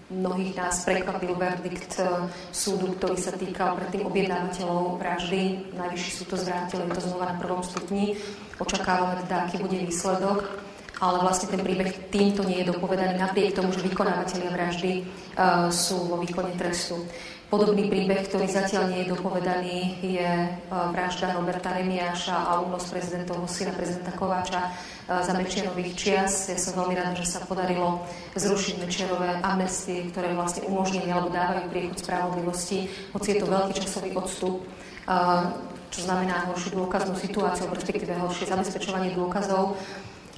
mnohých 0.10 0.58
nás 0.58 0.90
prekvapil 0.90 1.38
verdikt 1.38 2.02
súdu, 2.50 2.98
ktorý 2.98 3.14
sa 3.14 3.30
týkal 3.38 3.78
predtým 3.78 4.10
objednávateľov 4.10 4.98
vraždy. 4.98 5.70
Najvyšší 5.78 6.12
súd 6.18 6.28
to 6.34 6.38
zvrátil, 6.42 6.82
je 6.82 6.98
to 6.98 7.02
znova 7.06 7.30
na 7.30 7.36
prvom 7.38 7.62
stupni. 7.62 8.18
Očakávame 8.58 9.22
teda, 9.30 9.46
aký 9.46 9.62
bude 9.62 9.78
výsledok 9.78 10.50
ale 11.00 11.18
vlastne 11.24 11.48
ten 11.52 11.64
príbeh 11.64 12.12
týmto 12.12 12.44
nie 12.44 12.64
je 12.64 12.72
dopovedaný 12.72 13.16
napriek 13.16 13.56
tomu, 13.56 13.72
že 13.72 13.84
vykonávateľia 13.84 14.52
vraždy 14.52 14.92
uh, 15.04 15.72
sú 15.72 16.12
vo 16.12 16.20
výkone 16.20 16.54
trestu. 16.60 17.00
Podobný 17.50 17.90
príbeh, 17.90 18.30
ktorý 18.30 18.46
zatiaľ 18.46 18.94
nie 18.94 19.02
je 19.02 19.18
dopovedaný, 19.18 19.98
je 20.06 20.22
e, 20.22 20.50
vražda 20.70 21.34
Roberta 21.34 21.74
Remiáša 21.74 22.46
a 22.46 22.62
únos 22.62 22.86
prezidentovho 22.94 23.50
syna, 23.50 23.74
prezidenta 23.74 24.14
Kováča 24.14 24.70
e, 24.70 25.18
za 25.26 25.34
Mečerových 25.34 25.98
čias. 25.98 26.54
Ja 26.54 26.62
som 26.62 26.78
veľmi 26.78 26.94
rada, 26.94 27.18
že 27.18 27.26
sa 27.26 27.42
podarilo 27.42 28.06
zrušiť 28.38 28.86
Mečerové 28.86 29.42
amnestie, 29.42 30.14
ktoré 30.14 30.38
vlastne 30.38 30.70
umožnili 30.70 31.10
alebo 31.10 31.34
dávajú 31.34 31.74
priechod 31.74 31.98
spravodlivosti, 31.98 32.86
hoci 33.18 33.28
je 33.34 33.38
to 33.42 33.50
veľký 33.50 33.74
časový 33.82 34.10
odstup, 34.14 34.62
čo 35.90 36.00
znamená 36.06 36.54
horšiu 36.54 36.86
dôkaznú 36.86 37.18
situáciu, 37.18 37.66
respektíve 37.74 38.14
horšie 38.14 38.46
zabezpečovanie 38.46 39.18
dôkazov 39.18 39.74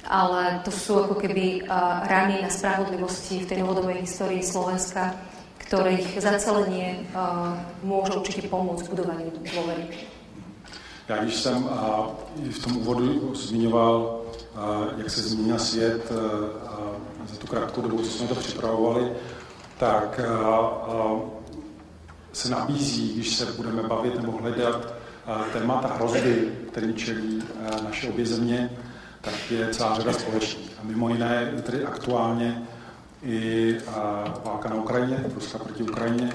ale 0.06 0.60
to 0.64 0.70
sú 0.70 1.04
ako 1.06 1.14
keby 1.14 1.66
rany 2.06 2.42
na 2.42 2.50
spravodlivosti 2.50 3.42
v 3.42 3.48
tej 3.48 3.58
novodobej 3.62 4.02
histórii 4.02 4.42
Slovenska, 4.42 5.14
ktorých 5.62 6.20
zacelenie 6.20 7.06
môže 7.80 8.12
určitě 8.12 8.48
pomôcť 8.48 8.90
budování 8.92 9.24
dôvery. 9.40 9.88
Já 11.08 11.16
když 11.16 11.34
jsem 11.34 11.68
a, 11.68 12.08
v 12.50 12.58
tom 12.64 12.76
úvodu 12.76 13.34
zmiňoval, 13.34 14.20
a, 14.56 14.80
jak 14.96 15.10
se 15.10 15.22
změnil 15.22 15.58
svět 15.58 16.12
a, 16.66 17.26
za 17.26 17.36
tu 17.36 17.46
krátkou 17.46 17.80
dobu, 17.80 18.02
co 18.02 18.10
jsme 18.10 18.28
to 18.28 18.34
připravovali, 18.34 19.12
tak 19.78 20.20
a, 20.20 20.56
a, 20.56 21.20
se 22.32 22.50
nabízí, 22.50 23.14
když 23.14 23.36
se 23.36 23.46
budeme 23.46 23.82
bavit 23.82 24.14
nebo 24.14 24.32
hledat 24.32 24.94
a, 25.26 25.44
témata 25.52 25.94
hrozby, 25.94 26.52
kterým 26.70 26.94
čelí 26.94 27.42
a, 27.42 27.82
naše 27.82 28.08
obě 28.08 28.26
země, 28.26 28.70
tak 29.22 29.50
je 29.50 29.68
celá 29.68 29.94
řada 29.94 30.12
společných. 30.12 30.70
A 30.80 30.84
mimo 30.84 31.08
jiné, 31.08 31.52
tedy 31.62 31.84
aktuálně 31.84 32.62
i 33.22 33.76
válka 34.44 34.68
na 34.68 34.74
Ukrajině, 34.74 35.24
Ruska 35.34 35.58
proti 35.58 35.82
Ukrajině. 35.82 36.32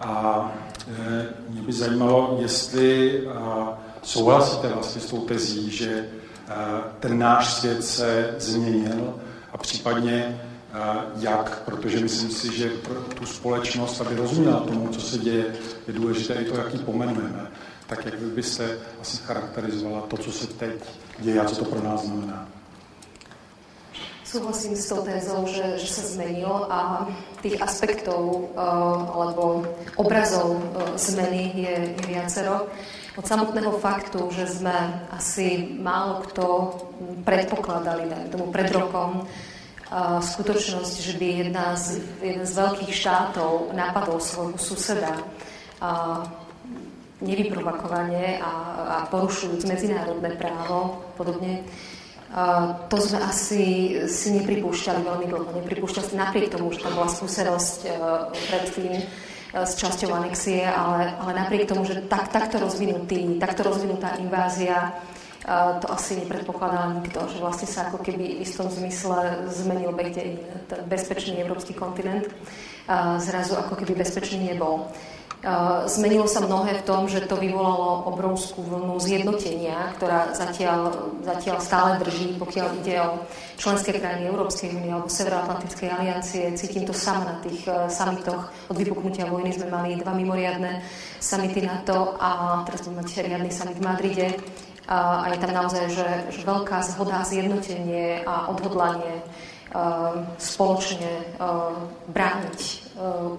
A 0.00 0.52
e, 0.88 1.26
mě 1.48 1.62
by 1.62 1.72
zajímalo, 1.72 2.36
jestli 2.40 3.20
souhlasíte 4.02 4.68
vlastně 4.68 5.00
s 5.00 5.06
tou 5.06 5.20
tezí, 5.20 5.70
že 5.70 6.08
ten 7.00 7.18
náš 7.18 7.54
svět 7.54 7.84
se 7.84 8.34
změnil 8.38 9.14
a 9.52 9.58
případně 9.58 10.40
jak, 11.16 11.62
protože 11.64 12.00
myslím 12.00 12.30
si, 12.30 12.56
že 12.56 12.68
pro 12.68 12.94
tu 12.94 13.26
společnost, 13.26 14.00
aby 14.00 14.16
rozuměla 14.16 14.60
tomu, 14.60 14.88
co 14.88 15.00
se 15.00 15.18
děje, 15.18 15.44
je 15.86 15.94
důležité 15.94 16.34
i 16.34 16.44
to, 16.44 16.56
jak 16.56 16.74
ji 16.74 16.80
pomenujeme. 16.80 17.50
Tak 17.86 18.04
jak 18.04 18.20
vy 18.20 18.26
byste 18.26 18.78
asi 19.00 19.16
charakterizovala 19.16 20.00
to, 20.00 20.16
co 20.16 20.32
se 20.32 20.46
teď 20.46 20.72
děje 21.18 21.40
a 21.40 21.44
co 21.44 21.56
to 21.56 21.64
pro 21.64 21.82
nás 21.82 22.04
znamená? 22.04 22.48
Súhlasím 24.32 24.76
s 24.76 24.88
tou 24.88 25.04
tézou, 25.04 25.44
že, 25.44 25.76
že 25.76 25.92
sa 25.92 26.08
zmenilo 26.08 26.64
a 26.72 27.04
tých 27.44 27.60
aspektov 27.60 28.48
uh, 28.56 29.04
alebo 29.12 29.68
obrazov 30.00 30.56
uh, 30.56 30.96
zmeny 30.96 31.52
je, 31.52 31.74
je 32.00 32.02
viacero. 32.08 32.64
Od 33.12 33.28
samotného 33.28 33.76
faktu, 33.76 34.32
že 34.32 34.48
sme 34.48 34.72
asi 35.12 35.76
málo 35.76 36.24
kto 36.24 36.44
predpokladali, 37.28 38.08
dajme 38.08 38.28
tomu 38.32 38.48
pred 38.48 38.72
rokom, 38.72 39.28
uh, 39.28 40.16
skutočnosť, 40.24 40.94
že 40.96 41.12
by 41.20 41.26
jedna 41.44 41.76
z, 41.76 42.00
jeden 42.24 42.48
z 42.48 42.52
veľkých 42.56 42.94
štátov 43.04 43.76
napadol 43.76 44.16
svojho 44.16 44.56
suseda 44.56 45.12
uh, 45.12 46.24
nevyprovokovane 47.22 48.42
a, 48.42 48.52
a 48.82 48.96
porušujúc 49.06 49.64
medzinárodné 49.64 50.34
právo, 50.34 51.06
podobne, 51.14 51.62
to 52.88 52.96
sme 52.96 53.18
asi 53.28 53.64
si 54.08 54.28
nepripúšťali 54.40 55.04
veľmi 55.04 55.26
dlho. 55.28 55.52
Nepripúšťali 55.52 56.16
napriek 56.16 56.56
tomu, 56.56 56.72
že 56.72 56.80
tam 56.80 56.96
bola 56.96 57.12
skúsenosť 57.12 57.78
uh, 57.84 57.92
predtým 58.32 58.92
uh, 58.96 59.68
s 59.68 59.76
časťou 59.76 60.16
anexie, 60.16 60.64
ale, 60.64 61.12
ale 61.20 61.30
napriek 61.36 61.68
tomu, 61.68 61.84
že 61.84 62.00
tak, 62.08 62.32
takto, 62.32 62.56
rozvinutý, 62.56 63.36
takto 63.36 63.68
rozvinutá 63.68 64.16
invázia 64.16 64.96
uh, 64.96 65.12
to 65.84 65.92
asi 65.92 66.24
nepredpokladal 66.24 67.04
nikto, 67.04 67.20
že 67.28 67.36
vlastne 67.36 67.68
sa 67.68 67.92
ako 67.92 68.00
keby 68.00 68.40
v 68.40 68.48
istom 68.48 68.72
zmysle 68.72 69.52
zmenil 69.52 69.92
beh 69.92 70.10
ten 70.16 70.40
bezpečný 70.88 71.42
európsky 71.42 71.76
kontinent. 71.76 72.30
Zrazu 73.18 73.58
ako 73.58 73.78
keby 73.78 73.94
bezpečný 73.94 74.54
nebol. 74.54 74.86
Eh, 75.42 75.88
zmenilo 75.90 76.30
sa 76.30 76.38
mnohé 76.38 76.78
v 76.78 76.86
tom, 76.86 77.10
že 77.10 77.26
to 77.26 77.34
vyvolalo 77.34 78.06
obrovskú 78.06 78.62
vlnu 78.62 78.94
zjednotenia, 79.02 79.90
ktorá 79.98 80.30
zatiaľ, 80.38 81.10
zatiaľ 81.18 81.58
stále 81.58 81.98
drží, 81.98 82.38
pokiaľ 82.38 82.68
ide 82.78 83.02
o 83.02 83.26
členské 83.58 83.98
krajiny 83.98 84.30
Európskej 84.30 84.70
únie 84.70 84.94
alebo 84.94 85.10
Severoatlantickej 85.10 85.88
aliancie. 85.90 86.54
Cítim 86.54 86.86
to 86.86 86.94
sama 86.94 87.26
na 87.26 87.36
tých 87.42 87.58
uh, 87.66 87.90
samitoch. 87.90 88.54
Od 88.70 88.78
vypuknutia 88.78 89.26
vojny 89.26 89.50
sme 89.50 89.66
mali 89.66 89.98
dva 89.98 90.14
mimoriadne 90.14 90.78
samity 91.18 91.66
to 91.90 92.14
a 92.22 92.62
teraz 92.62 92.86
budeme 92.86 93.02
mať 93.02 93.26
riadny 93.26 93.50
samit 93.50 93.82
v 93.82 93.86
Madride. 93.86 94.28
A 94.86 95.26
je 95.26 95.42
tam 95.42 95.50
naozaj 95.58 95.90
že, 95.90 96.08
že 96.30 96.46
veľká 96.46 96.86
zhoda, 96.86 97.26
zjednotenie 97.26 98.22
a 98.22 98.46
odhodlanie 98.46 99.26
uh, 99.74 100.22
spoločne 100.38 101.34
uh, 101.42 101.74
brániť 102.14 102.81
Eh, 102.81 102.81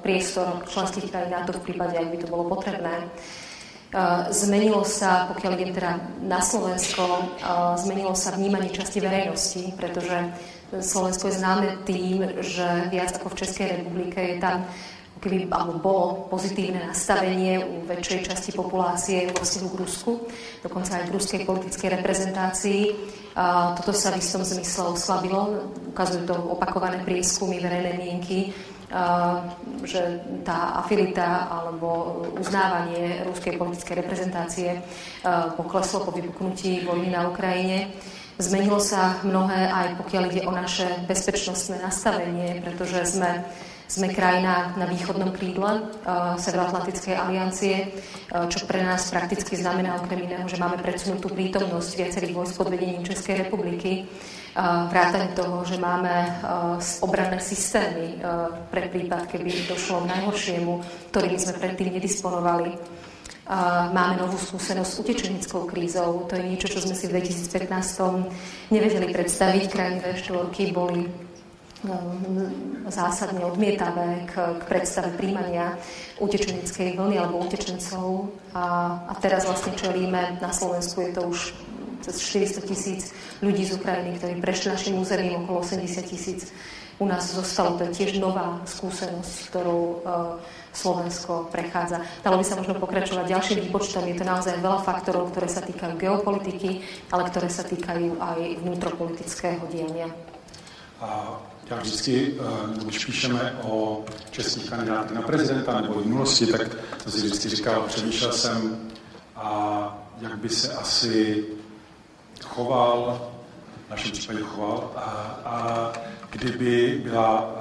priestor 0.02 0.66
členských 0.66 1.14
krajín 1.14 1.32
NATO 1.32 1.54
v 1.54 1.66
prípade, 1.70 1.94
ak 1.94 2.10
by 2.10 2.18
to 2.18 2.28
bolo 2.28 2.50
potrebné. 2.50 3.10
Eh, 3.94 4.34
zmenilo 4.34 4.82
sa, 4.82 5.30
pokiaľ 5.30 5.52
idem 5.54 5.70
teda 5.70 6.02
na 6.26 6.42
Slovensko, 6.42 7.06
eh, 7.06 7.78
zmenilo 7.78 8.18
sa 8.18 8.34
vnímanie 8.34 8.74
časti 8.74 8.98
verejnosti, 8.98 9.70
pretože 9.78 10.34
Slovensko 10.82 11.30
je 11.30 11.38
známe 11.38 11.68
tým, 11.86 12.26
že 12.42 12.90
viac 12.90 13.14
ako 13.14 13.30
v 13.30 13.40
Českej 13.46 13.68
republike 13.78 14.18
je 14.18 14.42
tam 14.42 14.66
keby 15.22 15.48
alebo 15.54 15.80
bolo 15.80 16.06
pozitívne 16.28 16.84
nastavenie 16.84 17.62
u 17.64 17.86
väčšej 17.88 18.34
časti 18.34 18.52
populácie 18.52 19.30
vo 19.32 19.40
vzťahu 19.40 19.68
k 19.72 19.80
Rusku, 19.80 20.12
dokonca 20.60 21.00
aj 21.00 21.08
v 21.08 21.14
ruskej 21.16 21.42
politickej 21.48 21.90
reprezentácii. 21.96 22.82
Toto 23.80 23.96
sa 23.96 24.12
v 24.12 24.20
istom 24.20 24.44
zmysle 24.44 25.00
oslabilo, 25.00 25.72
ukazujú 25.96 26.28
to 26.28 26.36
opakované 26.36 27.00
prieskumy 27.08 27.64
verejnej 27.64 27.96
mienky, 27.96 28.52
že 29.84 30.22
tá 30.46 30.86
afilita 30.86 31.50
alebo 31.50 32.22
uznávanie 32.38 33.26
ruskej 33.26 33.58
politickej 33.58 34.06
reprezentácie 34.06 34.70
pokleslo 35.58 36.06
po 36.06 36.14
vypuknutí 36.14 36.86
vojny 36.86 37.10
na 37.10 37.26
Ukrajine. 37.26 37.90
Zmenilo 38.38 38.78
sa 38.78 39.18
mnohé 39.26 39.70
aj 39.70 39.88
pokiaľ 40.02 40.24
ide 40.30 40.42
o 40.46 40.52
naše 40.54 40.90
bezpečnostné 41.10 41.82
nastavenie, 41.82 42.62
pretože 42.62 43.18
sme 43.18 43.46
sme 43.94 44.10
krajina 44.10 44.74
na 44.74 44.90
východnom 44.90 45.30
krídle 45.30 45.86
uh, 45.86 46.34
Severoatlantickej 46.42 47.14
aliancie, 47.14 47.94
uh, 47.94 48.50
čo 48.50 48.66
pre 48.66 48.82
nás 48.82 49.06
prakticky 49.14 49.54
znamená 49.54 50.02
okrem 50.02 50.26
iného, 50.26 50.50
že 50.50 50.58
máme 50.58 50.82
predsunutú 50.82 51.30
prítomnosť 51.30 51.90
viacerých 52.02 52.34
vojsk 52.34 52.58
pod 52.58 52.74
vedením 52.74 53.06
Českej 53.06 53.46
republiky 53.46 54.10
vrátane 54.90 55.34
toho, 55.34 55.66
že 55.66 55.82
máme 55.82 56.30
obranné 57.02 57.42
systémy 57.42 58.22
pre 58.70 58.86
prípad, 58.86 59.26
keby 59.26 59.66
došlo 59.66 60.06
k 60.06 60.10
najhoršiemu, 60.14 60.74
ktorými 61.10 61.38
sme 61.42 61.54
predtým 61.58 61.90
nedisponovali. 61.98 62.72
máme 63.90 64.22
novú 64.22 64.38
skúsenosť 64.38 64.92
s 64.94 65.00
utečenickou 65.02 65.66
krízou. 65.66 66.30
To 66.30 66.38
je 66.38 66.46
niečo, 66.46 66.70
čo 66.70 66.86
sme 66.86 66.94
si 66.94 67.10
v 67.10 67.18
2015 67.18 68.70
nevedeli 68.70 69.10
predstaviť. 69.10 69.64
Krajiny 69.74 70.00
V4 70.06 70.70
boli 70.70 71.02
zásadne 72.88 73.44
odmietavé 73.44 74.28
k, 74.32 74.34
k 74.60 74.64
predstave 74.68 75.12
príjmania 75.20 75.76
utečenickej 76.20 76.96
vlny 76.96 77.16
alebo 77.20 77.44
utečencov. 77.44 78.32
A, 78.56 78.98
a 79.08 79.14
teraz 79.20 79.44
vlastne 79.44 79.76
čelíme, 79.76 80.40
na 80.40 80.52
Slovensku 80.56 81.04
je 81.04 81.12
to 81.12 81.22
už 81.28 81.40
cez 82.04 82.20
400 82.20 82.68
tisíc 82.68 83.02
ľudí 83.40 83.64
z 83.64 83.80
Ukrajiny, 83.80 84.20
ktorí 84.20 84.34
prešli 84.44 84.76
našim 84.76 84.96
územím, 85.00 85.44
okolo 85.44 85.64
80 85.64 86.04
tisíc 86.04 86.52
u 87.00 87.06
nás 87.08 87.24
zostalo. 87.32 87.80
To 87.80 87.88
je 87.88 87.96
tiež 87.96 88.20
nová 88.20 88.62
skúsenosť, 88.68 89.36
ktorou 89.50 89.82
uh, 89.82 89.98
Slovensko 90.76 91.50
prechádza. 91.50 92.04
Dalo 92.22 92.38
by 92.40 92.46
sa 92.46 92.60
možno 92.60 92.78
pokračovať 92.78 93.26
ďalším 93.28 93.58
výpočtom. 93.68 94.06
Je 94.08 94.20
to 94.20 94.26
naozaj 94.28 94.60
veľa 94.60 94.80
faktorov, 94.84 95.32
ktoré 95.32 95.48
sa 95.50 95.64
týkajú 95.64 96.00
geopolitiky, 96.00 96.84
ale 97.10 97.24
ktoré 97.32 97.50
sa 97.50 97.64
týkajú 97.66 98.20
aj 98.20 98.40
vnútropolitického 98.62 99.64
diania. 99.72 100.12
Já 101.74 101.80
vždycky, 101.80 102.36
eh, 102.40 102.84
když 102.84 103.06
píšeme 103.06 103.60
o 103.64 104.06
českých 104.32 104.70
kandidátech 104.70 105.12
na 105.12 105.22
prezidenta 105.22 105.82
nebo 105.82 105.94
v 105.94 106.06
minulosti, 106.06 106.48
tak 106.48 106.62
to 107.04 107.12
si 107.12 107.18
vždycky 107.18 107.50
říkal, 107.50 107.84
přemýšlel 107.88 108.32
jsem, 108.32 108.78
a 109.36 109.98
jak 110.22 110.38
by 110.38 110.50
se 110.50 110.74
asi 110.74 111.46
choval, 112.44 113.32
v 113.88 113.90
našem 113.90 114.12
případě 114.12 114.40
choval, 114.40 114.92
a, 114.96 115.02
a 115.46 115.92
kdyby 116.30 117.02
byla 117.04 117.56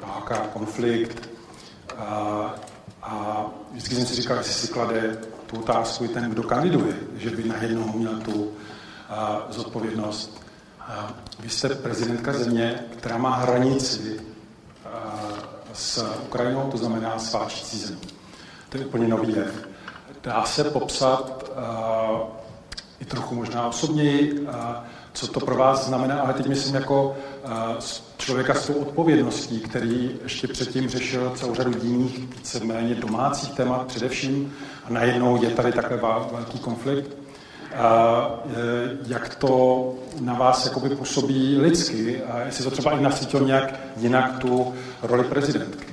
válka, 0.00 0.36
konflikt, 0.52 1.30
a, 1.98 2.54
a 3.02 3.46
vždycky 3.70 3.94
jsem 3.94 4.06
si 4.06 4.14
říkal, 4.14 4.36
jestli 4.36 4.52
si 4.52 4.72
klade 4.72 5.18
tu 5.46 5.58
otázku 5.58 6.04
i 6.04 6.08
ten, 6.08 6.30
kdo 6.30 6.42
kandiduje, 6.42 6.96
že 7.16 7.30
by 7.30 7.44
najednou 7.44 7.92
měl 7.92 8.20
tu 8.20 8.52
a, 9.08 9.46
zodpovědnost. 9.50 10.41
Vy 11.40 11.48
jste 11.48 11.68
prezidentka 11.68 12.32
země, 12.32 12.74
která 12.98 13.18
má 13.18 13.36
hranici 13.36 14.20
s 15.72 16.04
Ukrajinou, 16.22 16.70
to 16.70 16.76
znamená 16.76 17.18
s 17.18 17.32
válčící 17.32 17.78
zemí. 17.78 18.00
To 18.68 18.78
je 18.78 18.86
úplně 18.86 19.08
nový 19.08 19.36
jev. 19.36 19.68
Dá 20.22 20.44
se 20.44 20.64
popsat 20.64 21.50
i 23.00 23.04
trochu 23.04 23.34
možná 23.34 23.66
osobněji, 23.66 24.46
co 25.12 25.26
to 25.26 25.40
pro 25.40 25.56
vás 25.56 25.86
znamená, 25.86 26.20
ale 26.20 26.34
teď 26.34 26.46
myslím 26.46 26.74
jako 26.74 27.16
člověka 28.16 28.54
s 28.54 28.66
tou 28.66 28.74
odpovědností, 28.74 29.60
který 29.60 30.16
ještě 30.22 30.48
předtím 30.48 30.88
řešil 30.88 31.32
celou 31.36 31.54
řadu 31.54 31.72
jiných, 31.82 32.18
víceméně 32.18 32.94
domácích 32.94 33.50
témat 33.50 33.86
především, 33.86 34.54
a 34.84 34.90
najednou 34.90 35.42
je 35.42 35.50
tady 35.50 35.72
takhle 35.72 35.96
velký 36.32 36.58
konflikt. 36.58 37.21
A 37.74 38.28
jak 39.06 39.34
to 39.34 39.94
na 40.20 40.34
vás 40.34 40.66
jakoby 40.66 40.96
působí 40.96 41.58
lidsky 41.58 42.22
a 42.22 42.40
jestli 42.40 42.64
to 42.64 42.70
třeba 42.70 42.98
i 42.98 43.02
nasítilo 43.02 43.46
nějak 43.46 43.74
jinak 43.96 44.38
tu 44.38 44.74
roli 45.02 45.24
prezidentky. 45.24 45.92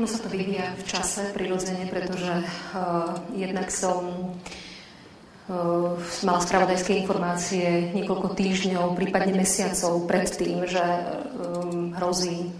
No 0.00 0.08
sa 0.08 0.24
to 0.24 0.32
vyvíja 0.32 0.72
v 0.80 0.84
čase 0.88 1.30
prirodzene, 1.36 1.84
pretože 1.84 2.32
uh, 2.32 3.12
jednak 3.36 3.68
som 3.68 4.02
uh, 4.08 6.00
mala 6.24 6.40
spravodajské 6.40 6.96
informácie 6.96 7.92
niekoľko 7.92 8.32
týždňov, 8.32 8.96
prípadne 8.96 9.36
mesiacov 9.36 10.08
pred 10.08 10.32
tým, 10.32 10.64
že 10.64 10.80
um, 10.80 11.92
hrozí 11.92 12.50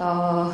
uh, 0.00 0.48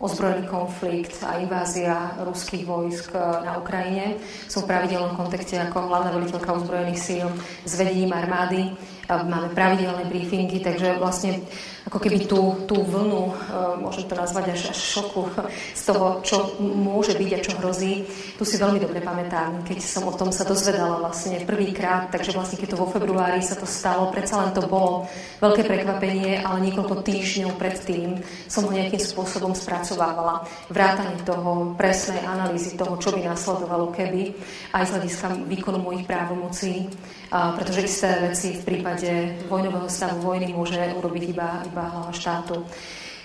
ozbrojený 0.00 0.48
konflikt 0.48 1.20
a 1.20 1.36
invázia 1.36 2.16
ruských 2.24 2.64
vojsk 2.64 3.12
na 3.44 3.60
Ukrajine. 3.60 4.16
Som 4.48 4.64
v 4.64 4.72
pravidelnom 4.72 5.12
kontakte 5.12 5.60
ako 5.60 5.92
hlavná 5.92 6.16
veliteľka 6.16 6.56
ozbrojených 6.56 7.00
síl 7.00 7.28
s 7.68 7.72
vedením 7.76 8.16
armády. 8.16 8.72
Máme 9.10 9.52
pravidelné 9.52 10.08
briefingy, 10.08 10.64
takže 10.64 10.96
vlastne 10.96 11.44
ako 11.88 11.96
keby 11.96 12.28
tú, 12.28 12.68
tú 12.68 12.76
vlnu, 12.84 13.32
e, 13.32 13.34
môžem 13.80 14.04
to 14.04 14.12
nazvať 14.12 14.52
až, 14.52 14.76
až 14.76 14.78
šoku 14.78 15.32
z 15.72 15.82
toho, 15.88 16.20
čo 16.20 16.60
môže 16.60 17.16
byť 17.16 17.30
a 17.32 17.38
čo 17.40 17.52
hrozí. 17.56 18.04
Tu 18.36 18.42
si 18.44 18.60
veľmi 18.60 18.76
dobre 18.76 19.00
pamätám, 19.00 19.64
keď 19.64 19.78
som 19.80 20.04
o 20.04 20.12
tom 20.12 20.28
sa 20.28 20.44
dozvedala 20.44 21.00
vlastne 21.00 21.40
prvýkrát, 21.48 22.12
takže 22.12 22.36
vlastne 22.36 22.60
keď 22.60 22.76
to 22.76 22.80
vo 22.84 22.92
februári 22.92 23.40
sa 23.40 23.56
to 23.56 23.64
stalo, 23.64 24.12
predsa 24.12 24.44
len 24.44 24.52
to 24.52 24.60
bolo 24.68 25.08
veľké 25.40 25.64
prekvapenie, 25.64 26.44
ale 26.44 26.68
niekoľko 26.68 27.00
týždňov 27.00 27.56
predtým 27.56 28.20
som 28.44 28.68
ho 28.68 28.72
nejakým 28.72 29.00
spôsobom 29.00 29.56
spracovávala. 29.56 30.44
Vrátanie 30.68 31.16
toho, 31.24 31.72
presnej 31.80 32.20
analýzy 32.28 32.76
toho, 32.76 33.00
čo 33.00 33.14
by 33.16 33.24
nasledovalo 33.24 33.88
keby, 33.96 34.36
aj 34.76 34.84
z 34.84 34.90
hľadiska 34.96 35.26
výkonu 35.48 35.80
mojich 35.80 36.04
právomocí, 36.04 36.92
pretože 37.30 37.86
isté 37.86 38.10
veci 38.26 38.58
v 38.58 38.62
prípade 38.66 39.38
vojnového 39.46 39.86
stavu 39.86 40.18
vojny 40.18 40.50
môže 40.50 40.78
urobiť 40.98 41.22
iba, 41.30 41.62
iba 41.70 42.10
štátu. 42.10 42.66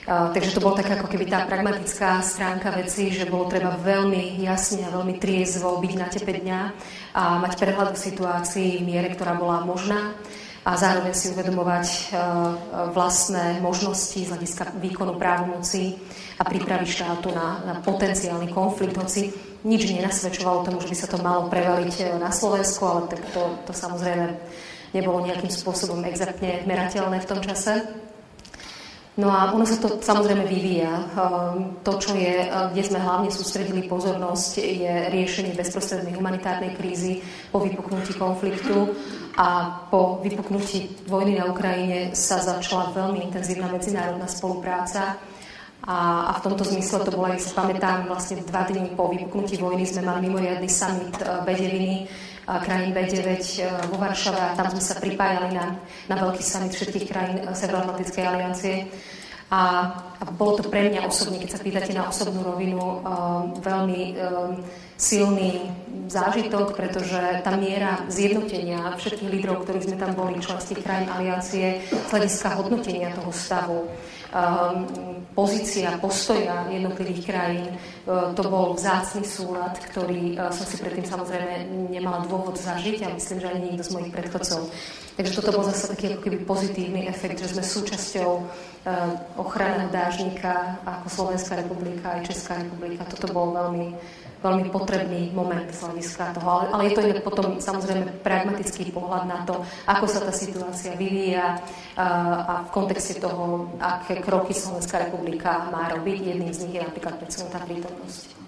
Takže 0.06 0.54
to 0.54 0.62
bola 0.62 0.78
taká 0.78 1.02
ako 1.02 1.10
keby 1.10 1.26
tá 1.26 1.50
pragmatická 1.50 2.22
stránka 2.22 2.70
veci, 2.78 3.10
že 3.10 3.26
bolo 3.26 3.50
treba 3.50 3.74
veľmi 3.74 4.38
jasne 4.38 4.86
a 4.86 4.94
veľmi 4.94 5.18
triezvo 5.18 5.82
byť 5.82 5.94
na 5.98 6.08
tepe 6.14 6.30
dňa 6.46 6.62
a 7.18 7.42
mať 7.42 7.58
prehľad 7.58 7.90
o 7.90 7.98
situácii 7.98 8.86
v 8.86 8.86
miere, 8.86 9.10
ktorá 9.10 9.34
bola 9.34 9.66
možná 9.66 10.14
a 10.66 10.74
zároveň 10.74 11.14
si 11.14 11.30
uvedomovať 11.30 11.88
uh, 11.90 12.10
vlastné 12.90 13.62
možnosti 13.62 14.18
z 14.18 14.30
hľadiska 14.34 14.74
výkonu 14.82 15.14
právomocí 15.14 15.94
a 16.42 16.44
prípravy 16.46 16.90
štátu 16.90 17.30
na, 17.30 17.62
na 17.62 17.74
potenciálny 17.86 18.50
konflikt, 18.50 18.98
hoci 18.98 19.30
nič 19.62 19.86
nenasvedčovalo 19.90 20.66
tomu, 20.66 20.82
že 20.82 20.90
by 20.90 20.98
sa 20.98 21.08
to 21.10 21.22
malo 21.22 21.54
prevaliť 21.54 22.18
na 22.18 22.34
Slovensku, 22.34 22.82
ale 22.82 23.02
tak 23.14 23.22
to, 23.30 23.62
to 23.70 23.74
samozrejme 23.78 24.38
nebolo 24.98 25.22
nejakým 25.22 25.54
spôsobom 25.54 26.02
exaktne 26.06 26.66
merateľné 26.66 27.22
v 27.22 27.30
tom 27.30 27.42
čase. 27.46 27.86
No 29.16 29.32
a 29.32 29.56
ono 29.56 29.64
sa 29.64 29.80
to 29.80 30.04
samozrejme 30.04 30.44
vyvíja. 30.44 30.92
Ehm, 30.92 31.80
to, 31.88 31.96
čo 31.96 32.12
je, 32.20 32.36
e, 32.36 32.48
kde 32.76 32.84
sme 32.84 33.00
hlavne 33.00 33.32
sústredili 33.32 33.88
pozornosť, 33.88 34.60
je 34.60 34.94
riešenie 35.08 35.56
bezprostrednej 35.56 36.20
humanitárnej 36.20 36.76
krízy 36.76 37.24
po 37.48 37.64
vypuknutí 37.64 38.20
konfliktu 38.20 38.92
a 39.40 39.80
po 39.88 40.20
vypuknutí 40.20 41.08
vojny 41.08 41.40
na 41.40 41.48
Ukrajine 41.48 42.12
sa 42.12 42.44
začala 42.44 42.92
veľmi 42.92 43.24
intenzívna 43.32 43.72
medzinárodná 43.72 44.28
spolupráca 44.28 45.16
a, 45.88 46.32
a 46.34 46.42
v 46.42 46.44
tomto 46.52 46.68
zmysle 46.68 47.08
to 47.08 47.16
bolo, 47.16 47.32
ak 47.32 47.40
si 47.40 47.56
pamätám, 47.56 48.12
vlastne 48.12 48.44
dva 48.44 48.68
dní 48.68 49.00
po 49.00 49.08
vypuknutí 49.08 49.62
vojny 49.62 49.88
sme 49.88 50.12
mali 50.12 50.28
mimoriadný 50.28 50.68
summit 50.68 51.16
e, 51.24 51.46
Bedeviny, 51.48 52.10
krajín 52.46 52.94
B9 52.94 53.26
e, 53.26 53.66
vo 53.90 53.98
Varšave 53.98 54.54
tam 54.54 54.70
sme 54.70 54.82
sa 54.82 54.96
pripájali 55.02 55.58
na, 55.58 55.82
na 56.06 56.16
veľký 56.22 56.44
summit 56.46 56.78
všetkých 56.78 57.06
krajín 57.10 57.38
e, 57.42 57.50
Severoatlantickej 57.58 58.24
aliancie. 58.26 58.76
A, 59.50 59.62
a 60.18 60.24
bolo 60.34 60.58
to 60.58 60.70
pre 60.70 60.90
mňa 60.90 61.06
osobne, 61.06 61.38
keď 61.38 61.50
sa 61.54 61.62
pýtate 61.62 61.94
na 61.94 62.10
osobnú 62.10 62.42
rovinu, 62.42 62.82
um, 62.82 63.54
veľmi 63.62 64.18
um, 64.18 64.58
silný 64.98 65.70
zážitok, 66.10 66.74
pretože 66.74 67.46
tá 67.46 67.54
miera 67.54 68.02
zjednotenia 68.10 68.98
všetkých 68.98 69.30
lídrov, 69.30 69.62
ktorí 69.62 69.86
sme 69.86 70.02
tam 70.02 70.18
boli, 70.18 70.42
členských 70.42 70.82
krajín 70.82 71.14
aliancie, 71.14 71.78
z 71.86 72.10
hľadiska 72.10 72.58
hodnotenia 72.58 73.14
toho 73.14 73.30
stavu, 73.30 73.86
pozícia, 75.36 76.00
postoja 76.00 76.68
jednotlivých 76.72 77.22
krajín. 77.28 77.68
Uh, 78.06 78.32
to 78.36 78.48
bol 78.48 78.76
vzácný 78.76 79.24
súlad, 79.28 79.76
ktorý 79.92 80.40
uh, 80.40 80.52
som 80.52 80.64
si 80.64 80.80
predtým 80.80 81.04
samozrejme 81.04 81.72
nemala 81.92 82.24
dôvod 82.24 82.56
zažiť 82.56 83.04
a 83.04 83.16
myslím, 83.16 83.38
že 83.44 83.52
ani 83.52 83.60
nikto 83.72 83.84
z 83.84 83.94
mojich 83.96 84.12
predchodcov. 84.16 84.72
Takže 85.16 85.36
toto 85.36 85.56
bol 85.56 85.64
zase 85.68 85.92
taký 85.92 86.16
ako 86.16 86.22
keby 86.24 86.38
pozitívny 86.48 87.02
efekt, 87.08 87.40
že 87.44 87.52
sme 87.52 87.64
súčasťou 87.64 88.32
uh, 88.32 88.46
ochranného 89.40 89.92
dážnika 89.92 90.80
ako 90.88 91.08
Slovenská 91.12 91.60
republika 91.60 92.16
aj 92.16 92.32
Česká 92.32 92.60
republika. 92.60 93.08
Toto 93.08 93.32
bol 93.32 93.52
veľmi 93.56 93.96
veľmi 94.46 94.70
potrebný 94.70 95.34
moment 95.34 95.66
z 95.74 95.82
hľadiska 95.82 96.38
toho. 96.38 96.50
Ale, 96.50 96.66
ale 96.74 96.82
je 96.86 96.94
to 96.94 97.02
inak 97.02 97.26
potom 97.26 97.58
samozrejme 97.58 98.22
pragmatický 98.22 98.94
pohľad 98.94 99.26
na 99.26 99.42
to, 99.50 99.66
ako 99.90 100.06
sa 100.06 100.22
tá 100.22 100.30
situácia 100.30 100.94
vyvíja 100.94 101.58
a, 101.98 102.62
v 102.66 102.70
kontexte 102.70 103.18
toho, 103.18 103.74
aké 103.82 104.22
kroky 104.22 104.54
Slovenská 104.54 105.10
republika 105.10 105.74
má 105.74 105.90
robiť. 105.90 106.38
Jedným 106.38 106.54
z 106.54 106.60
nich 106.70 106.74
je 106.78 106.86
napríklad 106.86 107.18
predsunutá 107.18 107.60
prítomnosť. 107.66 108.46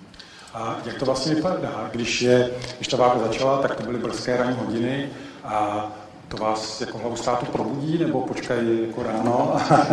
A 0.53 0.75
jak 0.85 0.97
to 0.97 1.05
vlastně 1.05 1.35
vypadá? 1.35 1.89
Když, 1.91 2.21
je, 2.21 2.51
když 2.75 2.87
ta 2.87 2.97
válka 2.97 3.19
začala, 3.19 3.61
tak 3.61 3.75
to 3.75 3.83
byly 3.83 3.97
brzké 3.99 4.37
ranní 4.37 4.57
hodiny 4.57 5.09
a 5.43 5.87
to 6.27 6.37
vás 6.37 6.81
jako 6.81 6.97
hlavu 6.97 7.15
státu 7.15 7.45
probudí, 7.45 7.97
nebo 7.97 8.21
počkají 8.21 8.87
jako 8.87 9.03
ráno 9.03 9.55
a 9.55 9.87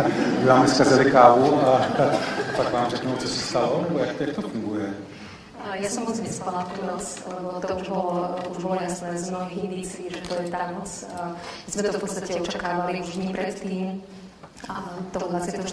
vám 0.45 0.67
zkazili 0.67 1.11
kávu 1.11 1.59
a, 1.67 1.69
a 1.69 2.17
pak 2.57 2.73
vám 2.73 2.89
řeknou, 2.89 3.15
co 3.15 3.27
se 3.27 3.39
stalo, 3.39 3.85
nebo 3.87 3.99
jak, 3.99 4.19
jak 4.19 4.35
to 4.35 4.41
funguje? 4.41 4.93
Ja 5.65 5.89
som 5.89 6.05
moc 6.05 6.21
nespala 6.21 6.61
tú 6.69 6.85
noc, 6.85 7.25
lebo 7.25 7.57
to 7.57 7.73
už 7.81 7.87
bolo, 7.89 8.37
už 8.53 8.57
bolo 8.61 8.77
jasné 8.85 9.17
z 9.17 9.33
mnohých 9.33 9.57
indícií, 9.65 10.05
že 10.13 10.21
to 10.29 10.37
je 10.37 10.47
tá 10.53 10.69
noc. 10.69 10.89
My 11.65 11.69
sme 11.73 11.81
to 11.89 11.97
v 11.97 12.03
podstate 12.05 12.31
očakávali 12.37 13.01
už 13.01 13.17
dní 13.17 13.33
predtým. 13.33 13.87
a 14.69 14.97
toho 15.13 15.29
24. 15.29 15.65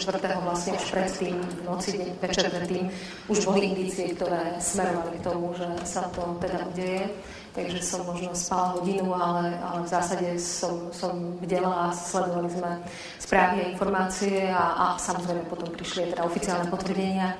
vlastne 0.42 0.72
už 0.76 0.84
predtým, 0.90 1.36
v 1.38 1.60
noci, 1.64 1.96
deň, 1.96 2.08
večer 2.24 2.44
predtým, 2.50 2.84
už 3.28 3.38
boli 3.44 3.72
indície, 3.72 4.16
ktoré 4.16 4.56
smerovali 4.60 5.16
k 5.16 5.24
tomu, 5.28 5.52
že 5.56 5.68
sa 5.84 6.08
to 6.08 6.40
teda 6.40 6.66
udeje. 6.72 7.12
Takže 7.52 7.78
som 7.84 8.08
možno 8.08 8.32
spala 8.32 8.80
hodinu, 8.80 9.12
ale, 9.12 9.60
ale 9.60 9.84
v 9.84 9.88
zásade 9.92 10.28
som, 10.40 10.88
som 10.88 11.36
bdela 11.36 11.88
a 11.88 11.92
sledovali 11.92 12.48
sme 12.48 12.72
správy 13.20 13.56
a 13.60 13.70
informácie 13.76 14.48
a, 14.48 14.72
a 14.72 14.86
samozrejme 14.96 15.52
potom 15.52 15.68
prišli 15.68 16.16
teda 16.16 16.24
oficiálne 16.24 16.72
potvrdenia 16.72 17.36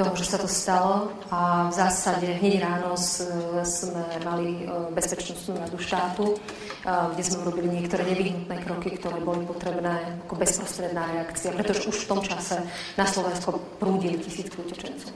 toho, 0.00 0.16
že 0.16 0.32
sa 0.32 0.40
to 0.40 0.48
stalo 0.48 1.12
a 1.28 1.68
v 1.68 1.74
zásade 1.76 2.24
hneď 2.40 2.64
ráno 2.64 2.96
sme 2.96 4.00
mali 4.24 4.64
e, 4.64 4.88
bezpečnostnú 4.96 5.60
radu 5.60 5.76
štátu, 5.76 6.24
e, 6.32 6.36
kde 6.88 7.20
sme 7.20 7.44
urobili 7.44 7.68
niektoré 7.68 8.08
nevyhnutné 8.08 8.64
kroky, 8.64 8.96
ktoré 8.96 9.20
boli 9.20 9.44
potrebné 9.44 10.24
ako 10.24 10.40
bezprostredná 10.40 11.04
reakcia, 11.04 11.52
pretože 11.52 11.84
už 11.84 12.08
v 12.08 12.08
tom 12.16 12.20
čase 12.24 12.64
na 12.96 13.04
Slovensko 13.04 13.60
prúdili 13.76 14.16
tisícky 14.16 14.56
utečencov. 14.56 15.12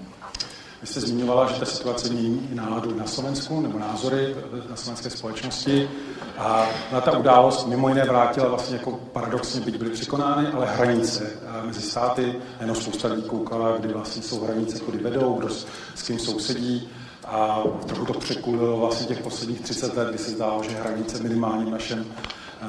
Vy 0.85 0.89
jste 0.89 1.01
zmiňovala, 1.01 1.53
že 1.53 1.61
ta 1.61 1.67
situace 1.67 2.09
mění 2.09 2.49
náladu 2.53 2.95
na 2.95 3.07
Slovensku 3.07 3.61
nebo 3.61 3.79
názory 3.79 4.37
na 4.71 4.77
slovenské 4.77 5.11
společnosti 5.11 5.91
a 6.39 6.69
na 6.93 7.01
ta 7.01 7.19
událost 7.19 7.67
mimo 7.67 7.89
jiné 7.89 8.05
vrátila 8.05 8.49
vlastně 8.49 8.77
jako 8.77 8.93
paradoxně, 8.93 9.61
byť 9.61 9.77
byly 9.77 9.91
překonány, 9.91 10.47
ale 10.47 10.67
hranice 10.67 11.31
mezi 11.63 11.81
státy, 11.81 12.35
jenom 12.61 12.77
spousta 12.77 13.09
lidí 13.09 13.23
koukala, 13.23 13.77
kdy 13.77 13.89
vlastně 13.89 14.23
jsou 14.23 14.45
hranice, 14.45 14.81
kudy 14.81 14.99
vedou, 14.99 15.35
kdo 15.35 15.49
s, 15.49 15.67
s 15.95 16.03
kým 16.03 16.19
sousedí 16.19 16.89
a 17.27 17.63
trochu 17.87 18.05
to 18.05 18.19
překulilo 18.19 18.77
vlastně 18.77 19.07
těch 19.07 19.23
posledních 19.23 19.61
30 19.61 19.97
let, 19.97 20.09
kdy 20.09 20.19
se 20.19 20.31
zdálo, 20.31 20.63
že 20.63 20.77
hranice 20.77 21.23
minimálně 21.23 21.65
v 21.65 21.71
našem, 21.71 22.05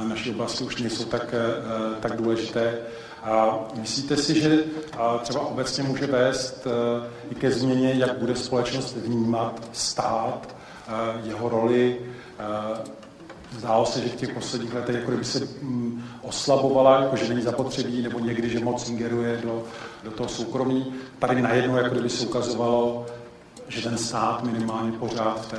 naší 0.04 0.32
oblasti 0.32 0.63
už 0.63 0.82
nejsou 0.82 1.04
tak, 1.04 1.34
eh, 1.34 1.99
tak 1.99 2.17
důležité. 2.17 2.78
Myslíte 3.76 4.18
si, 4.18 4.42
že 4.42 4.64
třeba 5.22 5.40
obecně 5.40 5.84
může 5.84 6.08
vést 6.08 6.68
e, 6.68 6.72
i 7.32 7.36
ke 7.36 7.52
změně, 7.52 7.94
jak 7.94 8.18
bude 8.18 8.36
společnost 8.36 8.96
vnímat 8.96 9.70
stát, 9.74 10.56
e, 10.88 11.28
jeho 11.28 11.50
roli? 11.50 12.02
E, 12.40 12.96
zdálo 13.58 13.86
se, 13.86 14.02
že 14.02 14.10
v 14.10 14.16
těch 14.16 14.34
posledních 14.34 14.74
letech 14.74 14.96
jako 14.96 15.12
kdyby 15.12 15.26
se 15.26 15.40
mm, 15.40 16.04
oslabovala, 16.22 17.02
jako 17.02 17.16
že 17.16 17.30
není 17.30 17.42
zapotřebí, 17.42 18.02
nebo 18.02 18.20
někdy, 18.20 18.50
že 18.50 18.60
moc 18.60 18.90
ingeruje 18.90 19.38
do, 19.44 19.64
do 20.04 20.12
toho 20.12 20.30
soukromí. 20.30 20.94
Tady 21.20 21.42
najednou 21.42 21.76
jako 21.76 21.90
kdyby 21.90 22.10
se 22.10 22.26
ukazovalo, 22.26 23.06
že 23.68 23.82
ten 23.82 23.98
stát 23.98 24.44
minimálně 24.44 24.92
pořád 24.92 25.42
v 25.42 25.52
té 25.52 25.58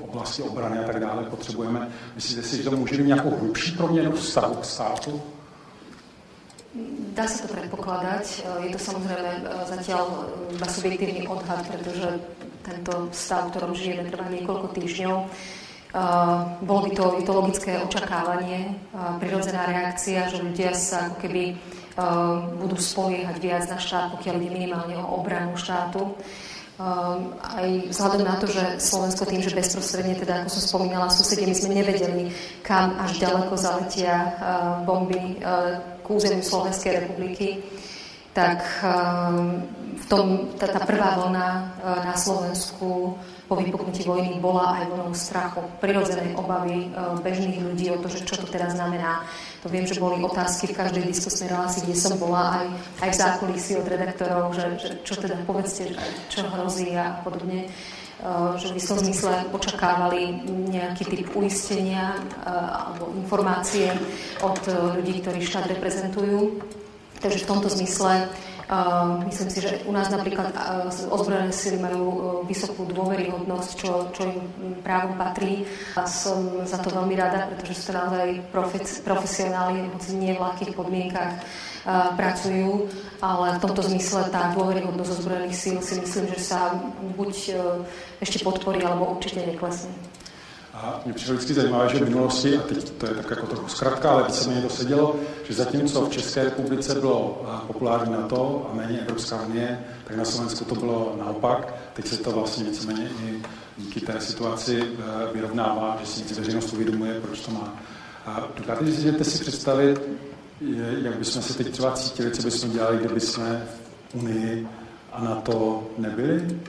oblasti 0.00 0.42
obrany 0.42 0.78
a 0.78 0.82
tak 0.82 1.00
dále 1.00 1.22
potřebujeme. 1.22 1.88
Myslíte 2.14 2.42
si, 2.42 2.56
že 2.56 2.70
to 2.70 2.76
může 2.76 2.96
být 2.96 3.06
nějakou 3.06 3.30
hlubší 3.40 3.76
proměnu 3.76 4.12
vztahu 4.12 4.54
k 4.54 4.64
státu? 4.64 5.22
Dá 7.16 7.24
sa 7.24 7.48
to 7.48 7.56
predpokladať. 7.56 8.44
Je 8.60 8.70
to 8.76 8.80
samozrejme 8.80 9.40
e, 9.40 9.42
zatiaľ 9.64 10.04
e, 10.04 10.16
iba 10.60 10.68
subjektívny 10.68 11.24
odhad, 11.24 11.64
pretože 11.64 12.20
tento 12.60 13.08
stav, 13.16 13.48
v 13.48 13.50
ktorom 13.56 13.72
žijeme, 13.72 14.04
trvá 14.12 14.28
niekoľko 14.28 14.76
týždňov. 14.76 15.16
E, 15.16 15.26
bolo 16.60 16.80
by 16.84 16.90
to, 16.92 17.04
je 17.16 17.24
to 17.24 17.32
logické 17.32 17.72
očakávanie, 17.80 18.76
prirodzená 19.16 19.64
reakcia, 19.64 20.28
že 20.28 20.44
ľudia 20.44 20.76
sa 20.76 21.08
ako 21.08 21.16
keby 21.24 21.44
budú 22.60 22.76
spoliehať 22.76 23.40
viac 23.40 23.64
na 23.72 23.80
štát, 23.80 24.20
pokiaľ 24.20 24.36
ide 24.36 24.52
minimálne 24.52 25.00
o 25.00 25.16
obranu 25.16 25.56
štátu. 25.56 26.12
Aj 27.40 27.64
vzhľadom 27.88 28.20
na 28.20 28.36
to, 28.36 28.52
že 28.52 28.84
Slovensko 28.84 29.24
tým, 29.24 29.40
že 29.40 29.56
bezprostredne, 29.56 30.12
teda 30.20 30.44
ako 30.44 30.52
som 30.52 30.76
spomínala, 30.76 31.08
susedie, 31.08 31.48
my 31.48 31.56
sme 31.56 31.80
nevedeli, 31.80 32.28
kam 32.60 33.00
až 33.00 33.16
ďaleko 33.16 33.56
zaletia 33.56 34.36
bomby 34.84 35.40
k 36.06 36.14
území 36.14 36.38
Slovenskej 36.38 37.02
republiky, 37.02 37.58
tak 38.30 38.62
um, 38.84 39.58
v 39.96 40.04
tom, 40.06 40.54
tá, 40.54 40.70
tá 40.70 40.86
prvá 40.86 41.18
vlna 41.18 41.48
uh, 41.82 42.04
na 42.06 42.14
Slovensku 42.14 43.18
po 43.46 43.54
vypuknutí 43.54 44.02
vojny 44.02 44.42
bola 44.42 44.82
aj 44.82 44.84
vlnou 44.90 45.10
strachu, 45.14 45.62
prirodzenej 45.78 46.34
obavy 46.34 46.90
e, 46.90 46.98
bežných 47.22 47.62
ľudí 47.62 47.86
o 47.94 48.02
to, 48.02 48.10
že 48.10 48.26
čo 48.26 48.42
to 48.42 48.46
teraz 48.50 48.74
znamená. 48.74 49.22
To 49.62 49.70
viem, 49.70 49.86
že 49.86 50.02
boli 50.02 50.18
otázky 50.18 50.74
v 50.74 50.78
každej 50.82 51.06
diskusnej 51.06 51.54
relácii, 51.54 51.86
kde 51.86 51.94
som 51.94 52.18
bola 52.18 52.58
aj, 52.58 52.66
aj 53.06 53.10
v 53.14 53.20
zákulisí 53.22 53.72
od 53.78 53.86
redaktorov, 53.86 54.50
že, 54.50 54.66
že 54.82 54.88
čo 55.06 55.14
teda 55.22 55.38
povedzte, 55.46 55.94
čo 56.26 56.42
hrozí 56.42 56.90
a 56.98 57.22
podobne 57.22 57.70
že 58.56 58.72
by 58.72 58.80
som 58.80 58.96
zmysle 58.96 59.44
očakávali 59.52 60.40
nejaký 60.72 61.04
typ 61.04 61.28
uistenia 61.36 62.16
e, 62.16 62.20
alebo 62.48 63.12
informácie 63.12 63.92
od 64.40 64.56
ľudí, 64.96 65.20
ktorí 65.20 65.44
štát 65.44 65.68
reprezentujú. 65.68 66.64
Takže 67.20 67.44
v 67.44 67.48
tomto 67.48 67.68
zmysle 67.68 68.28
myslím 69.30 69.50
si, 69.50 69.62
že 69.62 69.86
u 69.86 69.92
nás 69.94 70.10
napríklad 70.10 70.50
ozbrojené 71.06 71.54
sily 71.54 71.78
majú 71.78 72.04
e, 72.10 72.18
vysokú 72.50 72.82
dôveryhodnosť, 72.90 73.70
čo, 73.78 73.90
čo 74.10 74.26
im 74.26 74.82
právom 74.82 75.14
patrí. 75.14 75.62
A 75.94 76.02
som 76.02 76.66
za 76.66 76.82
to 76.82 76.90
veľmi 76.90 77.14
rada, 77.14 77.46
pretože 77.46 77.78
sú 77.78 77.94
to 77.94 77.98
naozaj 77.98 78.42
profesionáli, 79.06 79.86
hoci 79.94 80.18
nie 80.18 80.34
v 80.34 80.42
ľahkých 80.42 80.74
podmienkach 80.74 81.38
pracujú, 82.18 82.90
ale 83.22 83.56
v 83.56 83.62
tomto 83.62 83.82
zmysle 83.86 84.26
tá 84.34 84.50
dôveryhodnosť 84.58 85.10
ozbrojených 85.22 85.54
síl 85.54 85.78
si 85.78 86.02
myslím, 86.02 86.26
že 86.34 86.40
sa 86.42 86.74
buď 87.14 87.32
e, 87.54 87.54
ešte 88.18 88.42
podporí, 88.42 88.82
alebo 88.82 89.14
určite 89.14 89.46
neklesne. 89.46 89.94
A 90.76 91.00
mě 91.04 91.14
přišlo 91.14 91.34
vždycky 91.34 91.54
zajímavé, 91.54 91.88
že 91.88 92.04
v 92.04 92.08
minulosti, 92.08 92.56
a 92.56 92.60
teď 92.60 92.90
to 92.90 93.06
je 93.06 93.14
tak 93.14 93.30
jako 93.30 93.46
trochu 93.46 93.68
zkrátka, 93.68 94.10
ale 94.10 94.22
víceméně 94.22 94.62
to 94.62 94.68
sedělo, 94.68 95.16
že 95.48 95.54
zatímco 95.54 96.06
v 96.06 96.10
České 96.10 96.44
republice 96.44 96.94
bylo 96.94 97.46
populární 97.66 98.12
NATO 98.12 98.70
a 98.72 98.74
méně 98.74 99.00
Evropská 99.00 99.42
unie, 99.42 99.84
tak 100.04 100.16
na 100.16 100.24
Slovensku 100.24 100.64
to 100.64 100.74
bylo 100.74 101.16
naopak. 101.18 101.74
Teď 101.92 102.06
se 102.06 102.16
to 102.16 102.30
vlastně 102.30 102.64
víceméně 102.64 103.08
i 103.24 103.42
díky 103.78 104.00
té 104.00 104.20
situaci 104.20 104.82
e, 104.82 105.32
vyrovnává, 105.34 105.96
že 106.00 106.06
si 106.06 106.20
nic 106.20 106.38
veřejnost 106.38 106.72
uvědomuje, 106.72 107.20
proč 107.20 107.40
to 107.40 107.50
má. 107.50 107.74
A 108.26 108.48
dokážete 108.56 109.24
si 109.24 109.38
představit, 109.38 110.00
jak 111.02 111.18
bychom 111.18 111.42
se 111.42 111.54
teď 111.54 111.70
třeba 111.70 111.92
cítili, 111.92 112.30
co 112.30 112.42
bychom 112.42 112.70
dělali, 112.70 112.98
kdyby 112.98 113.20
jsme 113.20 113.66
v 114.08 114.14
Unii 114.14 114.68
a 115.12 115.24
na 115.24 115.34
to 115.34 115.86
nebyli? 115.98 116.60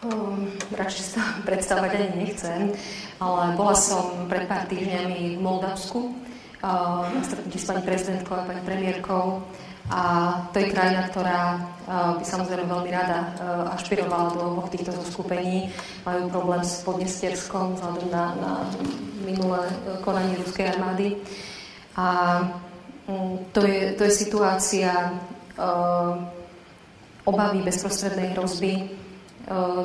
Um, 0.00 0.48
radšej 0.72 1.04
sa 1.12 1.20
predstavovať 1.48 1.92
ani 1.92 2.08
nechcem, 2.24 2.72
ale 3.20 3.52
bola 3.52 3.76
som 3.76 4.24
pred 4.32 4.48
pár 4.48 4.64
týždňami 4.64 5.36
v 5.36 5.40
Moldavsku 5.44 6.16
uh, 6.64 7.04
na 7.04 7.20
stretnutí 7.20 7.60
s 7.60 7.68
pani 7.68 7.84
prezidentkou 7.84 8.32
a 8.32 8.48
pani 8.48 8.64
premiérkou 8.64 9.44
a 9.92 10.00
to 10.56 10.64
je 10.64 10.72
krajina, 10.72 11.04
ktorá 11.12 11.40
uh, 11.52 12.16
by 12.16 12.24
samozrejme 12.24 12.64
veľmi 12.64 12.90
rada 12.96 13.18
uh, 13.28 13.76
ašpirovala 13.76 14.40
do 14.40 14.42
oboch 14.56 14.72
týchto 14.72 14.88
zoskupení. 14.88 15.68
Majú 16.08 16.32
problém 16.32 16.64
s 16.64 16.80
Podnestierskom 16.80 17.76
vzhľadom 17.76 18.08
na, 18.08 18.24
na 18.40 18.52
minulé 19.28 19.68
konanie 20.00 20.40
ruskej 20.40 20.80
armády. 20.80 21.20
A 22.00 22.06
um, 23.04 23.36
to, 23.52 23.68
je, 23.68 23.92
to 24.00 24.08
je 24.08 24.12
situácia 24.16 25.12
obavy 27.28 27.60
bezprostrednej 27.60 28.32
hrozby, 28.32 28.99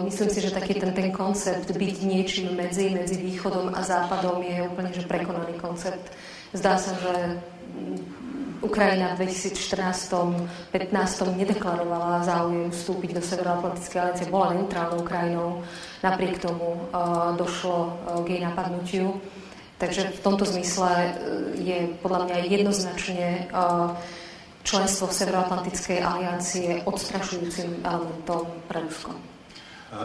Myslím 0.06 0.30
si, 0.30 0.46
že 0.46 0.54
taký 0.54 0.78
ten, 0.78 0.94
ten 0.94 1.10
koncept 1.10 1.66
byť 1.74 1.96
niečím 2.06 2.54
medzi, 2.54 2.94
medzi 2.94 3.18
východom 3.18 3.74
a 3.74 3.82
západom 3.82 4.38
je 4.46 4.62
úplne 4.62 4.94
že 4.94 5.10
prekonaný 5.10 5.58
koncept. 5.58 6.14
Zdá 6.54 6.78
sa, 6.78 6.94
že 7.02 7.42
Ukrajina 8.62 9.18
v 9.18 9.26
2014-15 9.26 10.70
nedeklarovala 11.38 12.22
záujem 12.24 12.70
vstúpiť 12.70 13.12
do 13.18 13.22
Severoatlantickej 13.22 14.00
aliancie, 14.02 14.30
bola 14.30 14.54
neutrálnou 14.54 15.02
krajinou, 15.02 15.62
napriek 16.06 16.42
tomu 16.42 16.78
uh, 16.90 17.34
došlo 17.38 17.78
uh, 17.90 18.22
k 18.26 18.38
jej 18.38 18.42
napadnutiu. 18.46 19.22
Takže 19.76 20.14
v 20.14 20.20
tomto 20.24 20.48
zmysle 20.48 21.14
je 21.60 21.92
podľa 22.00 22.32
mňa 22.32 22.38
jednoznačne 22.48 23.52
uh, 23.52 23.92
členstvo 24.64 25.12
v 25.12 25.18
Severoatlantickej 25.20 26.00
aliancie 26.00 26.82
odstrašujúcim 26.88 27.84
elementom 27.84 28.50
pre 28.72 28.82
Rusko. 28.88 29.35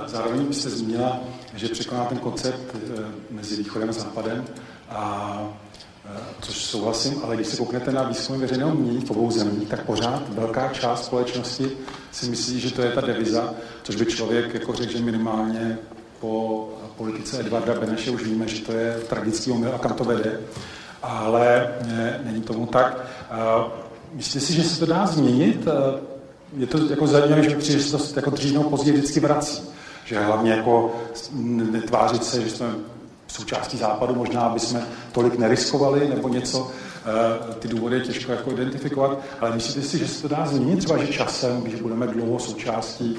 Zároveň 0.07 0.47
byste 0.47 0.71
zmínila, 0.71 1.21
že 1.55 1.69
překoná 1.69 2.05
ten 2.05 2.19
koncept 2.19 2.75
eh, 2.75 3.05
mezi 3.31 3.57
východem 3.57 3.88
a 3.88 3.93
západem, 3.93 4.45
a, 4.88 5.49
eh, 6.05 6.19
což 6.40 6.57
souhlasím, 6.57 7.21
ale 7.25 7.37
když 7.37 7.47
se 7.47 7.57
kouknete 7.57 7.93
na 7.93 8.03
výzkumy 8.03 8.38
veřejného 8.38 8.75
mínění 8.75 9.01
v 9.01 9.11
obou 9.11 9.31
zemích, 9.31 9.69
tak 9.69 9.85
pořád 9.85 10.29
velká 10.29 10.68
část 10.68 11.05
společnosti 11.05 11.72
si 12.12 12.31
myslí, 12.31 12.61
že 12.61 12.74
to 12.74 12.83
je 12.83 12.91
ta 12.91 13.01
deviza, 13.01 13.55
což 13.83 13.97
by 13.97 14.07
člověk 14.07 14.55
jako 14.55 14.72
řekl, 14.72 14.93
že 14.93 14.99
minimálně 14.99 15.78
po 16.20 16.68
politice 16.97 17.41
Edvarda 17.41 17.81
Beneše 17.81 18.11
už 18.11 18.24
víme, 18.24 18.49
že 18.49 18.62
to 18.62 18.72
je 18.72 19.01
tragický 19.09 19.51
omyl 19.51 19.74
a 19.74 19.78
kam 19.78 19.93
to 19.93 20.05
vede. 20.05 20.41
Ale 21.03 21.74
ne, 21.87 22.20
není 22.24 22.43
tomu 22.43 22.66
tak. 22.66 23.07
Myslíte 24.12 24.47
si, 24.47 24.53
že 24.53 24.62
se 24.62 24.81
to 24.81 24.87
dá 24.87 25.07
změnit? 25.07 25.68
Je 26.57 26.66
to 26.66 26.78
jako 26.90 27.07
zajímavé, 27.07 27.51
že 27.51 27.57
příležitost 27.57 28.16
jako 28.16 28.30
dřív 28.30 28.53
nebo 28.53 28.70
později 28.70 28.96
vždycky 28.96 29.20
vrací 29.20 29.62
že 30.11 30.20
hlavně 30.20 30.51
jako 30.51 30.92
netvářit 31.70 32.24
se, 32.24 32.42
že 32.42 32.51
jsme 32.51 32.74
součástí 33.28 33.76
západu, 33.76 34.14
možná 34.14 34.40
aby 34.40 34.61
jsme 34.61 34.86
tolik 35.12 35.38
neriskovali 35.38 36.09
nebo 36.09 36.28
něco. 36.28 36.70
ty 37.59 37.68
důvody 37.68 37.96
je 37.96 38.03
těžko 38.03 38.32
jako 38.32 38.51
identifikovat, 38.51 39.18
ale 39.40 39.55
myslíte 39.55 39.82
si, 39.82 39.98
že 39.98 40.09
se 40.09 40.22
to 40.22 40.28
dá 40.28 40.46
změnit 40.46 40.78
třeba, 40.78 40.98
že 40.98 41.07
časem, 41.07 41.61
když 41.61 41.80
budeme 41.80 42.07
dlouho 42.07 42.38
součástí 42.38 43.18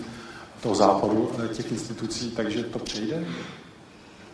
toho 0.62 0.76
západu 0.76 1.32
těch 1.54 1.72
institucí, 1.72 2.32
takže 2.32 2.64
to 2.64 2.80
přejde? 2.80 3.26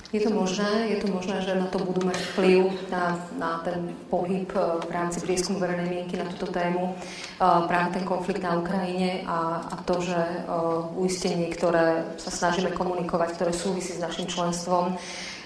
Je 0.08 0.24
to 0.24 0.32
možné, 0.32 0.88
je 0.96 1.04
to 1.04 1.12
možné, 1.12 1.44
že 1.44 1.52
na 1.60 1.68
to 1.68 1.84
budú 1.84 2.08
mať 2.08 2.16
vplyv 2.32 2.72
na, 2.88 3.20
na 3.36 3.60
ten 3.60 3.92
pohyb 4.08 4.48
eh, 4.56 4.80
v 4.88 4.92
rámci 4.92 5.20
prieskumu 5.20 5.60
verejnej 5.60 5.92
mienky 5.92 6.16
na 6.16 6.24
túto 6.32 6.48
tému. 6.48 6.96
Eh, 6.96 7.44
práve 7.68 8.00
ten 8.00 8.08
konflikt 8.08 8.40
na 8.40 8.56
Ukrajine 8.56 9.28
a, 9.28 9.68
a 9.68 9.76
to, 9.84 10.00
že 10.00 10.16
uh, 10.16 10.88
uistenie, 10.96 11.52
ktoré 11.52 12.08
sa 12.16 12.32
snažíme 12.32 12.72
komunikovať, 12.72 13.36
ktoré 13.36 13.52
súvisí 13.52 13.96
s 13.96 14.04
našim 14.04 14.28
členstvom, 14.28 14.96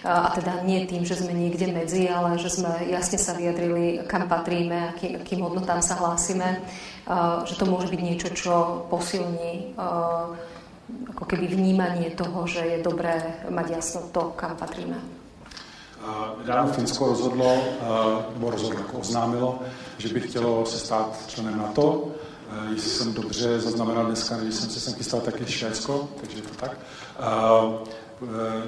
a 0.02 0.34
teda 0.34 0.66
nie 0.66 0.90
tým, 0.90 1.06
že 1.06 1.14
sme 1.14 1.30
niekde 1.30 1.70
medzi, 1.70 2.10
ale 2.10 2.34
že 2.42 2.50
sme 2.50 2.90
jasne 2.90 3.22
sa 3.22 3.38
vyjadrili, 3.38 4.02
kam 4.10 4.26
patríme, 4.26 4.98
aký, 4.98 5.22
akým 5.22 5.46
hodnotám 5.46 5.78
sa 5.86 5.94
hlásime, 5.94 6.58
že 7.46 7.54
to 7.54 7.70
môže 7.70 7.86
byť 7.86 8.02
niečo, 8.02 8.34
čo 8.34 8.54
posilní 8.90 9.78
ako 11.10 11.26
keby 11.26 11.48
vnímanie 11.48 12.12
toho, 12.16 12.48
že 12.48 12.60
je 12.60 12.84
dobré 12.84 13.46
mať 13.50 13.68
jasno 13.82 14.02
to, 14.12 14.34
kam 14.36 14.56
patríme. 14.58 14.98
Nedávno 16.42 16.74
Finsko 16.74 17.06
rozhodlo, 17.06 17.62
nebo 18.34 18.50
rozhodlo, 18.50 18.82
oznámilo, 19.00 19.60
že 19.98 20.10
by 20.14 20.22
chtělo 20.22 20.66
se 20.66 20.80
stát 20.80 21.18
členem 21.28 21.58
NATO. 21.58 22.08
Jestli 22.74 22.90
jsem 22.90 23.14
dobře 23.14 23.60
zaznamenal 23.60 24.06
dneska, 24.06 24.38
když 24.38 24.56
jsem 24.56 24.70
se 24.70 24.80
sem 24.80 24.94
chystal, 24.94 25.22
tak 25.22 25.50
Švédsko, 25.50 26.10
takže 26.22 26.38
je 26.38 26.42
to 26.42 26.56
tak. 26.56 26.78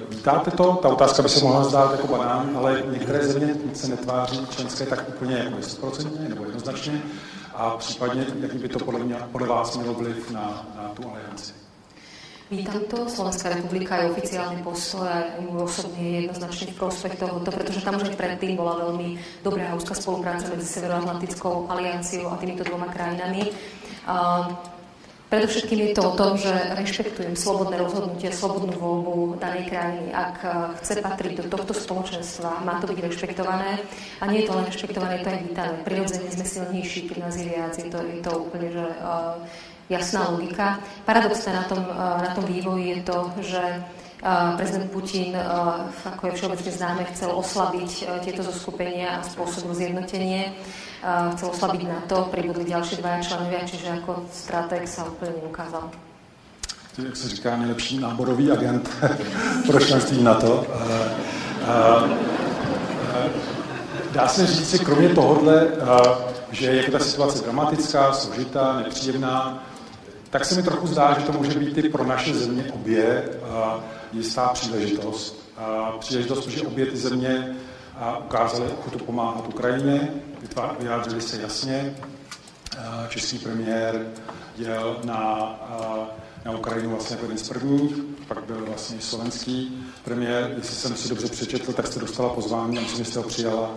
Vítáte 0.10 0.52
to? 0.52 0.80
Ta 0.82 0.90
otázka 0.90 1.22
by 1.22 1.30
se 1.30 1.46
mohla 1.46 1.64
zdát 1.64 1.92
jako 1.92 2.08
banán, 2.08 2.58
ale 2.58 2.84
některé 2.92 3.28
země 3.28 3.56
se 3.74 3.88
netváří 3.88 4.48
členské 4.48 4.86
tak 4.86 5.10
úplně 5.10 5.36
jako 5.36 5.58
100% 5.58 6.30
nebo 6.30 6.44
jednoznačně. 6.44 7.02
A 7.54 7.70
případně, 7.70 8.26
jaký 8.40 8.58
by 8.58 8.70
to 8.70 8.86
podle, 8.86 9.00
mě, 9.00 9.16
podle 9.32 9.48
vás 9.48 9.78
mělo 9.78 9.94
vliv 9.94 10.32
na, 10.32 10.68
na 10.76 10.90
tu 10.94 11.04
alianci? 11.10 11.63
Vítam 12.54 12.86
to. 12.86 13.10
Slovenská 13.10 13.50
republika 13.50 13.98
je 13.98 14.14
oficiálny 14.14 14.62
postoj 14.62 15.10
a 15.10 15.42
môj 15.42 15.66
osobne 15.66 16.06
je 16.06 16.30
jednoznačne 16.30 16.70
v 16.70 16.78
prospech 16.78 17.18
tohoto, 17.18 17.50
pretože 17.50 17.82
tam 17.82 17.98
už 17.98 18.14
aj 18.14 18.18
predtým 18.22 18.54
bola 18.54 18.78
veľmi 18.78 19.18
dobrá 19.42 19.74
úzka 19.74 19.98
spolupráca 19.98 20.54
medzi 20.54 20.70
Severoatlantickou 20.70 21.66
alianciou 21.74 22.30
a 22.30 22.38
týmito 22.38 22.62
dvoma 22.62 22.94
krajinami. 22.94 23.50
A 24.06 24.46
predovšetkým 25.34 25.80
je 25.82 25.90
to 25.98 26.02
o 26.06 26.14
tom, 26.14 26.38
že 26.38 26.54
rešpektujem 26.78 27.34
slobodné 27.34 27.82
rozhodnutie, 27.82 28.30
slobodnú 28.30 28.78
voľbu 28.78 29.42
danej 29.42 29.74
krajiny. 29.74 30.14
Ak 30.14 30.46
chce 30.78 31.02
patriť 31.02 31.42
do 31.42 31.58
tohto 31.58 31.74
spoločenstva, 31.74 32.62
má 32.62 32.78
to 32.78 32.86
byť 32.86 33.02
rešpektované. 33.02 33.82
A 34.22 34.30
nie 34.30 34.46
je 34.46 34.54
to 34.54 34.54
len 34.54 34.70
rešpektované, 34.70 35.26
to 35.26 35.34
je 35.34 35.42
vítané. 35.50 35.74
Prirodzene 35.82 36.30
sme 36.30 36.46
silnejší, 36.46 37.10
keď 37.10 37.18
nás 37.18 37.34
je 37.34 37.50
viac. 37.50 37.74
Je 37.82 37.90
to, 37.90 37.98
je 37.98 38.22
to 38.22 38.32
úplne, 38.46 38.70
že 38.70 38.86
uh, 39.02 39.42
jasná 39.94 40.30
logika. 40.30 40.80
Paradoxné 41.06 41.54
na 41.54 41.64
tom, 41.64 41.86
eh, 41.86 42.22
na 42.22 42.32
tom 42.36 42.44
vývoji 42.44 42.90
je 42.90 43.00
to, 43.02 43.18
že 43.42 43.64
eh, 43.64 44.54
prezident 44.58 44.92
Putin, 44.92 45.36
eh, 45.36 45.46
ako 46.10 46.28
je 46.28 46.34
všeobecne 46.34 46.72
známe, 46.72 47.02
chcel 47.14 47.30
oslabiť 47.32 47.92
tieto 48.26 48.42
zoskupenia 48.44 49.22
a 49.22 49.24
spôsob 49.24 49.70
zjednotenie. 49.74 50.54
Chcel 51.36 51.52
oslabiť 51.52 51.84
na 51.84 52.00
to, 52.08 52.32
pribudli 52.32 52.64
ďalšie 52.64 53.04
dvaja 53.04 53.20
členovia, 53.20 53.68
čiže 53.68 53.92
ako 54.00 54.24
strateg 54.32 54.88
sa 54.88 55.04
úplne 55.04 55.36
neukázal. 55.44 55.92
Jak 56.98 57.16
se 57.16 57.30
říká, 57.30 57.58
nejlepší 57.58 58.00
náborový 58.00 58.52
agent 58.52 58.90
pro 59.68 59.80
členství 59.80 60.24
NATO. 60.24 60.64
Dá 64.12 64.28
se 64.28 64.48
říct 64.48 64.80
kromě 64.80 65.10
tohohle, 65.10 65.68
že 66.52 66.66
je 66.66 66.92
ta 66.92 67.00
situace 67.00 67.44
dramatická, 67.44 68.14
složitá, 68.14 68.78
nepříjemná, 68.78 69.64
tak 70.34 70.46
se 70.46 70.56
mi 70.56 70.64
trochu 70.64 70.88
zdá, 70.88 71.20
že 71.20 71.26
to 71.26 71.32
může 71.32 71.60
být 71.60 71.78
i 71.78 71.90
pro 71.90 72.04
naše 72.04 72.34
země 72.34 72.72
obě 72.74 73.30
jistá 74.14 74.48
příležitost. 74.48 75.52
Příležitost, 76.00 76.46
protože 76.46 76.62
obě 76.62 76.86
ty 76.86 76.98
země 76.98 77.56
ukázaly 78.26 78.66
ochotu 78.80 79.06
pomáhat 79.06 79.48
Ukrajině, 79.48 80.10
vyjádřili 80.80 81.22
se 81.22 81.42
jasně. 81.42 81.96
Český 83.10 83.40
premiér 83.40 84.08
jel 84.58 84.98
na, 85.04 85.56
na 86.46 86.52
Ukrajinu 86.52 86.90
vlastně 86.90 87.18
jeden 87.22 87.38
z 87.38 87.50
prvních, 87.50 87.96
pak 88.28 88.44
byl 88.44 88.66
vlastně 88.66 89.02
slovenský 89.02 89.86
premiér. 90.04 90.54
Jestli 90.58 90.76
jsem 90.76 90.96
si 90.96 91.10
dobře 91.10 91.28
přečetl, 91.28 91.74
tak 91.74 91.88
jste 91.88 92.00
dostala 92.00 92.30
pozvání 92.30 92.80
myslím, 92.80 92.98
že 92.98 93.12
jste 93.12 93.20
ho 93.20 93.26
přijala 93.26 93.70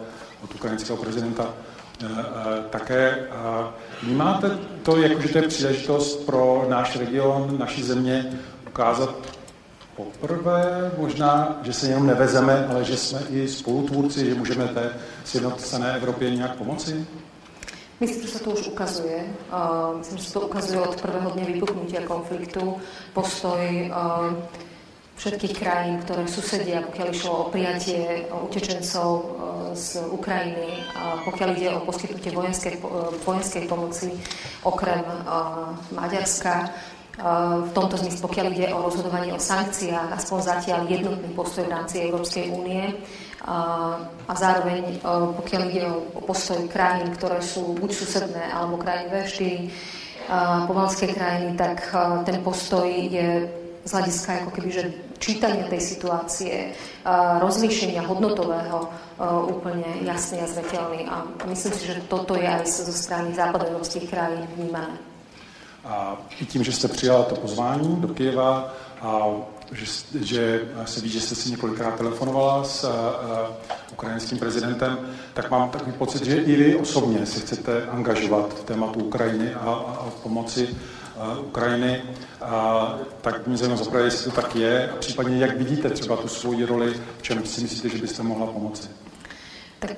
od 0.44 0.54
ukrajinského 0.54 0.96
prezidenta 0.96 1.48
Eh, 1.48 1.52
eh, 1.54 1.75
také 2.70 3.28
vnímáte 4.02 4.58
to, 4.82 4.96
jako, 4.96 5.20
že 5.20 5.28
to 5.28 5.38
je 5.38 5.48
příležitost 5.48 6.16
pro 6.26 6.66
náš 6.68 6.96
region, 6.96 7.58
naší 7.58 7.82
země 7.82 8.40
ukázat 8.68 9.14
poprvé 9.96 10.92
možná, 10.98 11.58
že 11.62 11.72
se 11.72 11.88
jenom 11.88 12.06
nevezeme, 12.06 12.66
ale 12.70 12.84
že 12.84 12.96
jsme 12.96 13.20
i 13.30 13.48
spolutvůrci, 13.48 14.26
že 14.26 14.34
můžeme 14.34 14.68
té 14.68 14.92
sjednocené 15.24 15.96
Evropě 15.96 16.30
nějak 16.30 16.54
pomoci? 16.56 17.06
Myslím, 18.00 18.28
že 18.28 18.36
sa 18.36 18.44
to 18.44 18.52
už 18.52 18.76
ukazuje. 18.76 19.24
myslím, 19.96 20.18
že 20.20 20.28
sa 20.28 20.32
to 20.36 20.52
ukazuje 20.52 20.80
od 20.84 21.00
prvého 21.00 21.32
dňa 21.32 21.44
vypuknutia 21.48 22.04
konfliktu. 22.04 22.76
Postoj 23.16 23.88
všetkých 25.16 25.54
krajín, 25.56 25.96
ktoré 26.04 26.28
susedia, 26.28 26.84
pokiaľ 26.84 27.08
išlo 27.08 27.32
o 27.32 27.48
prijatie 27.48 28.28
utečencov 28.28 29.08
e, 29.16 29.22
z 29.72 30.04
Ukrajiny, 30.12 30.84
pokiaľ 31.24 31.48
ide 31.56 31.68
o 31.72 31.84
poskytnutie 31.88 32.30
vojenskej, 32.36 32.74
e, 32.76 32.80
vojenskej 33.24 33.64
pomoci 33.64 34.12
okrem 34.62 35.02
e, 35.02 35.16
Maďarska. 35.96 36.54
V 37.16 37.72
tomto 37.72 37.96
zmysle, 37.96 38.28
pokiaľ 38.28 38.46
ide 38.52 38.68
o 38.76 38.92
rozhodovanie 38.92 39.32
o 39.32 39.40
sankciách, 39.40 40.20
aspoň 40.20 40.38
zatiaľ 40.52 40.84
jednotný 40.84 41.32
postoj 41.32 41.64
v 41.64 41.72
rámci 41.72 42.04
Európskej 42.04 42.52
únie 42.52 42.92
a 43.48 44.32
zároveň 44.36 45.00
pokiaľ 45.40 45.62
ide 45.64 45.88
o 46.12 46.20
postoj 46.28 46.60
krajín, 46.68 47.16
ktoré 47.16 47.40
sú 47.40 47.72
buď 47.72 47.88
susedné 47.88 48.52
alebo 48.52 48.76
krajiny 48.76 49.08
V4, 49.16 49.40
pomalské 50.68 51.16
krajiny, 51.16 51.56
tak 51.56 51.88
ten 52.28 52.36
postoj 52.44 52.84
je 52.84 53.48
z 53.86 53.90
hľadiska 53.94 54.30
ako 54.42 54.50
keby, 54.50 54.68
že 54.74 54.84
čítania 55.22 55.70
tej 55.70 55.78
situácie, 55.78 56.74
rozlíšenia 57.38 58.02
hodnotového 58.02 58.90
úplne 59.46 59.86
jasný 60.02 60.42
a 60.42 60.50
zretelný. 60.50 61.06
A 61.06 61.22
myslím 61.46 61.72
si, 61.72 61.86
že 61.86 62.02
toto 62.10 62.34
je 62.34 62.42
aj 62.50 62.66
zo 62.66 62.90
strany 62.90 63.30
západoevropských 63.30 64.10
krajín 64.10 64.42
vnímané. 64.58 64.98
A 65.86 66.18
tím, 66.50 66.64
že 66.64 66.72
jste 66.72 66.88
přijala 66.88 67.22
to 67.22 67.34
pozvání 67.34 67.96
do 67.96 68.08
Kieva 68.08 68.74
a 69.02 69.22
že, 69.72 69.86
že 70.20 70.68
se 70.84 71.00
ví, 71.00 71.08
že 71.08 71.20
jste 71.20 71.34
si 71.34 71.50
několikrát 71.50 71.94
telefonovala 71.94 72.64
s 72.64 72.84
uh, 72.84 72.90
ukrajinským 73.92 74.38
prezidentem, 74.38 74.98
tak 75.34 75.50
mám 75.50 75.70
takový 75.70 75.92
pocit, 75.92 76.24
že 76.24 76.36
i 76.36 76.56
vy 76.56 76.76
osobně 76.76 77.26
se 77.26 77.40
chcete 77.40 77.86
angažovat 77.86 78.54
v 78.54 78.64
tématu 78.64 79.00
Ukrajiny 79.00 79.54
a, 79.54 79.58
a, 79.58 79.72
a 80.06 80.10
pomoci 80.22 80.68
Ukrajiny, 81.40 82.02
a 82.42 82.94
tak 83.20 83.46
mě 83.46 83.56
zajímá 83.56 83.76
zaprvé, 83.76 84.04
jestli 84.04 84.30
to 84.30 84.40
tak 84.40 84.56
je 84.56 84.90
a 84.90 84.96
případně 84.96 85.38
jak 85.38 85.56
vidíte 85.56 85.90
třeba 85.90 86.16
tu 86.16 86.28
svoji 86.28 86.66
roli, 86.66 86.94
v 87.18 87.22
čem 87.22 87.46
si 87.46 87.60
myslíte, 87.60 87.88
že 87.88 88.02
byste 88.02 88.22
mohla 88.22 88.46
pomoci. 88.46 88.88
Tak 89.78 89.90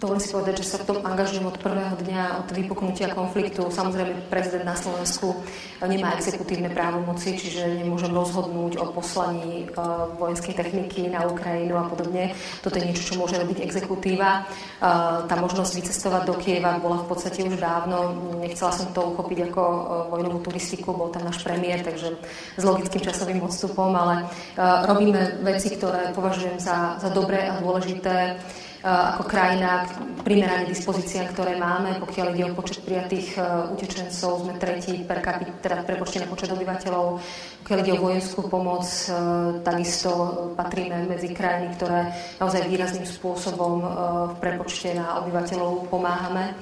Dovolím 0.00 0.24
si 0.24 0.32
povedať, 0.32 0.64
že 0.64 0.70
sa 0.72 0.80
v 0.80 0.88
tom 0.88 0.98
angažujem 1.04 1.44
od 1.44 1.60
prvého 1.60 1.92
dňa, 1.92 2.40
od 2.40 2.48
vypuknutia 2.56 3.12
konfliktu. 3.12 3.68
Samozrejme, 3.68 4.32
prezident 4.32 4.64
na 4.64 4.72
Slovensku 4.72 5.44
nemá 5.84 6.16
exekutívne 6.16 6.72
právomoci, 6.72 7.36
čiže 7.36 7.84
nemôžem 7.84 8.08
rozhodnúť 8.08 8.80
o 8.80 8.96
poslaní 8.96 9.68
uh, 9.68 10.08
vojenskej 10.16 10.56
techniky 10.56 11.12
na 11.12 11.28
Ukrajinu 11.28 11.76
a 11.76 11.84
podobne. 11.84 12.32
Toto 12.64 12.80
je 12.80 12.88
niečo, 12.88 13.12
čo 13.12 13.20
môže 13.20 13.36
robiť 13.36 13.60
exekutíva. 13.60 14.48
Uh, 14.80 15.28
tá 15.28 15.36
možnosť 15.36 15.84
vycestovať 15.84 16.22
do 16.32 16.34
Kieva 16.40 16.80
bola 16.80 17.04
v 17.04 17.08
podstate 17.12 17.44
už 17.44 17.60
dávno. 17.60 18.16
Nechcela 18.40 18.72
som 18.72 18.88
to 18.96 19.04
uchopiť 19.04 19.52
ako 19.52 19.60
uh, 19.60 19.84
vojnovú 20.16 20.40
turistiku, 20.40 20.96
bol 20.96 21.12
tam 21.12 21.28
náš 21.28 21.44
premiér, 21.44 21.84
takže 21.84 22.16
s 22.56 22.62
logickým 22.64 23.04
časovým 23.04 23.44
odstupom, 23.44 23.92
ale 23.92 24.24
robíme 24.56 25.44
veci, 25.44 25.76
ktoré 25.76 26.16
považujem 26.16 26.56
za, 26.56 26.96
za 26.96 27.12
dobré 27.12 27.52
a 27.52 27.60
dôležité 27.60 28.40
ako 28.80 29.28
krajina 29.28 29.84
primerane 30.24 30.64
dispozíciám, 30.64 31.36
ktoré 31.36 31.60
máme. 31.60 32.00
Pokiaľ 32.00 32.26
ide 32.32 32.44
o 32.48 32.56
počet 32.56 32.80
prijatých 32.84 33.36
eh, 33.36 33.44
utečencov, 33.76 34.30
sme 34.44 34.54
tretí 34.56 35.04
per 35.04 35.20
capita, 35.20 35.52
teda 35.60 35.84
prepočte 35.84 36.24
počet 36.24 36.48
obyvateľov. 36.52 37.20
Pokiaľ 37.64 37.78
ide 37.84 37.92
o 37.96 38.02
vojenskú 38.08 38.40
pomoc, 38.48 38.84
eh, 38.88 39.12
takisto 39.60 40.10
patríme 40.56 41.04
medzi 41.04 41.28
krajiny, 41.32 41.76
ktoré 41.76 42.08
naozaj 42.40 42.68
výrazným 42.68 43.04
spôsobom 43.04 43.72
v 43.80 44.34
prepočte 44.40 44.96
na 44.96 45.20
obyvateľov 45.24 45.88
pomáhame. 45.92 46.56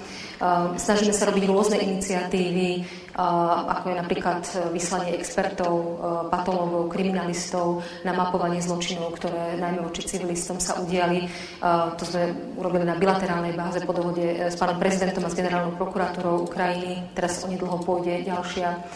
Snažíme 0.78 1.10
sa 1.10 1.26
robiť 1.26 1.44
rôzne 1.50 1.82
iniciatívy, 1.82 2.86
ako 3.18 3.90
je 3.90 3.96
napríklad 3.98 4.40
vyslanie 4.70 5.18
expertov, 5.18 5.98
patológov, 6.30 6.86
kriminalistov 6.94 7.82
na 8.06 8.14
mapovanie 8.14 8.62
zločinov, 8.62 9.18
ktoré 9.18 9.58
najmä 9.58 9.82
voči 9.82 10.06
civilistom 10.06 10.62
sa 10.62 10.78
udiali. 10.78 11.26
To 11.58 12.04
sme 12.06 12.54
urobili 12.54 12.86
na 12.86 12.94
bilaterálnej 12.94 13.58
báze 13.58 13.82
po 13.82 13.90
dohode 13.90 14.22
s 14.46 14.54
pánom 14.54 14.78
prezidentom 14.78 15.26
a 15.26 15.30
s 15.30 15.34
generálnou 15.34 15.74
prokurátorou 15.74 16.46
Ukrajiny. 16.46 17.10
Teraz 17.18 17.42
onedlho 17.42 17.82
pôjde 17.82 18.22
ďalšia 18.22 18.86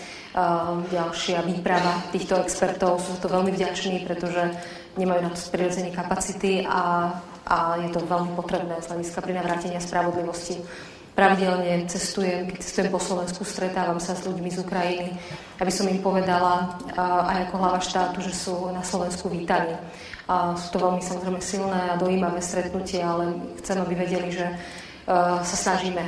ďalšia 0.88 1.44
výprava 1.44 2.08
týchto 2.08 2.40
expertov. 2.40 3.04
Sú 3.04 3.20
to 3.20 3.28
veľmi 3.28 3.52
vďační, 3.52 4.08
pretože 4.08 4.48
nemajú 4.96 5.20
na 5.28 5.30
to 5.32 5.40
prirodzene 5.52 5.92
kapacity 5.92 6.64
a, 6.64 7.12
a 7.44 7.76
je 7.84 7.92
to 7.92 8.00
veľmi 8.00 8.32
potrebné 8.32 8.80
z 8.80 8.88
hľadiska 8.92 9.18
pri 9.20 9.32
navrátenia 9.36 9.80
spravodlivosti. 9.80 10.64
Pravidelne 11.12 11.84
cestujem, 11.92 12.48
keď 12.48 12.58
cestujem 12.64 12.88
po 12.88 12.96
Slovensku, 12.96 13.44
stretávam 13.44 14.00
sa 14.00 14.16
s 14.16 14.24
ľuďmi 14.24 14.48
z 14.48 14.64
Ukrajiny, 14.64 15.12
aby 15.60 15.68
som 15.68 15.84
im 15.84 16.00
povedala 16.00 16.80
aj 17.28 17.52
ako 17.52 17.54
hlava 17.60 17.84
štátu, 17.84 18.24
že 18.24 18.32
sú 18.32 18.72
na 18.72 18.80
Slovensku 18.80 19.28
vítaní. 19.28 19.76
A 20.24 20.56
sú 20.56 20.72
to 20.72 20.80
veľmi 20.80 21.04
samozrejme 21.04 21.40
silné 21.44 21.80
a 21.92 22.00
dojímavé 22.00 22.40
stretnutie, 22.40 23.04
ale 23.04 23.36
chcem, 23.60 23.76
aby 23.76 23.92
vedeli, 23.92 24.32
že 24.32 24.56
sa 25.44 25.56
snažíme 25.68 26.00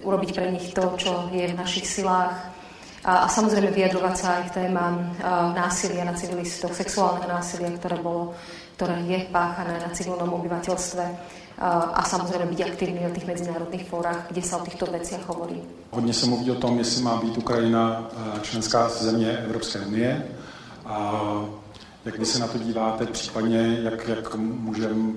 urobiť 0.00 0.30
pre 0.32 0.48
nich 0.48 0.72
to, 0.72 0.96
čo 0.96 1.28
je 1.28 1.52
v 1.52 1.58
našich 1.58 1.84
silách 1.84 2.32
a, 3.04 3.26
a 3.26 3.28
samozrejme 3.28 3.74
vyjadrovať 3.74 4.14
sa 4.14 4.28
aj 4.38 4.42
k 4.48 4.54
témam 4.64 5.10
násilia 5.58 6.06
na 6.06 6.14
civilistoch, 6.14 6.70
sexuálneho 6.70 7.26
násilia, 7.26 7.74
ktoré, 7.74 7.98
bolo, 7.98 8.32
ktoré 8.78 9.02
je 9.10 9.26
páchané 9.28 9.76
na 9.82 9.90
civilnom 9.90 10.30
obyvateľstve 10.38 11.04
a, 11.62 11.94
a 11.94 12.02
samozrejme 12.02 12.50
byť 12.50 12.60
aktívny 12.66 13.06
na 13.06 13.14
tých 13.14 13.26
medzinárodných 13.30 13.86
fórach, 13.86 14.26
kde 14.34 14.42
sa 14.42 14.58
o 14.58 14.66
týchto 14.66 14.90
veciach 14.90 15.22
hovorí. 15.30 15.62
Hodně 15.90 16.12
se 16.12 16.26
mluví 16.26 16.50
o 16.50 16.54
tom, 16.54 16.78
jestli 16.78 17.02
má 17.02 17.16
být 17.16 17.38
Ukrajina 17.38 18.10
členská 18.42 18.88
země 18.88 19.38
Evropské 19.38 19.80
unie. 19.80 20.26
A 20.86 21.22
jak 22.04 22.18
vy 22.18 22.26
se 22.26 22.38
na 22.38 22.46
to 22.46 22.58
díváte, 22.58 23.06
případně 23.06 23.78
jak, 23.82 24.08
jak 24.08 24.34
můžeme 24.34 25.12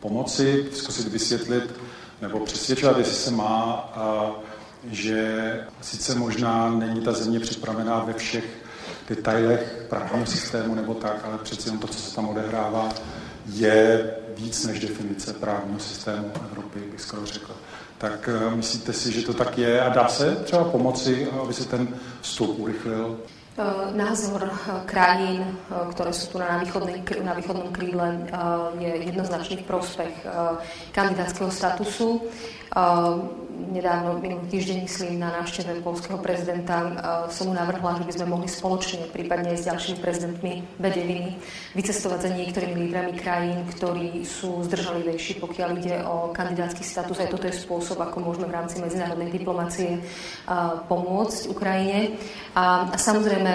pomoci, 0.00 0.68
zkusit 0.72 1.08
vysvětlit 1.08 1.74
nebo 2.22 2.40
přesvědčovat, 2.40 2.98
jestli 2.98 3.16
se 3.16 3.30
má 3.30 3.92
že 4.90 5.60
sice 5.80 6.14
možná 6.14 6.70
není 6.70 7.00
ta 7.00 7.12
země 7.12 7.40
připravená 7.40 8.00
ve 8.00 8.12
všech 8.12 8.44
detailech 9.08 9.86
právního 9.88 10.26
systému 10.26 10.74
nebo 10.74 10.94
tak, 10.94 11.24
ale 11.24 11.38
přeci 11.38 11.68
jen 11.68 11.78
to, 11.78 11.86
co 11.86 11.98
se 11.98 12.14
tam 12.14 12.28
odehrává, 12.28 12.88
je 13.46 14.10
víc 14.36 14.66
než 14.66 14.80
definice 14.80 15.32
právního 15.32 15.80
systému 15.80 16.32
Evropy, 16.50 16.80
bych 16.90 17.00
skoro 17.00 17.26
řekl. 17.26 17.52
Tak 17.98 18.28
eh, 18.32 18.56
myslíte 18.56 18.92
si, 18.92 19.12
že 19.12 19.26
to 19.26 19.34
tak 19.34 19.58
je 19.58 19.80
a 19.80 19.88
dá 19.88 20.08
se 20.08 20.36
třeba 20.36 20.64
pomoci, 20.64 21.28
aby 21.42 21.54
se 21.54 21.64
ten 21.64 21.88
vstup 22.20 22.58
urychlil? 22.58 23.18
Eh, 23.56 23.96
názor 23.96 24.44
eh, 24.44 24.84
krajín, 24.84 25.40
eh, 25.40 25.74
ktoré 25.96 26.12
sú 26.12 26.28
tu 26.28 26.36
na, 26.36 26.60
východnej, 26.60 27.00
na 27.24 27.32
východnom 27.32 27.72
krídle, 27.72 28.28
je 28.76 28.92
jednoznačný 29.08 29.64
v 29.64 29.68
prospech 29.72 30.14
kandidátskeho 30.92 31.48
statusu. 31.48 32.20
Nedávno, 33.56 34.20
minulý 34.20 34.48
týždeň, 34.52 34.84
myslím, 34.84 35.20
na 35.20 35.32
návšteve 35.40 35.80
polského 35.80 36.20
prezidenta 36.20 36.92
som 37.32 37.48
mu 37.48 37.54
navrhla, 37.56 38.00
že 38.00 38.04
by 38.08 38.12
sme 38.12 38.26
mohli 38.28 38.48
spoločne, 38.48 39.08
prípadne 39.12 39.56
s 39.56 39.64
ďalšími 39.64 39.98
prezidentmi 40.00 40.64
B9, 40.76 41.12
vycestovať 41.72 42.18
za 42.20 42.30
niektorými 42.36 42.76
lídrami 42.88 43.12
krajín, 43.16 43.64
ktorí 43.72 44.24
sú 44.28 44.64
zdržalivejší, 44.64 45.40
pokiaľ 45.40 45.70
ide 45.80 45.96
o 46.04 46.32
kandidátsky 46.36 46.84
status. 46.84 47.20
Aj 47.20 47.32
toto 47.32 47.48
je 47.48 47.56
spôsob, 47.56 48.00
ako 48.00 48.24
môžeme 48.24 48.48
v 48.48 48.56
rámci 48.56 48.76
medzinárodnej 48.80 49.32
diplomácie 49.32 50.04
pomôcť 50.88 51.40
Ukrajine. 51.48 52.16
A, 52.56 52.92
samozrejme, 52.96 53.26
samozrejme 53.26 53.52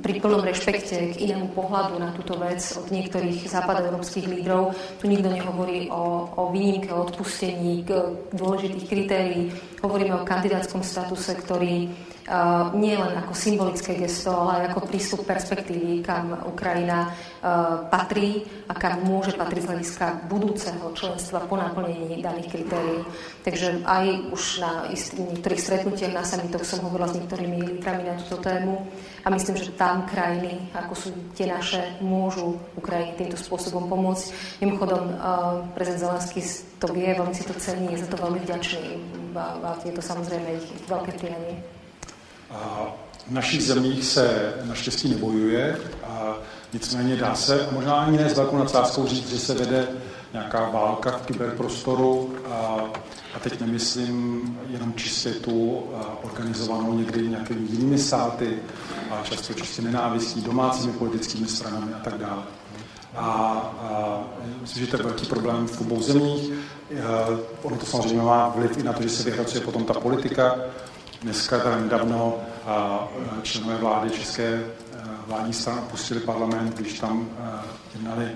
pri 0.00 0.12
plnom 0.20 0.40
rešpekte 0.40 1.12
k 1.12 1.20
inému 1.28 1.52
pohľadu 1.52 2.00
na 2.00 2.10
túto 2.16 2.40
vec 2.40 2.64
od 2.72 2.88
niektorých 2.88 3.44
západoeurópskych 3.46 4.26
lídrov. 4.26 4.72
Tu 4.98 5.12
nikto 5.12 5.28
nehovorí 5.28 5.92
o, 5.92 6.26
o 6.32 6.42
výnimke, 6.48 6.88
o 6.88 7.04
odpustení 7.04 7.84
k 7.84 8.16
dôležitých 8.32 8.88
kritérií. 9.00 9.48
Hovoríme 9.80 10.20
o 10.20 10.28
kandidátskom 10.28 10.84
statuse, 10.84 11.32
ktorý 11.32 11.88
uh, 12.30 12.70
nie 12.78 12.94
len 12.94 13.18
ako 13.18 13.34
symbolické 13.34 13.98
gesto, 13.98 14.30
ale 14.30 14.62
aj 14.62 14.72
ako 14.72 14.86
prístup 14.86 15.20
perspektívy, 15.26 16.00
kam 16.06 16.38
Ukrajina 16.46 17.10
uh, 17.10 17.90
patrí 17.90 18.46
a 18.70 18.72
kam 18.78 19.02
môže 19.02 19.34
patriť 19.34 19.62
z 19.66 19.68
hľadiska 19.74 20.06
budúceho 20.30 20.86
členstva 20.94 21.42
po 21.50 21.58
naplnení 21.58 22.22
daných 22.22 22.48
kritérií. 22.54 23.02
Takže 23.42 23.82
aj 23.82 24.04
už 24.30 24.42
na 24.62 24.72
ist- 24.94 25.18
niektorých 25.18 25.60
stretnutiach 25.60 26.14
na 26.14 26.22
samitoch 26.22 26.62
som 26.62 26.86
hovorila 26.86 27.10
s 27.10 27.18
niektorými 27.18 27.58
lídrami 27.58 28.06
na 28.06 28.14
túto 28.22 28.38
tému 28.38 28.86
a 29.26 29.28
myslím, 29.34 29.58
že 29.58 29.74
tam 29.74 30.06
krajiny, 30.06 30.70
ako 30.72 30.94
sú 30.94 31.08
tie 31.34 31.50
naše, 31.50 31.98
môžu 31.98 32.56
Ukrajine 32.78 33.18
týmto 33.18 33.36
spôsobom 33.36 33.90
pomôcť. 33.90 34.30
Mimochodom, 34.62 35.02
uh, 35.18 35.66
prezident 35.74 36.06
Zelenský 36.06 36.40
to 36.78 36.86
vie, 36.94 37.10
veľmi 37.12 37.34
si 37.34 37.44
to 37.44 37.52
cení, 37.58 37.92
je 37.92 38.06
za 38.06 38.08
to 38.08 38.16
veľmi 38.16 38.40
vďačný 38.40 39.20
a 39.36 39.78
je 39.84 39.92
to 39.94 40.02
samozrejme 40.02 40.58
ich, 40.58 40.66
ich 40.66 40.84
veľké 40.88 41.12
prianie. 41.18 41.79
V 43.26 43.32
našich 43.32 43.62
zemích 43.62 44.04
se 44.04 44.54
naštěstí 44.64 45.08
nebojuje, 45.08 45.78
a 46.04 46.36
nicméně 46.72 47.16
dá 47.16 47.34
se, 47.34 47.66
a 47.66 47.72
možná 47.72 47.94
ani 47.94 48.18
ne 48.18 48.30
s 48.30 48.36
velkou 48.36 48.56
nadsázkou 48.56 49.06
říct, 49.06 49.30
že 49.30 49.38
se 49.38 49.54
vede 49.54 49.88
nějaká 50.32 50.68
válka 50.68 51.10
v 51.10 51.26
kyberprostoru 51.26 52.34
a, 52.50 52.78
a 53.34 53.38
teď 53.38 53.60
nemyslím 53.60 54.42
jenom 54.68 54.94
čistě 54.94 55.30
tu 55.30 55.82
organizovanou 56.22 56.98
někdy 56.98 57.28
nějakými 57.28 57.60
jinými 57.70 57.98
státy, 57.98 58.58
a 59.10 59.22
často 59.24 59.54
čistě 59.54 59.82
nenávistí, 59.82 60.40
domácími 60.40 60.92
politickými 60.92 61.46
stranami 61.48 61.94
a 61.94 61.98
tak 61.98 62.18
dále. 62.18 62.42
A, 63.16 63.24
a 63.24 64.20
myslím, 64.60 64.84
že 64.84 64.90
to 64.90 64.96
je 64.96 65.02
velký 65.02 65.26
problém 65.26 65.66
v 65.66 65.80
obou 65.80 66.02
zemích. 66.02 66.52
Ono 67.62 67.76
to 67.76 67.86
samozřejmě 67.86 68.22
má 68.22 68.48
vliv 68.48 68.78
i 68.78 68.82
na 68.82 68.92
to, 68.92 69.02
že 69.02 69.10
se 69.10 69.22
vyhracuje 69.22 69.60
potom 69.60 69.84
ta 69.84 69.94
politika. 69.94 70.56
Dneska 71.22 71.58
teda 71.58 71.76
nedávno 71.76 72.34
a 72.66 73.08
členové 73.42 73.76
vlády 73.76 74.10
České 74.10 74.62
vládní 75.26 75.52
strany 75.52 75.80
opustili 75.80 76.20
parlament, 76.20 76.76
když 76.76 76.98
tam 76.98 77.28
jednali 77.94 78.28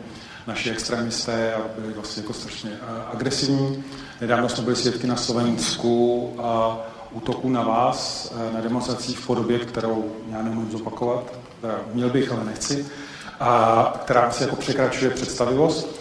naši 0.47 0.71
extremisté 0.71 1.55
a 1.55 1.61
byli 1.79 1.93
vlastně 1.93 2.23
jako 2.23 2.33
strašně 2.33 2.71
agresivní. 3.13 3.85
Nedávno 4.21 4.49
jsme 4.49 4.65
byli 4.65 4.77
svědky 4.77 5.07
na 5.07 5.17
Slovensku 5.17 6.35
a 6.43 6.79
útoku 7.13 7.49
na 7.49 7.63
vás 7.63 8.33
na 8.55 8.61
demonstracích 8.61 9.19
v 9.19 9.27
podobě, 9.27 9.59
kterou 9.59 10.13
já 10.31 10.43
nemůžu 10.43 10.79
zopakovat, 10.79 11.33
měl 11.93 12.11
bych, 12.11 12.33
ale 12.33 12.45
nechci, 12.45 12.87
a 13.41 13.95
která 14.05 14.31
si 14.31 14.43
jako 14.43 14.57
překračuje 14.57 15.11
představivost. 15.11 16.01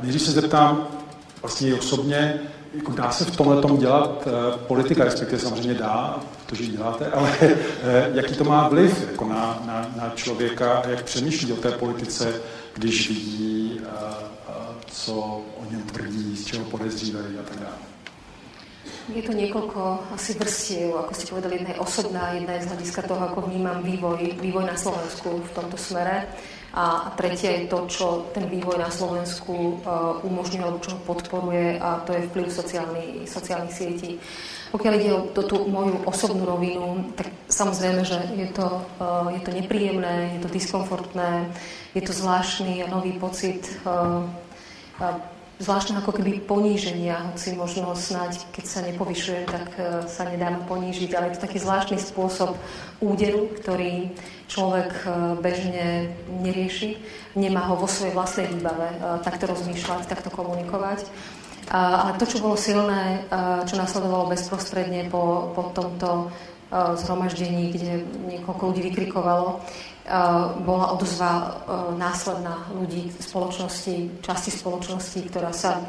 Když 0.00 0.22
se 0.22 0.30
zeptám 0.30 0.86
vlastně 1.42 1.74
osobně, 1.74 2.40
jako 2.74 2.92
dá 2.92 3.10
se 3.10 3.24
v 3.24 3.36
tomhle 3.36 3.62
tom 3.62 3.78
dělat 3.78 4.26
uh, 4.26 4.32
politika, 4.56 5.04
respektive 5.04 5.42
samozřejmě 5.42 5.74
dá, 5.74 6.20
protože 6.46 6.62
ji 6.62 6.70
děláte, 6.70 7.06
ale 7.06 7.30
uh, 7.40 7.54
jaký 8.16 8.34
to 8.34 8.44
má 8.44 8.68
vliv 8.68 9.10
jako 9.10 9.24
na, 9.24 9.62
na, 9.66 9.90
na 9.96 10.12
člověka, 10.14 10.82
jak 10.88 11.04
přemýšlí 11.04 11.52
o 11.52 11.56
té 11.56 11.70
politice, 11.70 12.34
když 12.74 13.08
vidí, 13.08 13.80
uh, 13.80 13.86
uh, 13.86 14.64
co 14.86 15.14
o 15.60 15.64
něm 15.70 15.82
tvrdí, 15.82 16.36
z 16.36 16.44
čeho 16.44 16.64
podezřívají 16.64 17.38
a 17.38 17.42
tak 17.42 17.58
dále. 17.58 17.76
Je 19.06 19.22
to 19.22 19.30
niekoľko 19.30 20.10
asi 20.18 20.34
vrstiev, 20.34 20.98
ako 20.98 21.14
ste 21.14 21.30
povedali, 21.30 21.62
jedna 21.62 21.78
je 21.78 21.78
osobná, 21.78 22.34
jedna 22.34 22.58
je 22.58 22.66
z 22.66 22.70
hľadiska 22.74 23.02
toho, 23.06 23.22
ako 23.22 23.46
vnímam 23.46 23.78
vývoj, 23.78 24.34
vývoj 24.42 24.66
na 24.66 24.74
Slovensku 24.74 25.46
v 25.46 25.50
tomto 25.54 25.78
smere. 25.78 26.26
A 26.76 27.08
tretie 27.16 27.64
je 27.64 27.72
to, 27.72 27.88
čo 27.88 28.28
ten 28.36 28.52
vývoj 28.52 28.76
na 28.76 28.92
Slovensku 28.92 29.80
uh, 29.80 30.20
umožňuje 30.20 30.60
alebo 30.60 30.84
čo 30.84 30.92
ho 30.92 31.00
podporuje 31.08 31.80
a 31.80 32.04
to 32.04 32.12
je 32.12 32.28
vplyv 32.28 32.52
sociálny, 32.52 33.06
sociálnych 33.24 33.72
sietí. 33.72 34.20
Pokiaľ 34.76 34.92
ide 35.00 35.10
o 35.16 35.24
tú 35.40 35.64
moju 35.72 36.04
osobnú 36.04 36.44
rovinu, 36.44 37.16
tak 37.16 37.32
samozrejme, 37.48 38.04
že 38.04 38.20
je 38.36 38.48
to, 38.52 38.84
uh, 39.00 39.32
je 39.32 39.40
to 39.40 39.56
nepríjemné, 39.56 40.36
je 40.36 40.40
to 40.44 40.52
diskomfortné, 40.52 41.48
je 41.96 42.02
to 42.04 42.12
zvláštny 42.12 42.84
a 42.84 42.92
nový 42.92 43.16
pocit 43.16 43.64
zvláštne 45.56 46.00
ako 46.04 46.20
keby 46.20 46.44
poníženia, 46.44 47.32
hoci 47.32 47.56
možno 47.56 47.96
snáď, 47.96 48.44
keď 48.52 48.64
sa 48.64 48.80
nepovyšujem, 48.84 49.44
tak 49.48 49.68
uh, 49.80 50.04
sa 50.04 50.28
nedám 50.28 50.64
ponížiť, 50.68 51.10
ale 51.16 51.32
je 51.32 51.40
to 51.40 51.44
taký 51.48 51.58
zvláštny 51.60 51.96
spôsob 51.96 52.56
úderu, 53.00 53.48
ktorý 53.56 54.12
človek 54.52 54.92
uh, 55.04 55.34
bežne 55.40 56.12
nerieši. 56.44 57.00
Nemá 57.36 57.64
ho 57.72 57.80
vo 57.80 57.88
svojej 57.88 58.12
vlastnej 58.12 58.52
výbave 58.52 58.88
uh, 59.00 59.20
takto 59.24 59.48
rozmýšľať, 59.48 60.08
takto 60.08 60.28
komunikovať. 60.28 61.08
Ale 61.66 62.14
to, 62.14 62.30
čo 62.30 62.38
bolo 62.38 62.54
silné, 62.54 63.26
čo 63.66 63.74
nasledovalo 63.74 64.30
bezprostredne 64.30 65.10
po, 65.10 65.50
po 65.50 65.74
tomto 65.74 66.30
zhromaždení, 66.70 67.74
kde 67.74 68.06
niekoľko 68.22 68.62
ľudí 68.70 68.86
vykrikovalo, 68.86 69.66
bola 70.62 70.94
odozva 70.94 71.32
e, 71.34 71.44
následná 71.98 72.62
ľudí 72.70 73.10
spoločnosti, 73.18 74.22
časti 74.22 74.50
spoločnosti, 74.54 75.18
ktorá 75.26 75.50
sa 75.50 75.78
e, 75.78 75.82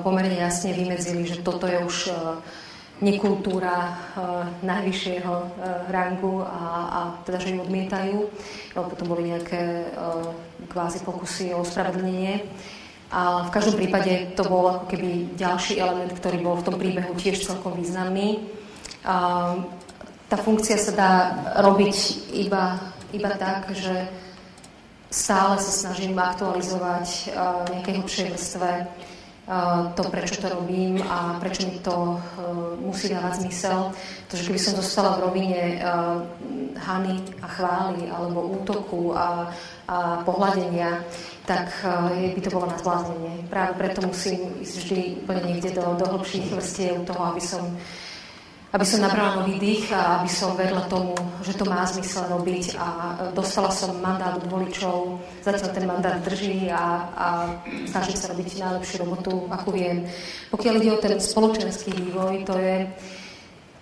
pomerne 0.00 0.38
jasne 0.38 0.70
vymedzili, 0.72 1.26
že 1.26 1.42
toto 1.42 1.66
je 1.66 1.78
už 1.82 1.96
nekultúra 2.96 3.92
najvyššieho 4.64 5.34
rangu 5.92 6.40
a, 6.40 6.64
a 6.88 7.00
teda, 7.28 7.44
že 7.44 7.52
ju 7.52 7.60
odmietajú. 7.60 8.24
Potom 8.72 9.12
boli 9.12 9.36
nejaké 9.36 9.92
kvázi 10.72 11.04
pokusy 11.04 11.52
o 11.52 11.60
spravedlnenie. 11.60 12.40
A 13.12 13.46
v 13.46 13.50
každom 13.52 13.78
prípade 13.78 14.32
to 14.34 14.48
bol 14.48 14.66
ako 14.66 14.90
keby 14.90 15.28
ďalší 15.38 15.78
element, 15.78 16.10
ktorý 16.16 16.40
bol 16.42 16.56
v 16.56 16.66
tom 16.66 16.76
príbehu 16.80 17.12
tiež 17.14 17.44
celkom 17.44 17.78
významný. 17.78 18.42
A 19.06 19.54
tá 20.26 20.36
funkcia 20.40 20.74
sa 20.74 20.92
dá 20.92 21.10
robiť 21.62 22.32
iba, 22.34 22.95
iba 23.16 23.32
tak, 23.34 23.72
že 23.72 24.06
stále 25.08 25.56
sa 25.56 25.72
snažím 25.72 26.18
aktualizovať 26.18 27.32
nejaké 27.72 27.90
hlbšie 27.96 28.22
vrstve 28.30 28.70
to, 29.94 30.02
prečo 30.10 30.42
to 30.42 30.50
robím 30.50 30.98
a 31.06 31.38
prečo 31.38 31.70
mi 31.70 31.78
to 31.78 32.18
musí 32.82 33.14
dávať 33.14 33.46
zmysel. 33.46 33.94
Pretože 34.26 34.42
keby 34.50 34.58
som 34.58 34.74
zostala 34.74 35.16
v 35.16 35.22
rovine 35.30 35.78
hany 36.74 37.22
a 37.38 37.46
chvály 37.46 38.10
alebo 38.10 38.42
útoku 38.58 39.14
a, 39.14 39.54
a 39.86 40.26
pohľadenia, 40.26 40.98
tak 41.46 41.70
je, 42.18 42.34
by 42.34 42.40
to 42.42 42.50
bolo 42.50 42.66
na 42.66 42.76
zbláznenie. 42.82 43.46
Práve 43.46 43.78
preto 43.78 44.02
musím 44.02 44.50
ísť 44.58 44.74
vždy 44.82 45.00
úplne 45.22 45.42
niekde 45.46 45.70
do, 45.78 45.94
do 45.94 46.06
hlbších 46.10 46.50
vrstiev 46.50 47.06
toho, 47.06 47.22
aby 47.30 47.38
som 47.38 47.62
aby 48.76 48.84
som 48.84 49.00
nabrala 49.00 49.40
nový 49.40 49.56
dých 49.56 49.88
a 49.88 50.20
aby 50.20 50.28
som 50.28 50.52
verila 50.52 50.84
tomu, 50.84 51.16
že 51.40 51.56
to 51.56 51.64
má 51.64 51.88
zmysel 51.88 52.28
robiť 52.28 52.76
a 52.76 52.86
dostala 53.32 53.72
som 53.72 53.96
mandát 54.04 54.36
od 54.36 54.44
voličov, 54.52 55.16
zatiaľ 55.40 55.70
ten 55.72 55.88
mandát 55.88 56.20
drží 56.20 56.68
a, 56.68 57.08
a 57.16 57.26
snažím 57.88 58.16
sa 58.20 58.28
robiť 58.36 58.60
najlepšiu 58.60 58.96
robotu, 59.00 59.48
akú 59.48 59.72
viem. 59.72 60.04
Pokiaľ 60.52 60.74
ide 60.76 60.92
o 60.92 61.00
ten 61.00 61.16
spoločenský 61.16 61.88
vývoj, 61.96 62.44
to 62.44 62.54
je 62.60 62.76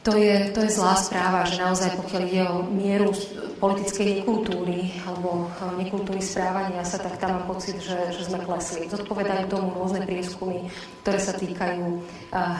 to 0.04 0.20
je, 0.20 0.52
to 0.52 0.60
je 0.60 0.70
zlá 0.70 1.00
správa, 1.00 1.48
že 1.48 1.64
naozaj 1.64 1.96
pokiaľ 1.96 2.22
ide 2.28 2.42
o 2.44 2.60
mieru 2.68 3.16
politickej 3.64 4.20
nekultúry 4.20 4.92
alebo 5.08 5.48
eh, 5.48 5.72
nekultúry 5.80 6.20
správania 6.20 6.84
sa, 6.84 7.00
tak 7.00 7.16
tam 7.16 7.40
mám 7.40 7.44
pocit, 7.48 7.80
že, 7.80 8.12
že 8.12 8.28
sme 8.28 8.44
klesli. 8.44 8.92
Zodpovedajú 8.92 9.48
tomu 9.48 9.72
rôzne 9.72 10.04
prieskumy, 10.04 10.68
ktoré 11.00 11.16
sa 11.16 11.32
týkajú 11.32 11.84
eh, 11.88 12.00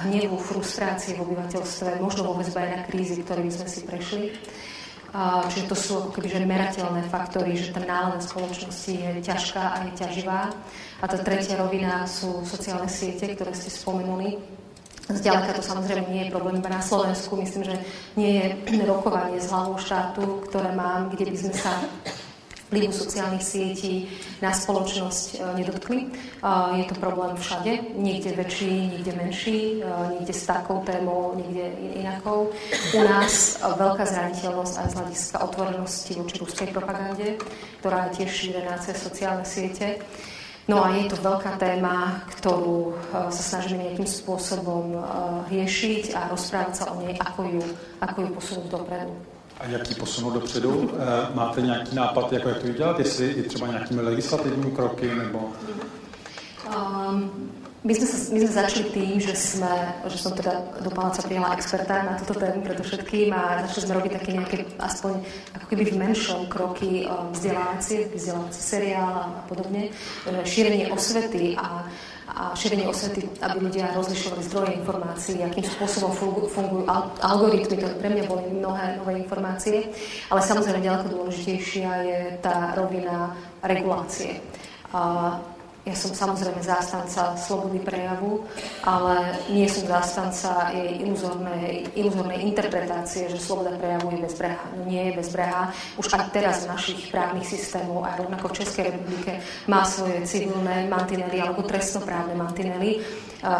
hnevu, 0.08 0.40
frustrácie 0.40 1.20
v 1.20 1.28
obyvateľstve, 1.28 2.00
možno 2.00 2.32
vôbec 2.32 2.48
aj 2.48 2.68
na 2.72 2.80
krízy, 2.88 3.20
ktorými 3.20 3.52
sme 3.52 3.68
si 3.68 3.80
prešli. 3.84 4.32
čiže 5.52 5.70
to 5.70 5.76
sú 5.78 5.92
ako 6.02 6.18
keby 6.18 6.42
merateľné 6.42 7.06
faktory, 7.06 7.54
že 7.54 7.70
tá 7.70 7.78
nálada 7.84 8.18
spoločnosti 8.18 8.90
je 8.90 9.22
ťažká 9.22 9.62
a 9.62 9.76
je 9.86 9.92
ťaživá. 9.94 10.50
A 10.98 11.04
tá 11.06 11.20
tretia 11.22 11.54
rovina 11.54 12.02
sú 12.10 12.42
sociálne 12.42 12.90
siete, 12.90 13.30
ktoré 13.30 13.54
ste 13.54 13.70
spomenuli 13.70 14.63
Zďaleka 15.04 15.52
to 15.52 15.62
samozrejme 15.62 16.08
nie 16.08 16.24
je 16.24 16.32
problém 16.32 16.56
iba 16.56 16.72
na 16.72 16.80
Slovensku. 16.80 17.36
Myslím, 17.36 17.68
že 17.68 17.76
nie 18.16 18.40
je 18.40 18.46
rokovanie 18.90 19.36
s 19.36 19.52
hlavou 19.52 19.76
štátu, 19.76 20.44
ktoré 20.48 20.72
mám, 20.72 21.12
kde 21.12 21.28
by 21.28 21.36
sme 21.36 21.52
sa 21.52 21.72
vplyvu 22.74 22.90
sociálnych 22.90 23.44
sietí 23.44 24.10
na 24.42 24.50
spoločnosť 24.50 25.26
e, 25.30 25.62
nedotkli. 25.62 26.00
E, 26.02 26.08
je 26.82 26.84
to 26.90 26.98
problém 26.98 27.38
všade, 27.38 27.94
niekde 27.94 28.34
väčší, 28.34 28.98
niekde 28.98 29.12
menší, 29.14 29.78
e, 29.78 29.86
niekde 30.18 30.34
s 30.34 30.42
takou 30.42 30.82
témou, 30.82 31.38
niekde 31.38 31.70
inakou. 31.94 32.50
U 32.98 33.00
nás 33.06 33.62
veľká 33.62 34.04
zraniteľnosť 34.08 34.74
aj 34.74 34.88
z 34.90 34.94
hľadiska 34.98 35.36
otvorenosti 35.46 36.12
voči 36.18 36.36
ruskej 36.42 36.68
propagande, 36.74 37.38
ktorá 37.78 38.10
je 38.10 38.24
tiež 38.24 38.30
šírená 38.32 38.74
cez 38.82 38.98
sociálne 38.98 39.46
siete. 39.46 40.02
No 40.68 40.84
a 40.84 40.96
je 40.96 41.12
to 41.12 41.20
veľká 41.20 41.60
téma, 41.60 42.24
ktorú 42.32 42.96
e, 42.96 43.28
sa 43.28 43.42
snažíme 43.52 43.84
nejakým 43.84 44.08
spôsobom 44.08 44.96
e, 44.96 45.00
riešiť 45.52 46.16
a 46.16 46.32
rozprávať 46.32 46.72
sa 46.72 46.84
o 46.88 47.04
nej, 47.04 47.20
ako 47.20 47.40
ju, 47.52 47.64
ako 48.00 48.18
ju 48.24 48.28
posunúť 48.32 48.66
dopredu. 48.72 49.12
A 49.60 49.66
jak 49.68 49.90
ji 49.90 49.94
posunout 49.94 50.30
dopředu? 50.30 50.90
E, 50.96 51.34
máte 51.34 51.60
nějaký 51.60 51.96
nápad, 51.96 52.32
jako 52.32 52.48
jak 52.48 52.58
to 52.58 52.66
udělat? 52.66 52.98
Jestli 52.98 53.26
i 53.26 53.42
třeba 53.42 53.66
nějakými 53.66 54.00
legislativními 54.00 54.70
kroky 54.70 55.14
nebo... 55.14 55.52
Um, 56.64 57.52
my 57.84 57.92
sme, 57.92 58.06
sa, 58.08 58.16
my 58.32 58.38
sme 58.40 58.52
začali 58.64 58.84
tým, 58.96 59.20
že, 59.20 59.36
sme, 59.36 59.68
že 60.08 60.16
som 60.16 60.32
teda 60.32 60.80
do 60.80 60.88
paláca 60.88 61.20
prijala 61.20 61.52
experta 61.52 62.00
na 62.00 62.16
toto 62.16 62.40
tému 62.40 62.64
predovšetkým 62.64 63.28
a 63.28 63.68
začali 63.68 63.84
sme 63.84 63.94
robiť 64.00 64.12
také 64.16 64.30
nejaké, 64.32 64.56
aspoň 64.80 65.20
ako 65.52 65.66
keby 65.68 65.82
v 65.92 66.00
menšom 66.00 66.48
kroky 66.48 67.04
vzdelávacie, 67.36 68.08
vzdelávací 68.08 68.60
seriál 68.64 69.36
a 69.36 69.44
podobne, 69.44 69.92
e, 69.92 70.48
šírenie 70.48 70.88
osvety 70.96 71.60
a, 71.60 71.84
a 72.32 72.56
šírenie 72.56 72.88
osvety, 72.88 73.28
aby 73.44 73.56
ľudia 73.60 73.92
rozlišovali 73.92 74.42
zdroje 74.48 74.72
informácií, 74.80 75.44
akým 75.44 75.68
spôsobom 75.68 76.16
fungujú, 76.16 76.48
fungujú 76.56 76.88
algoritmy, 77.20 77.84
to 77.84 77.88
pre 78.00 78.08
mňa 78.08 78.24
boli 78.24 78.48
mnohé 78.48 78.96
nové 78.96 79.20
informácie, 79.20 79.92
ale 80.32 80.40
samozrejme 80.40 80.80
ďaleko 80.80 81.20
dôležitejšia 81.20 81.90
je 82.00 82.20
tá 82.40 82.72
rovina 82.80 83.36
regulácie. 83.60 84.40
A 84.96 85.36
ja 85.84 85.92
som 85.92 86.16
samozrejme 86.16 86.64
zástanca 86.64 87.36
slobody 87.36 87.76
prejavu, 87.76 88.40
ale 88.88 89.36
nie 89.52 89.68
som 89.68 89.84
zástanca 89.84 90.72
jej 90.72 91.04
iluzornej, 91.04 91.92
iluzornej 91.92 92.40
interpretácie, 92.40 93.28
že 93.28 93.36
sloboda 93.36 93.76
prejavu 93.76 94.16
je 94.16 94.24
bezbrehá. 94.24 94.64
No 94.72 94.88
nie 94.88 95.12
je 95.12 95.20
bezbrehá. 95.20 95.76
Už 96.00 96.08
aj 96.16 96.32
teraz 96.32 96.64
v 96.64 96.72
našich 96.72 97.12
právnych 97.12 97.44
systémov, 97.44 98.00
aj 98.00 98.16
rovnako 98.24 98.48
v 98.48 98.56
Českej 98.64 98.84
republike, 98.96 99.32
má 99.68 99.84
svoje 99.84 100.24
civilné 100.24 100.88
mantinely 100.88 101.36
alebo 101.36 101.60
trestnoprávne 101.68 102.32
mantinely. 102.32 103.04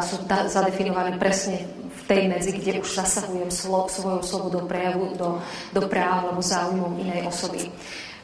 Sú 0.01 0.25
ta, 0.25 0.49
zadefinované 0.49 1.20
presne 1.20 1.61
v 1.93 2.03
tej 2.09 2.33
medzi, 2.33 2.57
kde 2.57 2.81
už 2.81 3.05
zasahujem 3.05 3.53
slo, 3.53 3.85
svojou 3.85 4.25
slobodou 4.25 4.64
prejavu 4.64 5.12
do, 5.12 5.45
do 5.77 5.83
práv 5.93 6.33
alebo 6.33 6.41
záujmov 6.41 6.97
inej 7.05 7.29
osoby. 7.29 7.68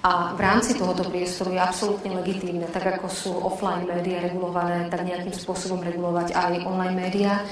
A 0.00 0.32
v 0.32 0.40
rámci 0.40 0.72
tohoto 0.80 1.04
priestoru 1.12 1.52
je 1.52 1.60
absolútne 1.60 2.16
legitímne, 2.16 2.64
tak 2.72 2.88
ako 2.88 3.12
sú 3.12 3.36
offline 3.36 3.84
médiá 3.84 4.24
regulované, 4.24 4.88
tak 4.88 5.04
nejakým 5.04 5.36
spôsobom 5.36 5.84
regulovať 5.84 6.32
aj 6.32 6.64
online 6.64 6.96
médiá. 6.96 7.44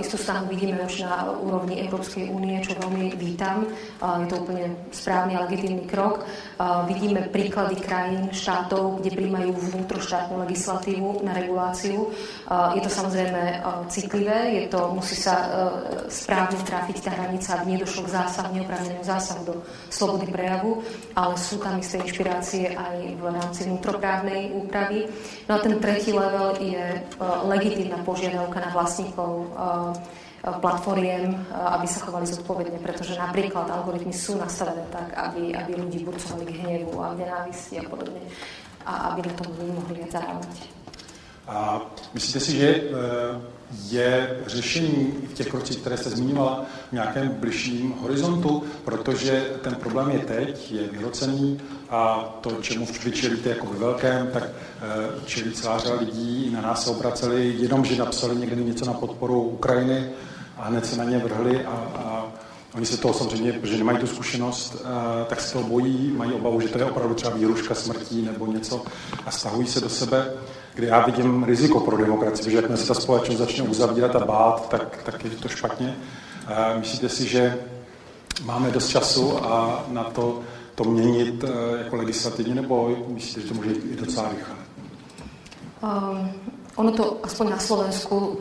Istú 0.00 0.16
snahu 0.16 0.48
vidíme 0.48 0.80
už 0.80 1.04
na 1.04 1.28
úrovni 1.28 1.76
Európskej 1.84 2.32
únie, 2.32 2.56
čo 2.64 2.72
veľmi 2.80 3.12
vítam. 3.20 3.68
Je 4.00 4.26
to 4.32 4.40
úplne 4.40 4.72
správny 4.88 5.36
a 5.36 5.44
legitímny 5.44 5.84
krok. 5.84 6.24
Vidíme 6.88 7.28
príklady 7.28 7.76
krajín, 7.76 8.32
štátov, 8.32 9.04
kde 9.04 9.20
príjmajú 9.20 9.52
vnútroštátnu 9.52 10.40
legislatívu 10.48 11.20
na 11.20 11.36
reguláciu. 11.36 12.08
Je 12.48 12.80
to 12.80 12.88
samozrejme 12.88 13.60
citlivé, 13.92 14.64
je 14.64 14.72
to, 14.72 14.88
musí 14.96 15.20
sa 15.20 15.52
správne 16.08 16.56
trafiť 16.64 16.96
tá 17.04 17.12
hranica, 17.12 17.60
aby 17.60 17.76
nedošlo 17.76 18.08
k 18.08 18.24
zásahu, 18.24 18.56
neoprávnenému 18.56 19.04
zásahu 19.04 19.44
do 19.44 19.54
slobody 19.92 20.32
prejavu, 20.32 20.80
ale 21.12 21.36
sú 21.36 21.60
tam 21.60 21.76
inšpirácie 21.98 22.76
aj 22.76 23.18
v 23.18 23.24
rámci 23.26 23.66
vnútroprávnej 23.66 24.54
úpravy. 24.54 25.10
No 25.50 25.56
a 25.56 25.58
ten 25.58 25.80
tretí 25.82 26.14
level 26.14 26.54
je 26.62 26.84
uh, 27.18 27.42
legitímna 27.50 27.98
požiadavka 28.06 28.62
na 28.62 28.70
vlastníkov 28.70 29.30
uh, 29.50 29.96
platformiem, 30.40 31.36
aby 31.52 31.84
sa 31.84 32.00
chovali 32.00 32.24
zodpovedne, 32.24 32.80
pretože 32.80 33.12
napríklad 33.12 33.68
algoritmy 33.68 34.08
sú 34.08 34.40
nastavené 34.40 34.88
tak, 34.88 35.12
aby, 35.12 35.52
aby 35.52 35.76
ľudí 35.76 36.00
burcovali 36.00 36.48
k 36.48 36.56
hnevu 36.64 36.96
a 36.96 37.12
nenávisti 37.12 37.76
a 37.76 37.84
podobne 37.84 38.24
a 38.88 39.12
aby 39.12 39.28
na 39.28 39.32
tom 39.36 39.52
mohli 39.52 40.00
viac 40.00 40.16
zarábať. 40.16 40.80
A 41.50 41.80
myslíte 42.14 42.40
si, 42.40 42.56
že 42.56 42.68
eh, 42.68 43.40
je 43.88 44.40
řešení 44.46 45.14
v 45.30 45.34
těch 45.34 45.48
krocích, 45.48 45.76
které 45.76 45.96
jste 45.96 46.10
zmiňovala, 46.10 46.64
v 46.88 46.92
nějakém 46.92 47.28
bližším 47.28 47.94
horizontu, 48.00 48.62
protože 48.84 49.50
ten 49.62 49.74
problém 49.74 50.10
je 50.10 50.18
teď, 50.18 50.72
je 50.72 50.88
vyhrocený 50.88 51.60
a 51.90 52.18
to, 52.40 52.50
čemu 52.50 52.86
vy 53.04 53.12
čelíte 53.12 53.48
jako 53.48 53.66
ve 53.66 53.78
velkém, 53.78 54.30
tak 54.32 54.44
eh, 54.44 54.80
čelí 55.26 55.52
celá 55.52 55.78
řada 55.78 56.00
lidí, 56.00 56.50
na 56.50 56.60
nás 56.60 56.84
se 56.84 56.90
obraceli 56.90 57.54
jenom, 57.58 57.84
že 57.84 57.96
napsali 57.96 58.36
někdy 58.36 58.64
něco 58.64 58.84
na 58.84 58.92
podporu 58.92 59.42
Ukrajiny 59.42 60.10
a 60.56 60.64
hned 60.64 60.86
se 60.86 60.96
na 60.96 61.04
ně 61.04 61.18
vrhli 61.18 61.64
a, 61.64 61.70
a 61.70 62.32
Oni 62.74 62.86
se 62.86 62.96
toho 62.96 63.14
samozřejmě, 63.14 63.52
protože 63.52 63.78
nemají 63.78 63.98
tu 63.98 64.06
zkušenost, 64.06 64.76
eh, 64.80 65.24
tak 65.24 65.40
se 65.40 65.52
toho 65.52 65.68
bojí, 65.68 66.12
mají 66.16 66.32
obavu, 66.32 66.60
že 66.60 66.68
to 66.68 66.78
je 66.78 66.84
opravdu 66.84 67.14
třeba 67.14 67.34
výruška 67.34 67.74
smrtí 67.74 68.22
nebo 68.22 68.46
něco 68.46 68.82
a 69.26 69.30
stahují 69.30 69.66
se 69.66 69.80
do 69.80 69.88
sebe 69.88 70.32
kde 70.74 70.86
já 70.86 71.06
vidím 71.06 71.44
riziko 71.44 71.80
pro 71.80 71.96
demokracii, 71.96 72.44
protože 72.44 72.56
jakmile 72.56 72.76
se 72.76 72.88
ta 72.88 72.94
společnost 72.94 73.38
začne 73.38 73.64
uzavírat 73.64 74.16
a 74.16 74.24
bát, 74.24 74.68
tak, 74.68 75.02
tak 75.04 75.24
je 75.24 75.30
to 75.30 75.48
špatně. 75.48 75.96
Myslíte 76.78 77.08
si, 77.08 77.28
že 77.28 77.58
máme 78.44 78.70
dost 78.70 78.88
času 78.88 79.44
a 79.44 79.84
na 79.88 80.04
to, 80.04 80.40
to 80.74 80.84
měnit 80.84 81.44
eh, 81.44 81.82
jako 81.84 81.96
legislativně, 81.96 82.54
nebo 82.54 82.96
myslíte, 83.08 83.40
že 83.40 83.48
to 83.48 83.54
může 83.54 83.70
jít 83.70 84.00
docela 84.00 84.28
rychle? 84.28 84.56
Um, 85.82 86.32
ono 86.76 86.92
to 86.92 87.18
aspoň 87.22 87.50
na 87.50 87.58
Slovensku 87.58 88.16
uh, 88.16 88.38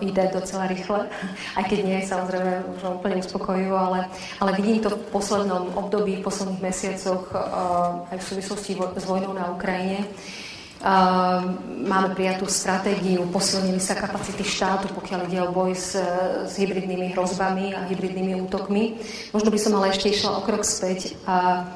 ide 0.00 0.30
docela 0.34 0.66
rýchle, 0.66 1.08
aj 1.56 1.64
keď 1.64 1.84
nie 1.84 1.96
je 2.00 2.06
samozrejme 2.06 2.62
už 2.76 2.80
úplne 2.98 3.16
uspokojivo, 3.16 3.76
ale, 3.78 4.06
ale 4.40 4.52
vidím 4.52 4.78
to 4.78 4.90
v 4.90 5.02
poslednom 5.10 5.70
období, 5.74 6.16
v 6.16 6.26
posledných 6.26 6.62
mesiacoch 6.62 7.30
uh, 7.34 8.10
aj 8.10 8.18
v 8.18 8.26
súvislosti 8.26 8.74
vo, 8.74 8.90
s 8.94 9.04
vojnou 9.06 9.34
na 9.34 9.50
Ukrajine. 9.54 10.06
Uh, 10.06 10.49
Máme 10.80 12.16
prijatú 12.16 12.48
stratégiu, 12.48 13.20
posilnili 13.28 13.76
sa 13.76 13.92
kapacity 13.92 14.40
štátu, 14.40 14.88
pokiaľ 14.96 15.20
ide 15.28 15.44
o 15.44 15.52
boj 15.52 15.76
s, 15.76 15.92
s 16.48 16.56
hybridnými 16.56 17.12
hrozbami 17.12 17.76
a 17.76 17.84
hybridnými 17.84 18.40
útokmi. 18.48 18.96
Možno 19.36 19.52
by 19.52 19.58
som 19.60 19.76
ale 19.76 19.92
ešte 19.92 20.08
išla 20.08 20.40
o 20.40 20.44
krok 20.44 20.64
späť. 20.64 21.20
A 21.28 21.68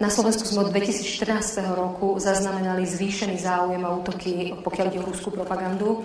na 0.00 0.08
Slovensku 0.08 0.48
sme 0.48 0.64
od 0.64 0.72
2014 0.72 1.60
roku 1.76 2.16
zaznamenali 2.16 2.88
zvýšený 2.88 3.36
záujem 3.44 3.84
a 3.84 3.92
útoky, 3.92 4.56
pokiaľ 4.64 4.86
ide 4.88 5.04
o 5.04 5.08
ruskú 5.12 5.28
propagandu. 5.28 6.00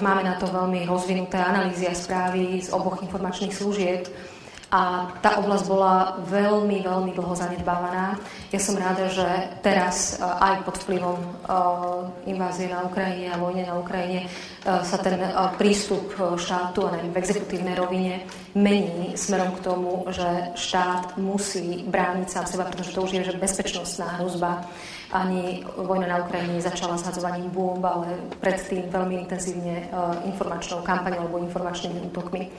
Máme 0.00 0.24
na 0.24 0.40
to 0.40 0.48
veľmi 0.48 0.88
rozvinuté 0.88 1.36
analýzy 1.36 1.84
a 1.84 1.92
správy 1.92 2.64
z 2.64 2.72
oboch 2.72 3.04
informačných 3.04 3.52
služieb 3.52 4.08
a 4.68 5.08
tá 5.24 5.40
oblasť 5.40 5.64
bola 5.64 6.20
veľmi, 6.28 6.84
veľmi 6.84 7.16
dlho 7.16 7.32
zanedbávaná. 7.32 8.20
Ja 8.52 8.60
som 8.60 8.76
ráda, 8.76 9.08
že 9.08 9.24
teraz 9.64 10.20
e, 10.20 10.28
aj 10.28 10.60
pod 10.68 10.76
vplyvom 10.84 11.16
e, 11.16 11.28
invázie 12.28 12.68
na 12.68 12.84
Ukrajine 12.84 13.32
a 13.32 13.40
vojne 13.40 13.64
na 13.64 13.80
Ukrajine 13.80 14.24
e, 14.24 14.28
sa 14.84 15.00
ten 15.00 15.16
prístup 15.56 16.12
štátu 16.36 16.84
a 16.84 17.00
v 17.00 17.16
exekutívnej 17.16 17.80
rovine 17.80 18.28
mení 18.52 19.16
smerom 19.16 19.56
k 19.56 19.64
tomu, 19.64 20.04
že 20.12 20.52
štát 20.52 21.16
musí 21.16 21.88
brániť 21.88 22.28
sám 22.28 22.44
seba, 22.44 22.68
pretože 22.68 22.92
to 22.92 23.08
už 23.08 23.16
je 23.16 23.24
že 23.24 23.40
bezpečnostná 23.40 24.20
hrozba. 24.20 24.68
Ani 25.08 25.64
vojna 25.80 26.12
na 26.12 26.20
Ukrajine 26.20 26.60
nezačala 26.60 27.00
s 27.00 27.08
hadzovaním 27.08 27.48
bomb, 27.48 27.80
ale 27.80 28.20
predtým 28.44 28.92
veľmi 28.92 29.24
intenzívne 29.24 29.88
informačnou 30.28 30.84
kampaňou 30.84 31.24
alebo 31.24 31.40
informačnými 31.40 32.12
útokmi. 32.12 32.52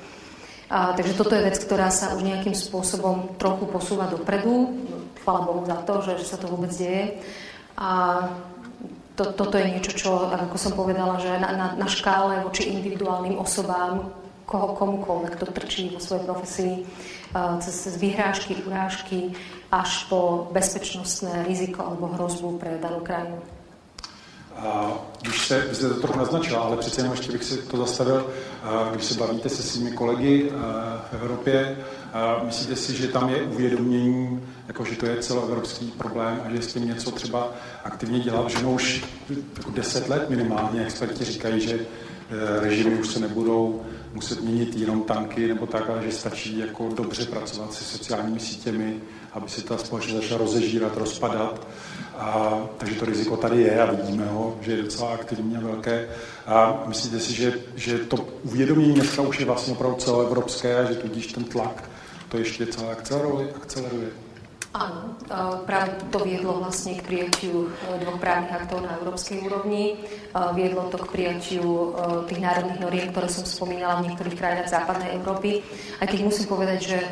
A, 0.70 0.94
takže 0.94 1.18
toto 1.18 1.34
je 1.34 1.46
vec, 1.50 1.58
ktorá 1.58 1.90
sa 1.90 2.14
už 2.14 2.22
nejakým 2.22 2.54
spôsobom 2.54 3.36
trochu 3.42 3.66
posúva 3.66 4.06
dopredu. 4.06 4.78
Chvala 5.26 5.42
Bohu 5.42 5.66
za 5.66 5.82
to, 5.82 6.06
že, 6.06 6.22
že 6.22 6.30
sa 6.30 6.38
to 6.38 6.46
vôbec 6.46 6.70
deje. 6.70 7.18
A 7.74 7.90
to, 9.18 9.36
toto 9.36 9.58
je 9.58 9.68
niečo, 9.68 9.92
čo, 9.98 10.30
ako 10.30 10.56
som 10.56 10.78
povedala, 10.78 11.18
že 11.20 11.42
na, 11.42 11.50
na, 11.52 11.68
na 11.76 11.88
škále 11.90 12.46
voči 12.46 12.70
individuálnym 12.72 13.36
osobám, 13.36 14.14
koho, 14.48 14.78
komukoľvek, 14.78 15.32
kto 15.36 15.46
trčí 15.52 15.84
vo 15.92 16.00
svojej 16.00 16.24
profesii, 16.24 16.76
cez, 17.62 17.76
cez 17.86 17.94
vyhrážky, 18.00 18.58
urážky, 18.64 19.36
až 19.70 20.10
po 20.10 20.50
bezpečnostné 20.50 21.46
riziko 21.46 21.86
alebo 21.86 22.10
hrozbu 22.16 22.58
pre 22.58 22.82
danú 22.82 23.06
krajinu. 23.06 23.38
A 24.60 24.94
když 25.22 25.48
se, 25.48 25.66
vy 25.70 25.76
jste 25.76 25.90
to 25.90 25.96
trochu 25.96 26.20
naznačila, 26.20 26.60
ale 26.60 26.78
přece 26.78 27.02
jenom 27.02 27.14
ještě 27.14 27.32
bych 27.32 27.44
si 27.44 27.58
to 27.58 27.78
zastavil, 27.78 28.28
když 28.92 29.06
se 29.06 29.14
bavíte 29.20 29.50
se 29.50 29.64
svými 29.64 29.92
kolegy 29.92 30.52
v 31.10 31.14
Evropě, 31.14 31.78
myslíte 32.46 32.76
si, 32.76 32.96
že 32.96 33.08
tam 33.08 33.30
je 33.30 33.42
uvědomění, 33.44 34.44
jako 34.68 34.86
že 34.86 34.96
to 34.96 35.06
je 35.06 35.18
celoevropský 35.18 35.86
problém 35.86 36.42
a 36.46 36.50
že 36.50 36.62
s 36.62 36.74
tím 36.74 36.88
něco 36.88 37.12
třeba 37.12 37.54
aktivně 37.84 38.20
dělat, 38.20 38.50
že 38.50 38.64
no 38.64 38.72
už 38.72 39.06
jako 39.58 39.72
deset 39.72 40.10
let 40.10 40.30
minimálně 40.30 40.82
experti 40.82 41.26
říkají, 41.26 41.62
že 41.62 41.74
e, 41.76 42.60
režimy 42.60 42.96
už 42.96 43.08
se 43.08 43.20
nebudou 43.20 43.82
muset 44.14 44.42
měnit 44.42 44.76
jenom 44.76 45.04
tanky 45.04 45.48
nebo 45.48 45.68
tak, 45.68 45.90
ale 45.90 46.04
že 46.06 46.12
stačí 46.12 46.58
jako 46.60 46.90
dobře 46.96 47.26
pracovat 47.26 47.74
se 47.74 47.84
sociálními 47.84 48.40
sítěmi, 48.40 49.02
aby 49.34 49.50
se 49.50 49.64
ta 49.64 49.78
společnost 49.78 50.22
začala 50.22 50.40
rozežírat, 50.40 50.98
rozpadat. 50.98 51.68
A, 52.20 52.60
takže 52.78 52.96
to 52.96 53.06
riziko 53.06 53.38
tady 53.38 53.62
je 53.62 53.82
a 53.82 53.92
vidíme 53.92 54.26
ho, 54.26 54.58
že 54.62 54.72
je 54.72 54.84
docela 54.84 55.14
aktivní 55.14 55.58
a 55.58 55.60
velké. 55.60 56.10
A 56.48 56.84
myslíte 56.88 57.20
si, 57.20 57.34
že, 57.34 57.54
že 57.76 57.98
to 57.98 58.18
uvědomění 58.44 58.94
dneska 58.94 59.22
už 59.22 59.40
je 59.40 59.46
vlastně 59.46 59.74
opravdu 59.74 59.98
celoevropské 59.98 60.78
a 60.78 60.84
že 60.92 60.96
tudíž 60.96 61.28
ten 61.28 61.44
tlak 61.44 61.90
to 62.30 62.38
ještě 62.38 62.66
celé 62.66 62.92
akceleruje? 62.92 63.48
akceleruje? 63.56 64.10
Áno, 64.70 65.18
práve 65.66 65.98
to 66.14 66.22
viedlo 66.22 66.62
vlastne 66.62 66.94
k 66.94 67.02
prijatiu 67.02 67.74
e, 67.74 68.06
dvoch 68.06 68.22
právnych 68.22 68.54
aktov 68.54 68.86
na 68.86 69.02
európskej 69.02 69.42
úrovni. 69.42 69.98
Viedlo 70.54 70.86
to 70.94 71.02
k 71.02 71.10
prijatiu 71.10 71.66
e, 71.66 71.86
tých 72.30 72.38
národných 72.38 72.78
noriem, 72.78 73.10
ktoré 73.10 73.34
som 73.34 73.50
spomínala 73.50 73.98
v 73.98 74.14
niektorých 74.14 74.38
krajinách 74.38 74.70
západnej 74.70 75.18
Európy. 75.18 75.66
Aj 75.98 76.06
keď 76.06 76.20
musím 76.22 76.46
povedať, 76.54 76.80
že 76.86 77.00
e, 77.02 77.10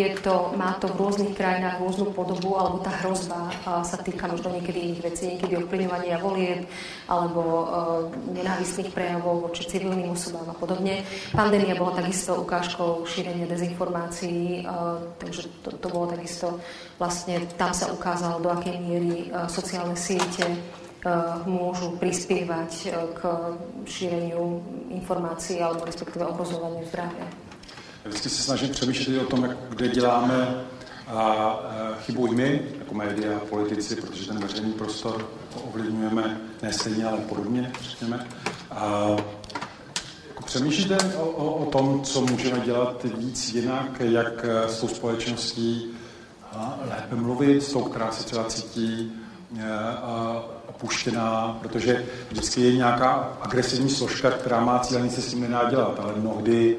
je 0.00 0.08
to, 0.24 0.56
má 0.56 0.80
to 0.80 0.88
v 0.88 0.96
rôznych 0.96 1.36
krajinách 1.36 1.76
rôznu 1.76 2.16
podobu, 2.16 2.56
alebo 2.56 2.80
tá 2.80 3.04
hrozba 3.04 3.52
sa 3.84 4.00
týka 4.00 4.24
možno 4.24 4.56
niekedy 4.56 4.80
iných 4.80 5.04
vecí, 5.12 5.22
niekedy 5.36 5.60
ovplyvňovania 5.60 6.18
volieb, 6.18 6.64
alebo 7.06 7.70
nenávistných 8.34 8.90
prejavov 8.90 9.46
voči 9.46 9.62
civilným 9.70 10.10
osobám 10.10 10.50
a 10.50 10.56
podobne. 10.58 11.06
Pandémia 11.30 11.78
bola 11.78 12.02
takisto 12.02 12.34
ukážkou 12.42 13.06
šírenia 13.06 13.46
dezinformácií, 13.46 14.66
takže 15.22 15.46
to, 15.62 15.70
to 15.78 15.86
bolo 15.86 16.10
takisto 16.10 16.45
takisto 16.46 16.60
vlastne 16.98 17.44
tam 17.58 17.72
sa 17.74 17.92
ukázalo, 17.92 18.40
do 18.40 18.48
akej 18.50 18.80
miery 18.80 19.28
e, 19.28 19.48
sociálne 19.52 19.96
siete 19.96 20.48
e, 20.48 20.58
môžu 21.44 21.92
prispievať 22.00 22.72
e, 22.72 22.90
k 23.12 23.20
šíreniu 23.84 24.62
informácií 24.96 25.60
alebo 25.60 25.84
respektíve 25.84 26.24
ohrozovaniu 26.24 26.86
zdravia. 26.88 27.26
Vždycky 28.04 28.28
se 28.28 28.42
snažím 28.42 28.68
přemýšlet 28.68 29.18
o 29.18 29.26
tom, 29.26 29.54
kde 29.68 29.88
děláme 29.88 30.64
a 31.06 31.58
chybu 32.00 32.26
i 32.26 32.34
my, 32.34 32.62
jako 32.78 32.94
média, 32.94 33.40
politici, 33.50 33.96
protože 33.96 34.26
ten 34.26 34.38
veřejný 34.38 34.72
prostor 34.72 35.28
ovlivňujeme 35.64 36.40
ne 36.62 36.72
stejně, 36.72 37.06
ale 37.06 37.18
podobně, 37.18 37.72
řekněme. 37.80 38.26
A 38.70 39.16
přemýšlíte 40.44 40.98
o, 41.16 41.22
o, 41.22 41.54
o 41.54 41.70
tom, 41.70 42.02
co 42.02 42.20
můžeme 42.20 42.60
dělat 42.60 43.04
víc 43.18 43.54
jinak, 43.54 44.00
jak 44.00 44.44
s 44.66 44.80
tou 44.80 44.88
společností 44.88 45.95
lépe 46.90 47.16
mluvit 47.16 47.62
s 47.62 47.72
tou, 47.72 47.82
která 47.82 48.12
se 48.12 48.24
třeba 48.24 48.44
cítí 48.44 49.12
eh, 49.58 49.62
opuštěná, 50.76 51.58
protože 51.62 52.04
vždycky 52.30 52.60
je 52.60 52.76
nějaká 52.76 53.38
agresivní 53.40 53.90
složka, 53.90 54.30
která 54.30 54.60
má 54.60 54.78
cíl, 54.78 55.00
nic 55.00 55.14
se 55.14 55.22
s 55.22 55.30
tím 55.30 55.40
nedá 55.40 55.70
dělat, 55.70 56.00
ale 56.02 56.12
mnohdy 56.16 56.76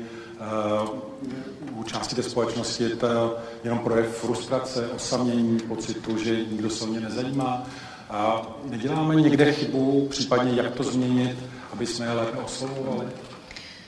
uh, 0.82 1.80
u 1.80 1.84
části 1.84 2.15
té 2.15 2.23
společnosti 2.23 2.84
je 2.84 2.95
to 2.95 3.38
jenom 3.63 3.80
projev 3.80 4.17
frustrace, 4.17 4.88
osamění, 4.88 5.59
pocitu, 5.59 6.17
že 6.17 6.45
nikdo 6.45 6.69
se 6.69 6.84
o 6.84 6.88
mě 6.88 6.99
nezajímá. 6.99 7.63
A 8.09 8.47
neděláme 8.63 9.15
někde 9.15 9.53
chybu, 9.53 10.07
případně 10.09 10.51
jak 10.61 10.73
to 10.73 10.84
změnit, 10.84 11.38
aby 11.73 11.86
jsme 11.86 12.05
je 12.05 12.11
lépe 12.11 12.38
oslovovali? 12.38 13.05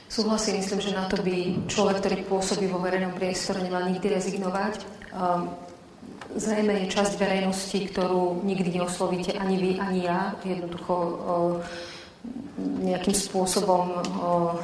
Súhlasím, 0.08 0.56
myslím, 0.56 0.80
že 0.80 0.90
na 0.90 1.06
to 1.06 1.22
by 1.22 1.54
človek, 1.70 2.02
ktorý 2.02 2.26
pôsobí 2.26 2.66
vo 2.66 2.82
verejnom 2.82 3.14
priestore, 3.14 3.62
nemal 3.62 3.86
nikdy 3.86 4.10
rezignovať. 4.10 4.82
Um, 5.14 5.54
Zrejme 6.30 6.86
je 6.86 6.94
časť 6.94 7.18
verejnosti, 7.18 7.78
ktorú 7.90 8.46
nikdy 8.46 8.78
neoslovíte 8.78 9.34
ani 9.34 9.56
vy, 9.58 9.70
ani 9.82 10.06
ja. 10.06 10.38
Jednoducho 10.46 10.94
o, 10.94 11.12
nejakým 12.86 13.16
spôsobom 13.16 13.98
o, 13.98 14.54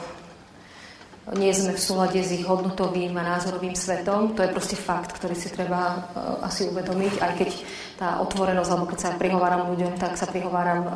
nie 1.35 1.51
sme 1.51 1.75
v 1.75 1.83
súlade 1.83 2.23
s 2.23 2.31
ich 2.31 2.47
hodnotovým 2.47 3.19
a 3.19 3.35
názorovým 3.35 3.75
svetom. 3.75 4.39
To 4.39 4.47
je 4.47 4.55
proste 4.55 4.79
fakt, 4.79 5.11
ktorý 5.11 5.35
si 5.35 5.51
treba 5.51 6.07
uh, 6.15 6.39
asi 6.47 6.71
uvedomiť, 6.71 7.19
aj 7.19 7.33
keď 7.35 7.51
tá 7.99 8.23
otvorenosť, 8.23 8.71
alebo 8.71 8.87
keď 8.87 8.99
sa 9.03 9.19
prihováram 9.19 9.67
ľuďom, 9.75 9.99
tak 9.99 10.15
sa 10.15 10.31
prihováram 10.31 10.87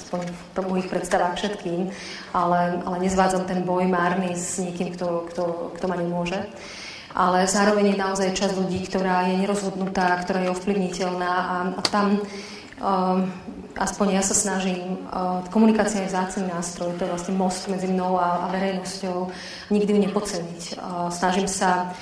aspoň 0.00 0.20
v 0.32 0.64
mojich 0.64 0.88
predstavách 0.88 1.36
všetkým, 1.36 1.92
ale, 2.32 2.80
ale 2.88 2.96
nezvádzam 3.04 3.44
ten 3.44 3.60
boj 3.68 3.84
márny 3.84 4.32
s 4.32 4.56
niekým, 4.64 4.96
kto, 4.96 5.28
kto, 5.28 5.76
kto 5.76 5.84
ma 5.92 6.00
nemôže. 6.00 6.40
Uh, 6.40 6.83
ale 7.14 7.46
zároveň 7.46 7.94
je 7.94 8.02
naozaj 8.02 8.34
časť 8.34 8.54
ľudí, 8.58 8.82
ktorá 8.90 9.30
je 9.30 9.46
nerozhodnutá, 9.46 10.18
ktorá 10.20 10.42
je 10.42 10.52
ovplyvniteľná 10.52 11.32
a, 11.32 11.56
a 11.78 11.80
tam 11.86 12.18
um, 12.18 13.30
aspoň 13.78 14.18
ja 14.18 14.22
sa 14.26 14.34
snažím, 14.34 15.06
uh, 15.08 15.46
komunikácia 15.54 16.02
je 16.02 16.10
vzácný 16.10 16.50
nástroj, 16.50 16.98
to 16.98 17.06
je 17.06 17.12
vlastne 17.14 17.38
most 17.38 17.70
medzi 17.70 17.86
mnou 17.86 18.18
a, 18.18 18.44
a 18.44 18.46
verejnosťou, 18.50 19.30
nikdy 19.70 19.90
ju 19.94 19.98
nepoceniť. 20.10 20.62
Uh, 20.74 21.08
snažím 21.14 21.46
sa 21.46 21.94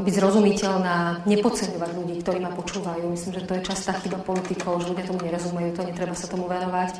byť 0.00 0.14
zrozumiteľná, 0.16 1.28
nepodceňovať 1.28 1.90
ľudí, 1.92 2.24
ktorí 2.24 2.40
ma 2.40 2.48
počúvajú. 2.56 3.04
Myslím, 3.12 3.36
že 3.36 3.44
to 3.44 3.52
je 3.60 3.68
častá 3.68 3.92
chyba 4.00 4.16
politikov, 4.24 4.80
že 4.80 4.96
ľudia 4.96 5.04
tomu 5.04 5.20
nerozumejú, 5.28 5.76
to 5.76 5.84
netreba 5.84 6.16
sa 6.16 6.24
tomu 6.24 6.48
venovať. 6.48 6.96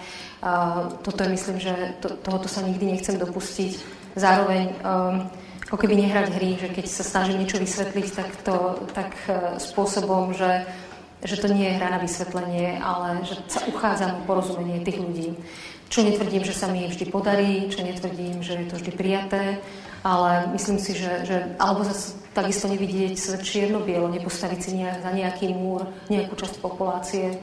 Toto 1.00 1.20
je, 1.24 1.32
myslím, 1.32 1.56
že 1.56 1.96
to, 2.04 2.12
tohoto 2.20 2.52
sa 2.52 2.60
nikdy 2.60 2.92
nechcem 2.92 3.16
dopustiť. 3.16 3.72
Zároveň 4.20 4.68
ako 5.72 5.88
keby 5.88 6.04
nehrať 6.04 6.36
hry, 6.36 6.60
že 6.60 6.68
keď 6.68 6.84
sa 6.84 7.00
snažím 7.00 7.40
niečo 7.40 7.56
vysvetliť, 7.56 8.06
tak 8.12 8.28
to 8.44 8.76
tak 8.92 9.16
e, 9.24 9.56
spôsobom, 9.56 10.36
že, 10.36 10.68
že 11.24 11.40
to 11.40 11.48
nie 11.48 11.64
je 11.64 11.80
hra 11.80 11.96
na 11.96 12.00
vysvetlenie, 12.04 12.76
ale 12.76 13.24
že 13.24 13.40
sa 13.48 13.64
uchádzam 13.64 14.20
o 14.20 14.24
porozumenie 14.28 14.84
tých 14.84 15.00
ľudí. 15.00 15.32
Čo 15.88 16.04
netvrdím, 16.04 16.44
že 16.44 16.52
sa 16.52 16.68
mi 16.68 16.84
vždy 16.84 17.08
podarí, 17.08 17.72
čo 17.72 17.80
netvrdím, 17.80 18.44
že 18.44 18.60
je 18.60 18.66
to 18.68 18.76
vždy 18.76 18.92
prijaté, 18.92 19.64
ale 20.04 20.52
myslím 20.52 20.76
si, 20.76 20.92
že, 20.92 21.24
že 21.24 21.56
alebo 21.56 21.88
zase 21.88 22.20
takisto 22.36 22.68
nevidieť 22.68 23.16
svet 23.16 23.40
čierno-bielo, 23.40 24.12
nepostaviť 24.12 24.60
si 24.60 24.70
nejak, 24.76 25.00
za 25.00 25.10
nejaký 25.16 25.56
múr, 25.56 25.88
nejakú 26.12 26.36
časť 26.36 26.60
populácie, 26.60 27.40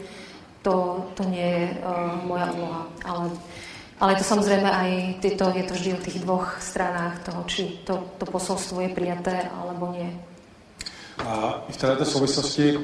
to, 0.62 1.02
to 1.18 1.26
nie 1.26 1.46
je 1.46 1.66
uh, 1.82 2.20
moja 2.30 2.52
úloha. 2.54 2.82
Ale 3.06 3.34
ale 4.00 4.16
to 4.16 4.24
samozrejme 4.24 4.70
aj 4.72 4.90
to, 5.22 5.46
je 5.52 5.64
to 5.64 5.74
vždy 5.74 5.90
o 5.94 6.04
tých 6.04 6.18
dvoch 6.24 6.58
stranách 6.64 7.20
toho, 7.28 7.44
či 7.48 7.84
to, 7.84 8.16
to 8.18 8.26
posolstvo 8.26 8.82
je 8.82 8.90
prijaté 8.96 9.52
alebo 9.52 9.92
nie. 9.92 10.08
A 11.20 11.64
v 11.70 11.78
této 11.78 12.06
souvislosti 12.06 12.76
e, 12.76 12.80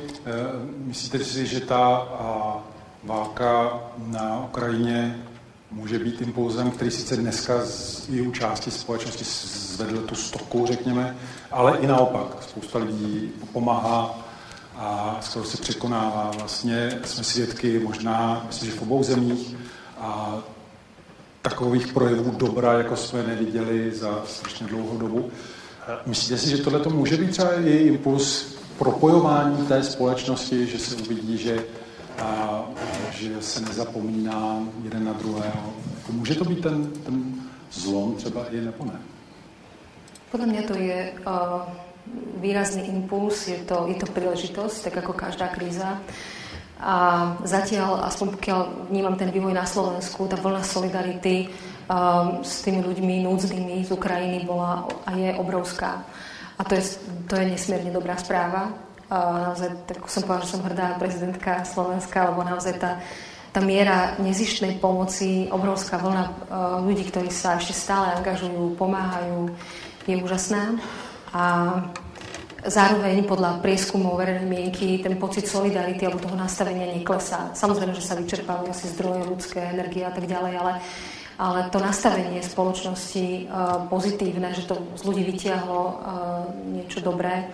myslíte 0.91 1.23
si, 1.23 1.47
že 1.47 1.59
ta 1.63 1.79
a, 1.79 2.59
válka 3.03 3.79
na 3.97 4.43
Ukrajině 4.43 5.23
může 5.71 5.99
být 5.99 6.21
impulzem, 6.21 6.71
který 6.71 6.91
sice 6.91 7.17
dneska 7.17 7.65
z 7.65 8.09
u 8.27 8.31
části 8.31 8.71
společnosti 8.71 9.23
zvedl 9.73 10.01
tu 10.01 10.15
stoku, 10.15 10.65
řekněme, 10.65 11.15
ale 11.51 11.77
i 11.77 11.87
naopak. 11.87 12.43
Spousta 12.43 12.79
lidí 12.79 13.31
pomáhá 13.53 14.19
a 14.75 15.17
skoro 15.21 15.45
se 15.45 15.57
překonává. 15.57 16.31
Vlastně 16.37 16.99
jsme 17.05 17.23
svědky 17.23 17.79
možná, 17.79 18.43
myslím, 18.47 18.71
že 18.71 18.77
v 18.77 18.81
obou 18.81 19.03
zemích 19.03 19.55
a 19.97 20.37
takových 21.49 21.93
projevů 21.93 22.31
dobra, 22.31 22.73
jako 22.73 22.95
jsme 22.95 23.23
neviděli 23.23 23.91
za 23.91 24.23
strašně 24.25 24.67
dlouhou 24.67 24.97
dobu. 24.97 25.29
Myslíte 26.05 26.37
si, 26.37 26.49
že 26.49 26.57
tohle 26.57 26.79
to 26.79 26.89
může 26.89 27.17
být 27.17 27.31
třeba 27.31 27.53
i 27.53 27.71
impuls 27.71 28.55
propojování 28.77 29.67
té 29.67 29.83
společnosti, 29.83 30.67
že 30.67 30.79
se 30.79 30.95
uvidí, 30.95 31.37
že, 31.37 31.63
a, 32.19 32.61
že 33.11 33.41
se 33.41 33.61
nezapomíná 33.61 34.59
jeden 34.83 35.05
na 35.05 35.13
druhého? 35.13 35.73
Může 36.09 36.35
to 36.35 36.45
být 36.45 36.61
ten, 36.61 36.91
ten 37.05 37.33
zlom 37.71 38.15
třeba 38.15 38.45
i 38.51 38.61
nebo 38.61 38.85
ne? 38.85 38.99
Podľa 40.31 40.51
mňa 40.51 40.61
to 40.67 40.75
je 40.75 40.99
uh, 41.23 41.63
výrazný 42.43 42.91
impuls, 42.91 43.47
je 43.47 43.63
to, 43.63 43.87
je 43.87 43.95
to 43.95 44.11
príležitosť, 44.11 44.91
tak 44.91 44.93
ako 45.05 45.13
každá 45.15 45.47
kríza. 45.47 46.01
A 46.75 46.95
zatiaľ, 47.47 48.03
aspoň 48.03 48.35
pokiaľ 48.35 48.59
vnímam 48.91 49.15
ten 49.15 49.31
vývoj 49.31 49.55
na 49.55 49.63
Slovensku, 49.63 50.27
tá 50.27 50.35
vlna 50.35 50.59
solidarity 50.59 51.47
um, 51.87 52.43
s 52.43 52.67
tými 52.67 52.83
ľuďmi 52.83 53.23
núdznymi 53.23 53.87
z 53.87 53.95
Ukrajiny 53.95 54.43
bola 54.43 54.83
a 55.07 55.15
je 55.15 55.31
obrovská. 55.39 56.03
A 56.59 56.61
to 56.67 56.75
je, 56.75 56.99
to 57.31 57.39
je 57.39 57.47
nesmierne 57.47 57.95
dobrá 57.95 58.19
správa. 58.19 58.75
Uh, 59.07 59.51
naozaj, 59.51 59.71
tak 59.87 60.03
som 60.11 60.27
povedala, 60.27 60.43
že 60.43 60.51
som 60.51 60.65
hrdá 60.67 60.87
prezidentka 60.99 61.63
Slovenska, 61.63 62.27
lebo 62.27 62.43
naozaj 62.43 62.75
tá, 62.75 62.99
tá 63.55 63.63
miera 63.63 64.19
nezištnej 64.19 64.75
pomoci, 64.83 65.47
obrovská 65.55 65.95
vlna 65.95 66.23
uh, 66.27 66.33
ľudí, 66.83 67.07
ktorí 67.07 67.31
sa 67.31 67.55
ešte 67.55 67.71
stále 67.71 68.19
angažujú, 68.19 68.75
pomáhajú, 68.75 69.47
je 70.11 70.15
úžasná. 70.19 70.75
A 71.31 71.43
Zároveň 72.65 73.21
podľa 73.29 73.61
prieskumov 73.61 74.17
verejnej 74.17 74.49
mienky 74.49 74.97
ten 74.97 75.13
pocit 75.21 75.45
solidarity 75.45 76.01
alebo 76.01 76.17
toho 76.17 76.33
nastavenia 76.33 76.89
neklesá. 76.89 77.53
Samozrejme, 77.53 77.93
že 77.93 78.01
sa 78.01 78.17
vyčerpávajú 78.17 78.73
asi 78.73 78.89
zdroje 78.89 79.21
ľudské 79.21 79.69
energie 79.69 80.01
a 80.01 80.09
tak 80.09 80.25
ďalej, 80.25 80.53
ale, 80.57 80.73
ale 81.37 81.59
to 81.69 81.77
nastavenie 81.77 82.41
spoločnosti 82.41 83.45
uh, 83.45 83.85
pozitívne, 83.85 84.49
že 84.57 84.65
to 84.65 84.81
z 84.97 85.01
ľudí 85.05 85.29
vytiahlo 85.29 85.77
uh, 85.77 85.93
niečo 86.73 87.05
dobré, 87.05 87.53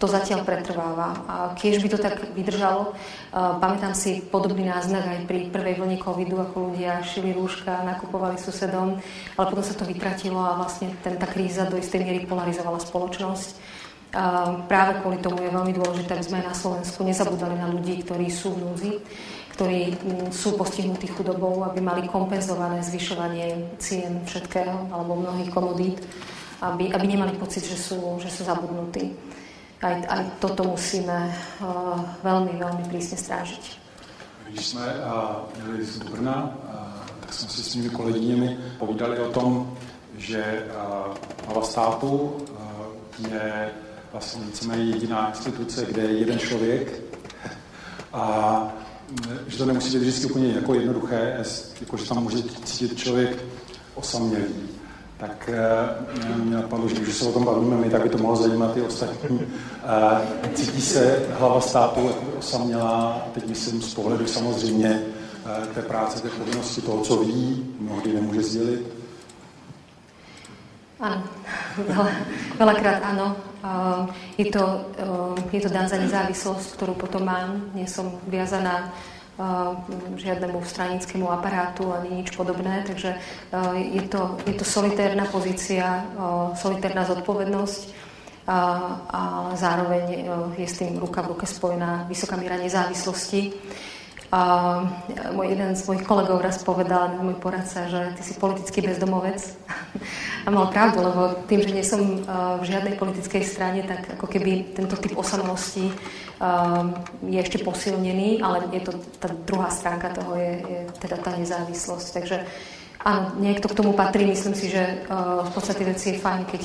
to 0.00 0.08
zatiaľ 0.08 0.40
pretrváva. 0.48 1.20
A 1.28 1.34
keď 1.52 1.72
by 1.84 1.88
to 1.92 1.98
tak 2.00 2.16
vydržalo, 2.32 2.96
uh, 2.96 3.60
pamätám 3.60 3.92
si 3.92 4.24
podobný 4.24 4.64
náznak 4.64 5.04
aj 5.04 5.18
pri 5.28 5.52
prvej 5.52 5.84
vlne 5.84 6.00
covidu, 6.00 6.40
ako 6.40 6.72
ľudia 6.72 7.04
šili 7.04 7.36
rúška, 7.36 7.84
nakupovali 7.84 8.40
susedom, 8.40 8.96
ale 9.36 9.44
potom 9.44 9.60
sa 9.60 9.76
to 9.76 9.84
vytratilo 9.84 10.40
a 10.40 10.56
vlastne 10.56 10.96
ten, 11.04 11.20
tá 11.20 11.28
kríza 11.28 11.68
do 11.68 11.76
istej 11.76 12.08
miery 12.08 12.24
polarizovala 12.24 12.80
spoločnosť 12.80 13.80
práve 14.66 14.98
kvôli 15.00 15.18
tomu 15.22 15.38
je 15.42 15.54
veľmi 15.54 15.72
dôležité, 15.74 16.18
aby 16.18 16.26
sme 16.26 16.42
na 16.42 16.54
Slovensku 16.54 17.06
nezabudali 17.06 17.54
na 17.54 17.70
ľudí, 17.70 18.02
ktorí 18.02 18.26
sú 18.26 18.58
v 18.58 18.62
núzi, 18.66 18.92
ktorí 19.54 19.92
mm, 19.92 20.28
sú 20.32 20.56
postihnutí 20.56 21.06
chudobou, 21.12 21.62
aby 21.68 21.84
mali 21.84 22.08
kompenzované 22.08 22.82
zvyšovanie 22.82 23.76
cien 23.78 24.24
všetkého 24.24 24.88
alebo 24.90 25.20
mnohých 25.20 25.50
komodít, 25.52 26.00
aby, 26.64 26.90
aby 26.90 27.06
nemali 27.06 27.36
pocit, 27.38 27.68
že 27.68 27.76
sú, 27.76 28.18
že 28.18 28.32
sú 28.32 28.42
zabudnutí. 28.44 29.14
Aj, 29.80 29.96
aj 29.96 30.22
toto 30.40 30.64
musíme 30.64 31.32
uh, 31.32 31.96
veľmi, 32.20 32.52
veľmi 32.56 32.84
prísne 32.88 33.16
strážiť. 33.16 33.80
Když 34.48 34.66
jsme 34.66 34.86
uh, 34.86 35.48
jeli 35.56 35.84
z 35.84 35.98
Brna, 36.04 36.36
uh, 36.36 36.80
tak 37.20 37.32
jsme 37.32 37.48
si 37.48 37.62
s 37.62 37.74
mými 37.74 37.90
kolegyněmi 37.90 38.58
povídali 38.78 39.18
o 39.18 39.30
tom, 39.30 39.76
že 40.18 40.66
hlava 41.46 41.62
státu 41.62 42.36
je 43.28 43.70
vlastně 44.12 44.44
víceméně 44.44 44.84
jediná 44.84 45.28
instituce, 45.28 45.86
kde 45.86 46.02
je 46.02 46.18
jeden 46.18 46.38
člověk 46.38 47.02
a 48.12 48.62
že 49.46 49.58
to 49.58 49.66
nemusí 49.66 49.98
být 49.98 49.98
vždycky 49.98 50.26
úplně 50.26 50.52
jako 50.52 50.74
jednoduché, 50.74 51.44
jako 51.80 51.96
že 51.96 52.08
tam 52.08 52.22
může 52.22 52.42
cítit 52.42 52.98
člověk 52.98 53.44
osamělý. 53.94 54.54
Tak 55.16 55.48
e, 55.48 56.34
mě 56.34 56.56
napadlo, 56.56 56.88
že 56.88 56.94
když 56.94 57.14
se 57.14 57.24
o 57.24 57.32
tom 57.32 57.44
bavíme 57.44 57.76
my, 57.76 57.90
tak 57.90 58.02
by 58.02 58.08
to 58.08 58.18
mohlo 58.18 58.36
zajímat 58.36 58.76
i 58.76 58.82
ostatní. 58.82 59.40
E, 60.42 60.54
cítí 60.54 60.80
se 60.80 61.22
hlava 61.38 61.60
státu 61.60 62.06
jako 62.06 62.38
osamělá, 62.38 63.28
teď 63.34 63.46
myslím 63.46 63.82
z 63.82 63.94
pohledu 63.94 64.26
samozřejmě 64.26 65.02
e, 65.62 65.66
té 65.66 65.82
práce, 65.82 66.22
té 66.22 66.28
povinnosti 66.28 66.80
toho, 66.80 67.02
co 67.02 67.16
ví, 67.16 67.66
mnohdy 67.80 68.12
nemůže 68.12 68.42
sdělit. 68.42 69.00
Áno, 71.00 71.24
veľa, 71.88 72.12
veľakrát 72.60 73.00
áno. 73.00 73.32
Je 74.40 74.48
to, 74.48 74.64
je 75.52 75.60
to 75.60 75.68
dan 75.68 75.88
za 75.88 76.00
nezávislosť, 76.00 76.80
ktorú 76.80 76.96
potom 76.96 77.28
mám. 77.28 77.70
Nie 77.76 77.84
som 77.84 78.16
viazaná 78.24 78.88
žiadnemu 80.16 80.60
stranickému 80.64 81.28
aparátu 81.32 81.92
ani 81.92 82.24
nič 82.24 82.36
podobné, 82.36 82.84
takže 82.84 83.16
je 83.76 84.02
to, 84.08 84.36
je 84.44 84.52
to 84.52 84.64
solitérna 84.64 85.24
pozícia, 85.32 86.04
solitérna 86.56 87.08
zodpovednosť, 87.08 87.80
ale 89.12 89.56
zároveň 89.56 90.04
je 90.60 90.68
s 90.68 90.84
tým 90.84 91.00
ruka 91.00 91.24
v 91.24 91.36
ruke 91.36 91.48
spojená 91.48 92.04
vysoká 92.08 92.36
míra 92.36 92.60
nezávislosti. 92.60 93.52
A 94.30 94.40
môj, 95.34 95.58
jeden 95.58 95.74
z 95.74 95.82
mojich 95.90 96.06
kolegov 96.06 96.38
raz 96.38 96.62
povedal, 96.62 97.18
môj 97.18 97.34
poradca, 97.42 97.90
že 97.90 98.14
ty 98.14 98.22
si 98.22 98.38
politický 98.38 98.78
bezdomovec. 98.78 99.42
A 100.46 100.54
mal 100.54 100.70
pravdu, 100.70 101.02
lebo 101.02 101.34
tým, 101.50 101.66
že 101.66 101.74
nie 101.74 101.84
som 101.84 102.22
v 102.56 102.64
žiadnej 102.64 102.94
politickej 102.96 103.42
strane, 103.42 103.82
tak 103.84 104.16
ako 104.16 104.24
keby 104.24 104.72
tento 104.72 104.96
typ 104.96 105.18
osamosti 105.18 105.92
je 107.26 107.38
ešte 107.42 107.60
posilnený, 107.60 108.40
ale 108.40 108.64
je 108.72 108.80
to 108.80 108.96
tá 109.20 109.28
druhá 109.44 109.68
stránka 109.68 110.14
toho 110.14 110.32
je, 110.38 110.52
je 110.64 110.80
teda 111.02 111.20
tá 111.20 111.36
nezávislosť. 111.36 112.06
Takže 112.16 112.36
áno, 113.04 113.36
niekto 113.36 113.68
k 113.68 113.76
tomu 113.82 113.92
patrí. 113.92 114.24
Myslím 114.24 114.56
si, 114.56 114.72
že 114.72 115.04
v 115.44 115.50
podstate 115.52 115.84
veci 115.84 116.16
je 116.16 116.22
fajn, 116.22 116.48
keď, 116.48 116.62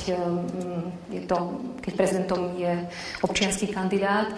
je 1.12 1.22
to, 1.28 1.36
keď 1.84 1.92
prezidentom 1.98 2.56
je 2.56 2.72
občianský 3.20 3.74
kandidát 3.74 4.32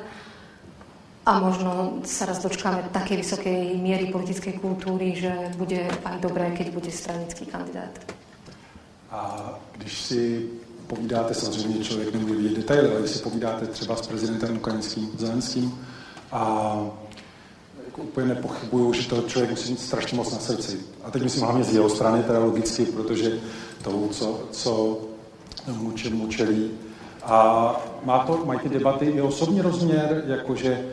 a 1.28 1.44
možno 1.44 2.00
sa 2.08 2.24
raz 2.24 2.40
dočkáme 2.40 2.88
takej 2.88 3.20
vysokej 3.20 3.76
miery 3.76 4.08
politickej 4.08 4.56
kultúry, 4.64 5.12
že 5.12 5.52
bude 5.60 5.84
aj 6.00 6.24
dobré, 6.24 6.56
keď 6.56 6.72
bude 6.72 6.88
stranický 6.88 7.44
kandidát. 7.44 7.92
A 9.12 9.52
když 9.76 10.00
si 10.00 10.48
povídáte, 10.86 11.34
samozřejmě 11.34 11.84
člověk 11.84 12.12
nemůže 12.12 12.34
vidět 12.34 12.56
detaily, 12.56 12.90
ale 12.90 13.00
když 13.00 13.10
si 13.10 13.22
povídáte 13.22 13.66
třeba 13.66 13.96
s 13.96 14.06
prezidentem 14.06 14.56
ukrajinským 14.56 15.10
Zelenským 15.18 15.78
a 16.32 16.72
úplně 17.96 18.26
nepochybuju, 18.26 18.92
že 18.92 19.08
to 19.08 19.22
člověk 19.22 19.50
musí 19.50 19.70
mít 19.70 19.80
strašně 19.80 20.16
moc 20.16 20.32
na 20.32 20.38
srdci. 20.38 20.80
A 21.04 21.10
teď 21.10 21.22
myslím 21.22 21.42
hlavně 21.42 21.64
z 21.64 21.74
jeho 21.74 21.88
strany, 21.90 22.22
teda 22.22 22.38
logicky, 22.38 22.84
protože 22.84 23.40
to, 23.82 24.08
co, 24.10 24.40
co 24.50 24.98
mu, 26.10 26.28
čelí. 26.28 26.70
A 27.22 27.36
má 28.04 28.18
to, 28.18 28.44
mají 28.44 28.60
ty 28.60 28.68
debaty 28.68 29.04
i 29.04 29.20
osobní 29.20 29.60
rozměr, 29.60 30.24
jakože 30.26 30.84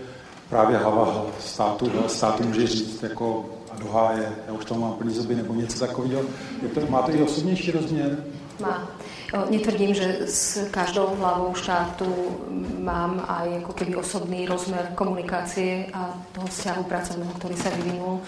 právě 0.49 0.77
hlava 0.77 1.25
státu, 1.39 1.91
státu 2.07 2.43
může 2.43 2.67
říct 2.67 3.03
jako 3.03 3.45
a 3.71 3.79
do 3.79 3.91
háje, 3.91 4.31
já 4.47 4.53
už 4.53 4.65
tam 4.65 4.79
mám 4.79 4.93
plný 4.93 5.13
zuby 5.13 5.35
nebo 5.35 5.53
něco 5.53 5.79
takového. 5.79 6.21
Je 6.61 6.69
to, 6.69 6.81
má 6.89 7.01
to 7.01 7.11
i 7.11 7.23
osobnější 7.23 7.71
rozměr? 7.71 8.17
Má. 8.61 8.87
Netvrdím, 9.49 9.93
že 9.93 10.17
s 10.25 10.69
každou 10.71 11.15
hlavou 11.19 11.53
štátu 11.55 12.07
mám 12.79 13.25
aj 13.27 13.67
ako 13.67 13.73
keby 13.73 13.95
osobný 13.99 14.47
rozmer 14.47 14.95
komunikácie 14.95 15.91
a 15.91 16.15
toho 16.31 16.47
vzťahu 16.47 16.83
pracovného, 16.87 17.33
ktorý 17.35 17.55
sa 17.59 17.73
vyvinul, 17.75 18.23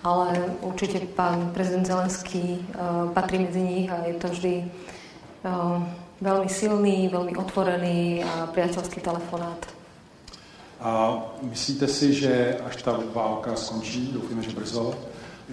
ale 0.00 0.56
určite 0.64 1.04
pán 1.12 1.52
prezident 1.52 1.84
Zelenský 1.84 2.62
uh, 2.72 3.10
patrí 3.12 3.44
medzi 3.44 3.60
nich 3.60 3.86
a 3.92 4.06
je 4.08 4.14
to 4.16 4.28
vždy 4.32 4.54
uh, 4.64 5.82
veľmi 6.24 6.48
silný, 6.48 7.12
veľmi 7.12 7.36
otvorený 7.36 8.24
a 8.24 8.48
priateľský 8.48 9.04
telefonát. 9.04 9.75
A 10.80 11.22
myslíte 11.42 11.88
si, 11.88 12.14
že 12.14 12.56
až 12.66 12.82
ta 12.82 13.00
válka 13.14 13.56
skončí, 13.56 14.12
doufíme, 14.12 14.42
že 14.42 14.50
brzo, 14.50 14.94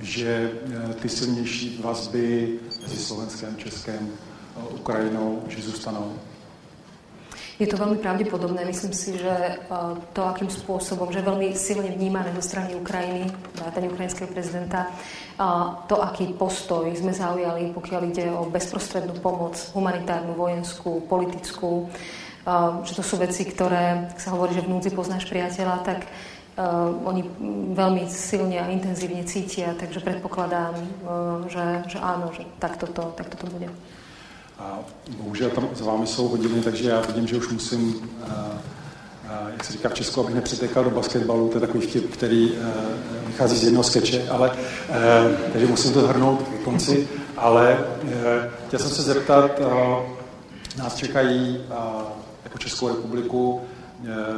že 0.01 0.51
e, 0.89 0.93
ty 0.93 1.09
silnější 1.09 1.79
vazby 1.83 2.59
mezi 2.81 2.97
Slovenskem, 2.97 3.57
Českem, 3.57 4.09
Ukrajinou, 4.69 5.43
že 5.47 5.61
zůstanou? 5.61 6.13
Je 7.61 7.69
to 7.69 7.77
veľmi 7.77 8.01
pravdepodobné. 8.01 8.65
Myslím 8.65 8.91
si, 8.97 9.13
že 9.17 9.29
e, 9.29 9.55
to, 10.11 10.25
akým 10.25 10.49
spôsobom, 10.49 11.13
že 11.13 11.21
veľmi 11.21 11.53
silne 11.55 11.93
vnímané 11.93 12.33
zo 12.35 12.41
strany 12.41 12.75
Ukrajiny, 12.75 13.29
vrátane 13.55 13.87
ukrajinského 13.87 14.27
prezidenta, 14.27 14.89
to, 15.89 15.97
aký 15.97 16.33
postoj 16.37 16.85
sme 16.93 17.13
zaujali, 17.13 17.73
pokiaľ 17.73 18.01
ide 18.05 18.29
o 18.29 18.45
bezprostrednú 18.45 19.17
pomoc, 19.17 19.57
humanitárnu, 19.73 20.37
vojenskú, 20.37 21.01
politickú, 21.09 21.89
že 22.83 22.93
to 22.95 23.03
sú 23.03 23.15
veci, 23.17 23.47
ktoré, 23.47 24.11
ak 24.11 24.19
sa 24.19 24.35
hovorí, 24.35 24.53
že 24.53 24.61
v 24.61 24.75
núdzi 24.75 24.91
poznáš 24.91 25.25
priateľa, 25.31 25.79
tak 25.83 26.05
oni 27.05 27.25
veľmi 27.73 28.05
silne 28.13 28.61
a 28.61 28.69
intenzívne 28.69 29.25
cítia, 29.25 29.73
takže 29.73 30.05
predpokladám, 30.05 30.75
že, 31.49 31.65
že 31.87 31.97
áno, 31.97 32.29
že 32.35 32.45
takto 32.59 32.85
to, 32.85 33.09
takto 33.17 33.37
to 33.41 33.47
bude. 33.49 33.69
A 34.59 34.79
bohužel 35.17 35.49
tam 35.49 35.69
za 35.73 35.85
vámi 35.85 36.07
jsou 36.07 36.27
hodiny, 36.27 36.61
takže 36.61 36.89
já 36.89 37.01
vidím, 37.01 37.27
že 37.27 37.37
už 37.37 37.49
musím, 37.49 38.09
jak 39.51 39.63
se 39.63 39.73
říká 39.73 39.89
v 39.89 39.93
Česku, 39.93 40.21
abych 40.21 40.35
nepřetekal 40.35 40.83
do 40.83 40.89
basketbalu, 40.89 41.49
to 41.49 41.57
je 41.57 41.61
takový 41.61 41.87
vtip, 41.87 42.13
který 42.13 42.51
vychází 43.27 43.57
z 43.57 43.63
jednoho 43.63 43.83
skeče, 43.83 44.29
ale, 44.29 44.51
takže 45.53 45.67
musím 45.67 45.93
to 45.93 46.01
zhrnout 46.01 46.41
k 46.41 46.63
konci, 46.63 47.07
ale 47.37 47.79
chtěl 48.67 48.79
jsem 48.79 48.89
se 48.89 49.01
zeptat, 49.01 49.51
nás 50.77 50.95
čekají 50.95 51.65
jako 52.43 52.57
Českou 52.57 52.87
republiku 52.87 53.61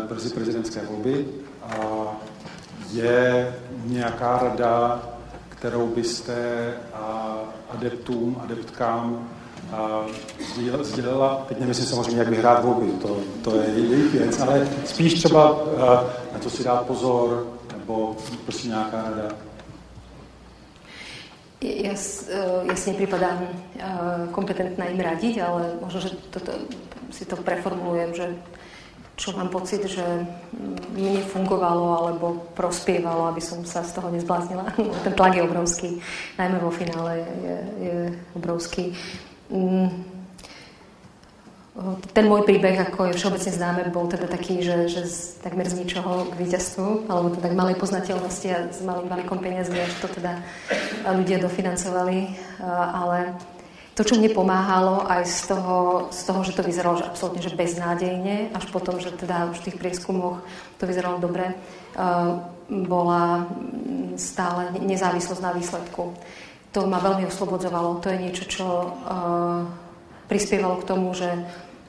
brzy 0.09 0.29
prezidentské 0.29 0.81
volby. 0.85 1.25
Je 2.91 3.55
nějaká 3.85 4.39
rada, 4.43 5.03
kterou 5.49 5.87
byste 5.87 6.35
adeptům, 7.69 8.41
adeptkám 8.43 9.29
sdělila, 10.81 11.45
teď 11.47 11.59
nemyslím 11.59 11.85
samozřejmě, 11.87 12.17
jak 12.17 12.27
vyhrát 12.27 12.63
volby, 12.63 12.91
to, 12.91 13.17
to 13.43 13.55
je 13.55 13.69
jejich 13.69 14.13
věc, 14.13 14.39
ale 14.39 14.67
spíš 14.85 15.13
třeba 15.13 15.59
na 16.33 16.39
to 16.39 16.49
si 16.49 16.63
dát 16.63 16.85
pozor, 16.85 17.47
nebo 17.77 18.15
prostě 18.43 18.67
nějaká 18.67 19.03
rada. 19.03 19.35
Ja, 21.65 21.97
ja 22.67 22.75
si 22.77 22.93
nepripadám 22.93 23.41
kompetentná 24.29 24.85
im 24.85 25.01
radiť, 25.01 25.41
ale 25.41 25.81
možno, 25.81 25.97
že 25.97 26.13
toto, 26.29 26.53
si 27.15 27.23
to 27.23 27.39
preformulujem, 27.39 28.11
že 28.11 28.27
čo 29.15 29.31
mám 29.31 29.47
pocit, 29.47 29.87
že 29.87 30.03
mne 30.91 31.23
fungovalo 31.31 32.03
alebo 32.03 32.51
prospievalo, 32.51 33.31
aby 33.31 33.39
som 33.39 33.63
sa 33.63 33.79
z 33.87 33.95
toho 33.95 34.11
nezbláznila. 34.11 34.75
Ten 35.07 35.13
tlak 35.15 35.39
je 35.39 35.47
obrovský, 35.47 35.89
najmä 36.35 36.59
vo 36.59 36.71
finále 36.71 37.23
je, 37.23 37.57
je 37.79 37.97
obrovský. 38.35 38.91
Mm. 39.47 40.15
Ten 42.15 42.31
môj 42.31 42.47
príbeh, 42.47 42.87
ako 42.87 43.11
je 43.11 43.19
všeobecne 43.19 43.51
známe, 43.51 43.91
bol 43.91 44.07
teda 44.07 44.31
taký, 44.31 44.63
že, 44.63 44.87
že 44.87 45.03
z, 45.11 45.43
takmer 45.43 45.67
z 45.67 45.83
ničoho 45.83 46.31
k 46.31 46.39
víťazstvu, 46.39 47.11
alebo 47.11 47.35
teda 47.35 47.51
k 47.51 47.59
malej 47.59 47.75
poznateľnosti 47.75 48.47
a 48.47 48.59
s 48.71 48.79
malým 48.79 49.11
balíkom 49.11 49.43
peniazmi, 49.43 49.83
až 49.83 49.91
to 49.99 50.07
teda 50.07 50.39
ľudia 51.03 51.43
dofinancovali. 51.43 52.31
Ale 52.63 53.35
to, 53.95 54.03
čo 54.03 54.19
mne 54.19 54.35
pomáhalo 54.35 55.07
aj 55.07 55.23
z 55.23 55.39
toho, 55.55 55.75
z 56.11 56.21
toho 56.27 56.39
že 56.43 56.51
to 56.51 56.61
vyzeralo 56.67 56.99
že 56.99 57.07
absolútne 57.07 57.39
že 57.39 57.55
beznádejne, 57.55 58.51
až 58.51 58.67
potom, 58.69 58.99
že 58.99 59.15
teda 59.15 59.55
v 59.55 59.59
tých 59.63 59.79
prieskumoch 59.79 60.43
to 60.75 60.83
vyzeralo 60.83 61.23
dobre, 61.23 61.55
bola 62.67 63.47
stále 64.19 64.75
nezávislosť 64.83 65.41
na 65.41 65.51
výsledku 65.55 66.11
to 66.75 66.83
ma 66.91 66.99
veľmi 66.99 67.23
oslobodzovalo. 67.31 68.03
To 68.03 68.11
je 68.11 68.19
niečo, 68.19 68.43
čo 68.51 68.67
uh, 68.67 69.63
prispievalo 70.27 70.83
k 70.83 70.87
tomu, 70.91 71.15
že, 71.15 71.31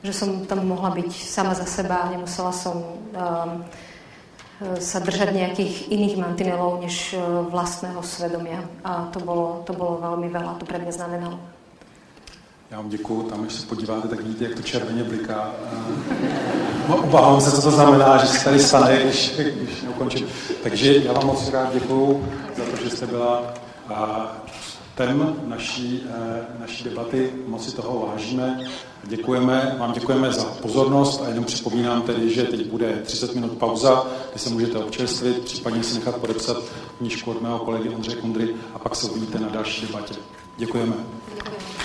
že 0.06 0.14
som 0.14 0.46
tam 0.46 0.62
mohla 0.62 0.94
byť 0.94 1.10
sama 1.10 1.58
za 1.58 1.66
seba, 1.66 2.06
nemusela 2.14 2.54
som 2.54 2.94
um, 3.10 3.66
sa 4.78 4.98
držať 5.02 5.36
nejakých 5.36 5.92
iných 5.92 6.16
mantinelov 6.16 6.80
než 6.80 7.12
vlastného 7.52 8.00
svedomia. 8.00 8.64
A 8.86 9.10
to 9.12 9.20
bolo, 9.20 9.60
to 9.68 9.76
bolo 9.76 10.00
veľmi 10.00 10.32
veľa, 10.32 10.56
to 10.56 10.64
pre 10.64 10.80
mňa 10.80 10.92
znamenalo. 10.96 11.55
Já 12.70 12.76
vám 12.76 12.88
děkuju, 12.88 13.22
tam 13.22 13.42
když 13.42 13.52
se 13.52 13.66
podíváte, 13.66 14.08
tak 14.08 14.20
vidíte, 14.20 14.44
jak 14.44 14.54
to 14.54 14.62
červeně 14.62 15.04
bliká. 15.04 15.52
No, 16.88 16.96
obávám 16.96 17.40
se, 17.40 17.50
co 17.50 17.62
to 17.62 17.70
znamená, 17.70 18.16
že 18.16 18.26
se 18.26 18.44
tady 18.44 18.60
stane, 18.60 19.02
když, 19.02 19.34
když 19.36 19.82
neukončím. 19.82 20.26
Takže 20.62 20.94
já 20.96 21.12
vám 21.12 21.26
moc 21.26 21.50
rád 21.50 21.74
děkuju 21.74 22.28
za 22.56 22.64
to, 22.64 22.84
že 22.84 22.90
jste 22.90 23.06
byla 23.06 23.54
tem 24.94 25.36
naší, 25.44 26.02
eh, 26.10 26.46
naší 26.60 26.84
debaty. 26.84 27.32
Moc 27.46 27.64
si 27.64 27.76
toho 27.76 28.06
vážíme. 28.06 28.60
Děkujeme, 29.04 29.76
vám 29.78 29.92
děkujeme 29.92 30.32
za 30.32 30.44
pozornost 30.44 31.22
a 31.24 31.28
jenom 31.28 31.44
připomínám 31.44 32.02
tedy, 32.02 32.34
že 32.34 32.42
teď 32.42 32.66
bude 32.66 33.02
30 33.04 33.34
minut 33.34 33.52
pauza, 33.52 34.06
kde 34.30 34.40
se 34.40 34.50
můžete 34.50 34.78
občerstvit, 34.78 35.44
případně 35.44 35.82
si 35.82 35.94
nechat 35.94 36.16
podepsat 36.16 36.56
knížku 36.98 37.30
od 37.30 37.42
mého 37.42 37.58
kolegy 37.58 37.88
Ondřeje 37.88 38.16
Kundry 38.16 38.54
a 38.74 38.78
pak 38.78 38.96
se 38.96 39.10
uvidíte 39.10 39.38
na 39.38 39.48
další 39.48 39.86
debatě. 39.86 40.14
Děkujeme. 40.56 40.94
Děkujeme. 41.34 41.75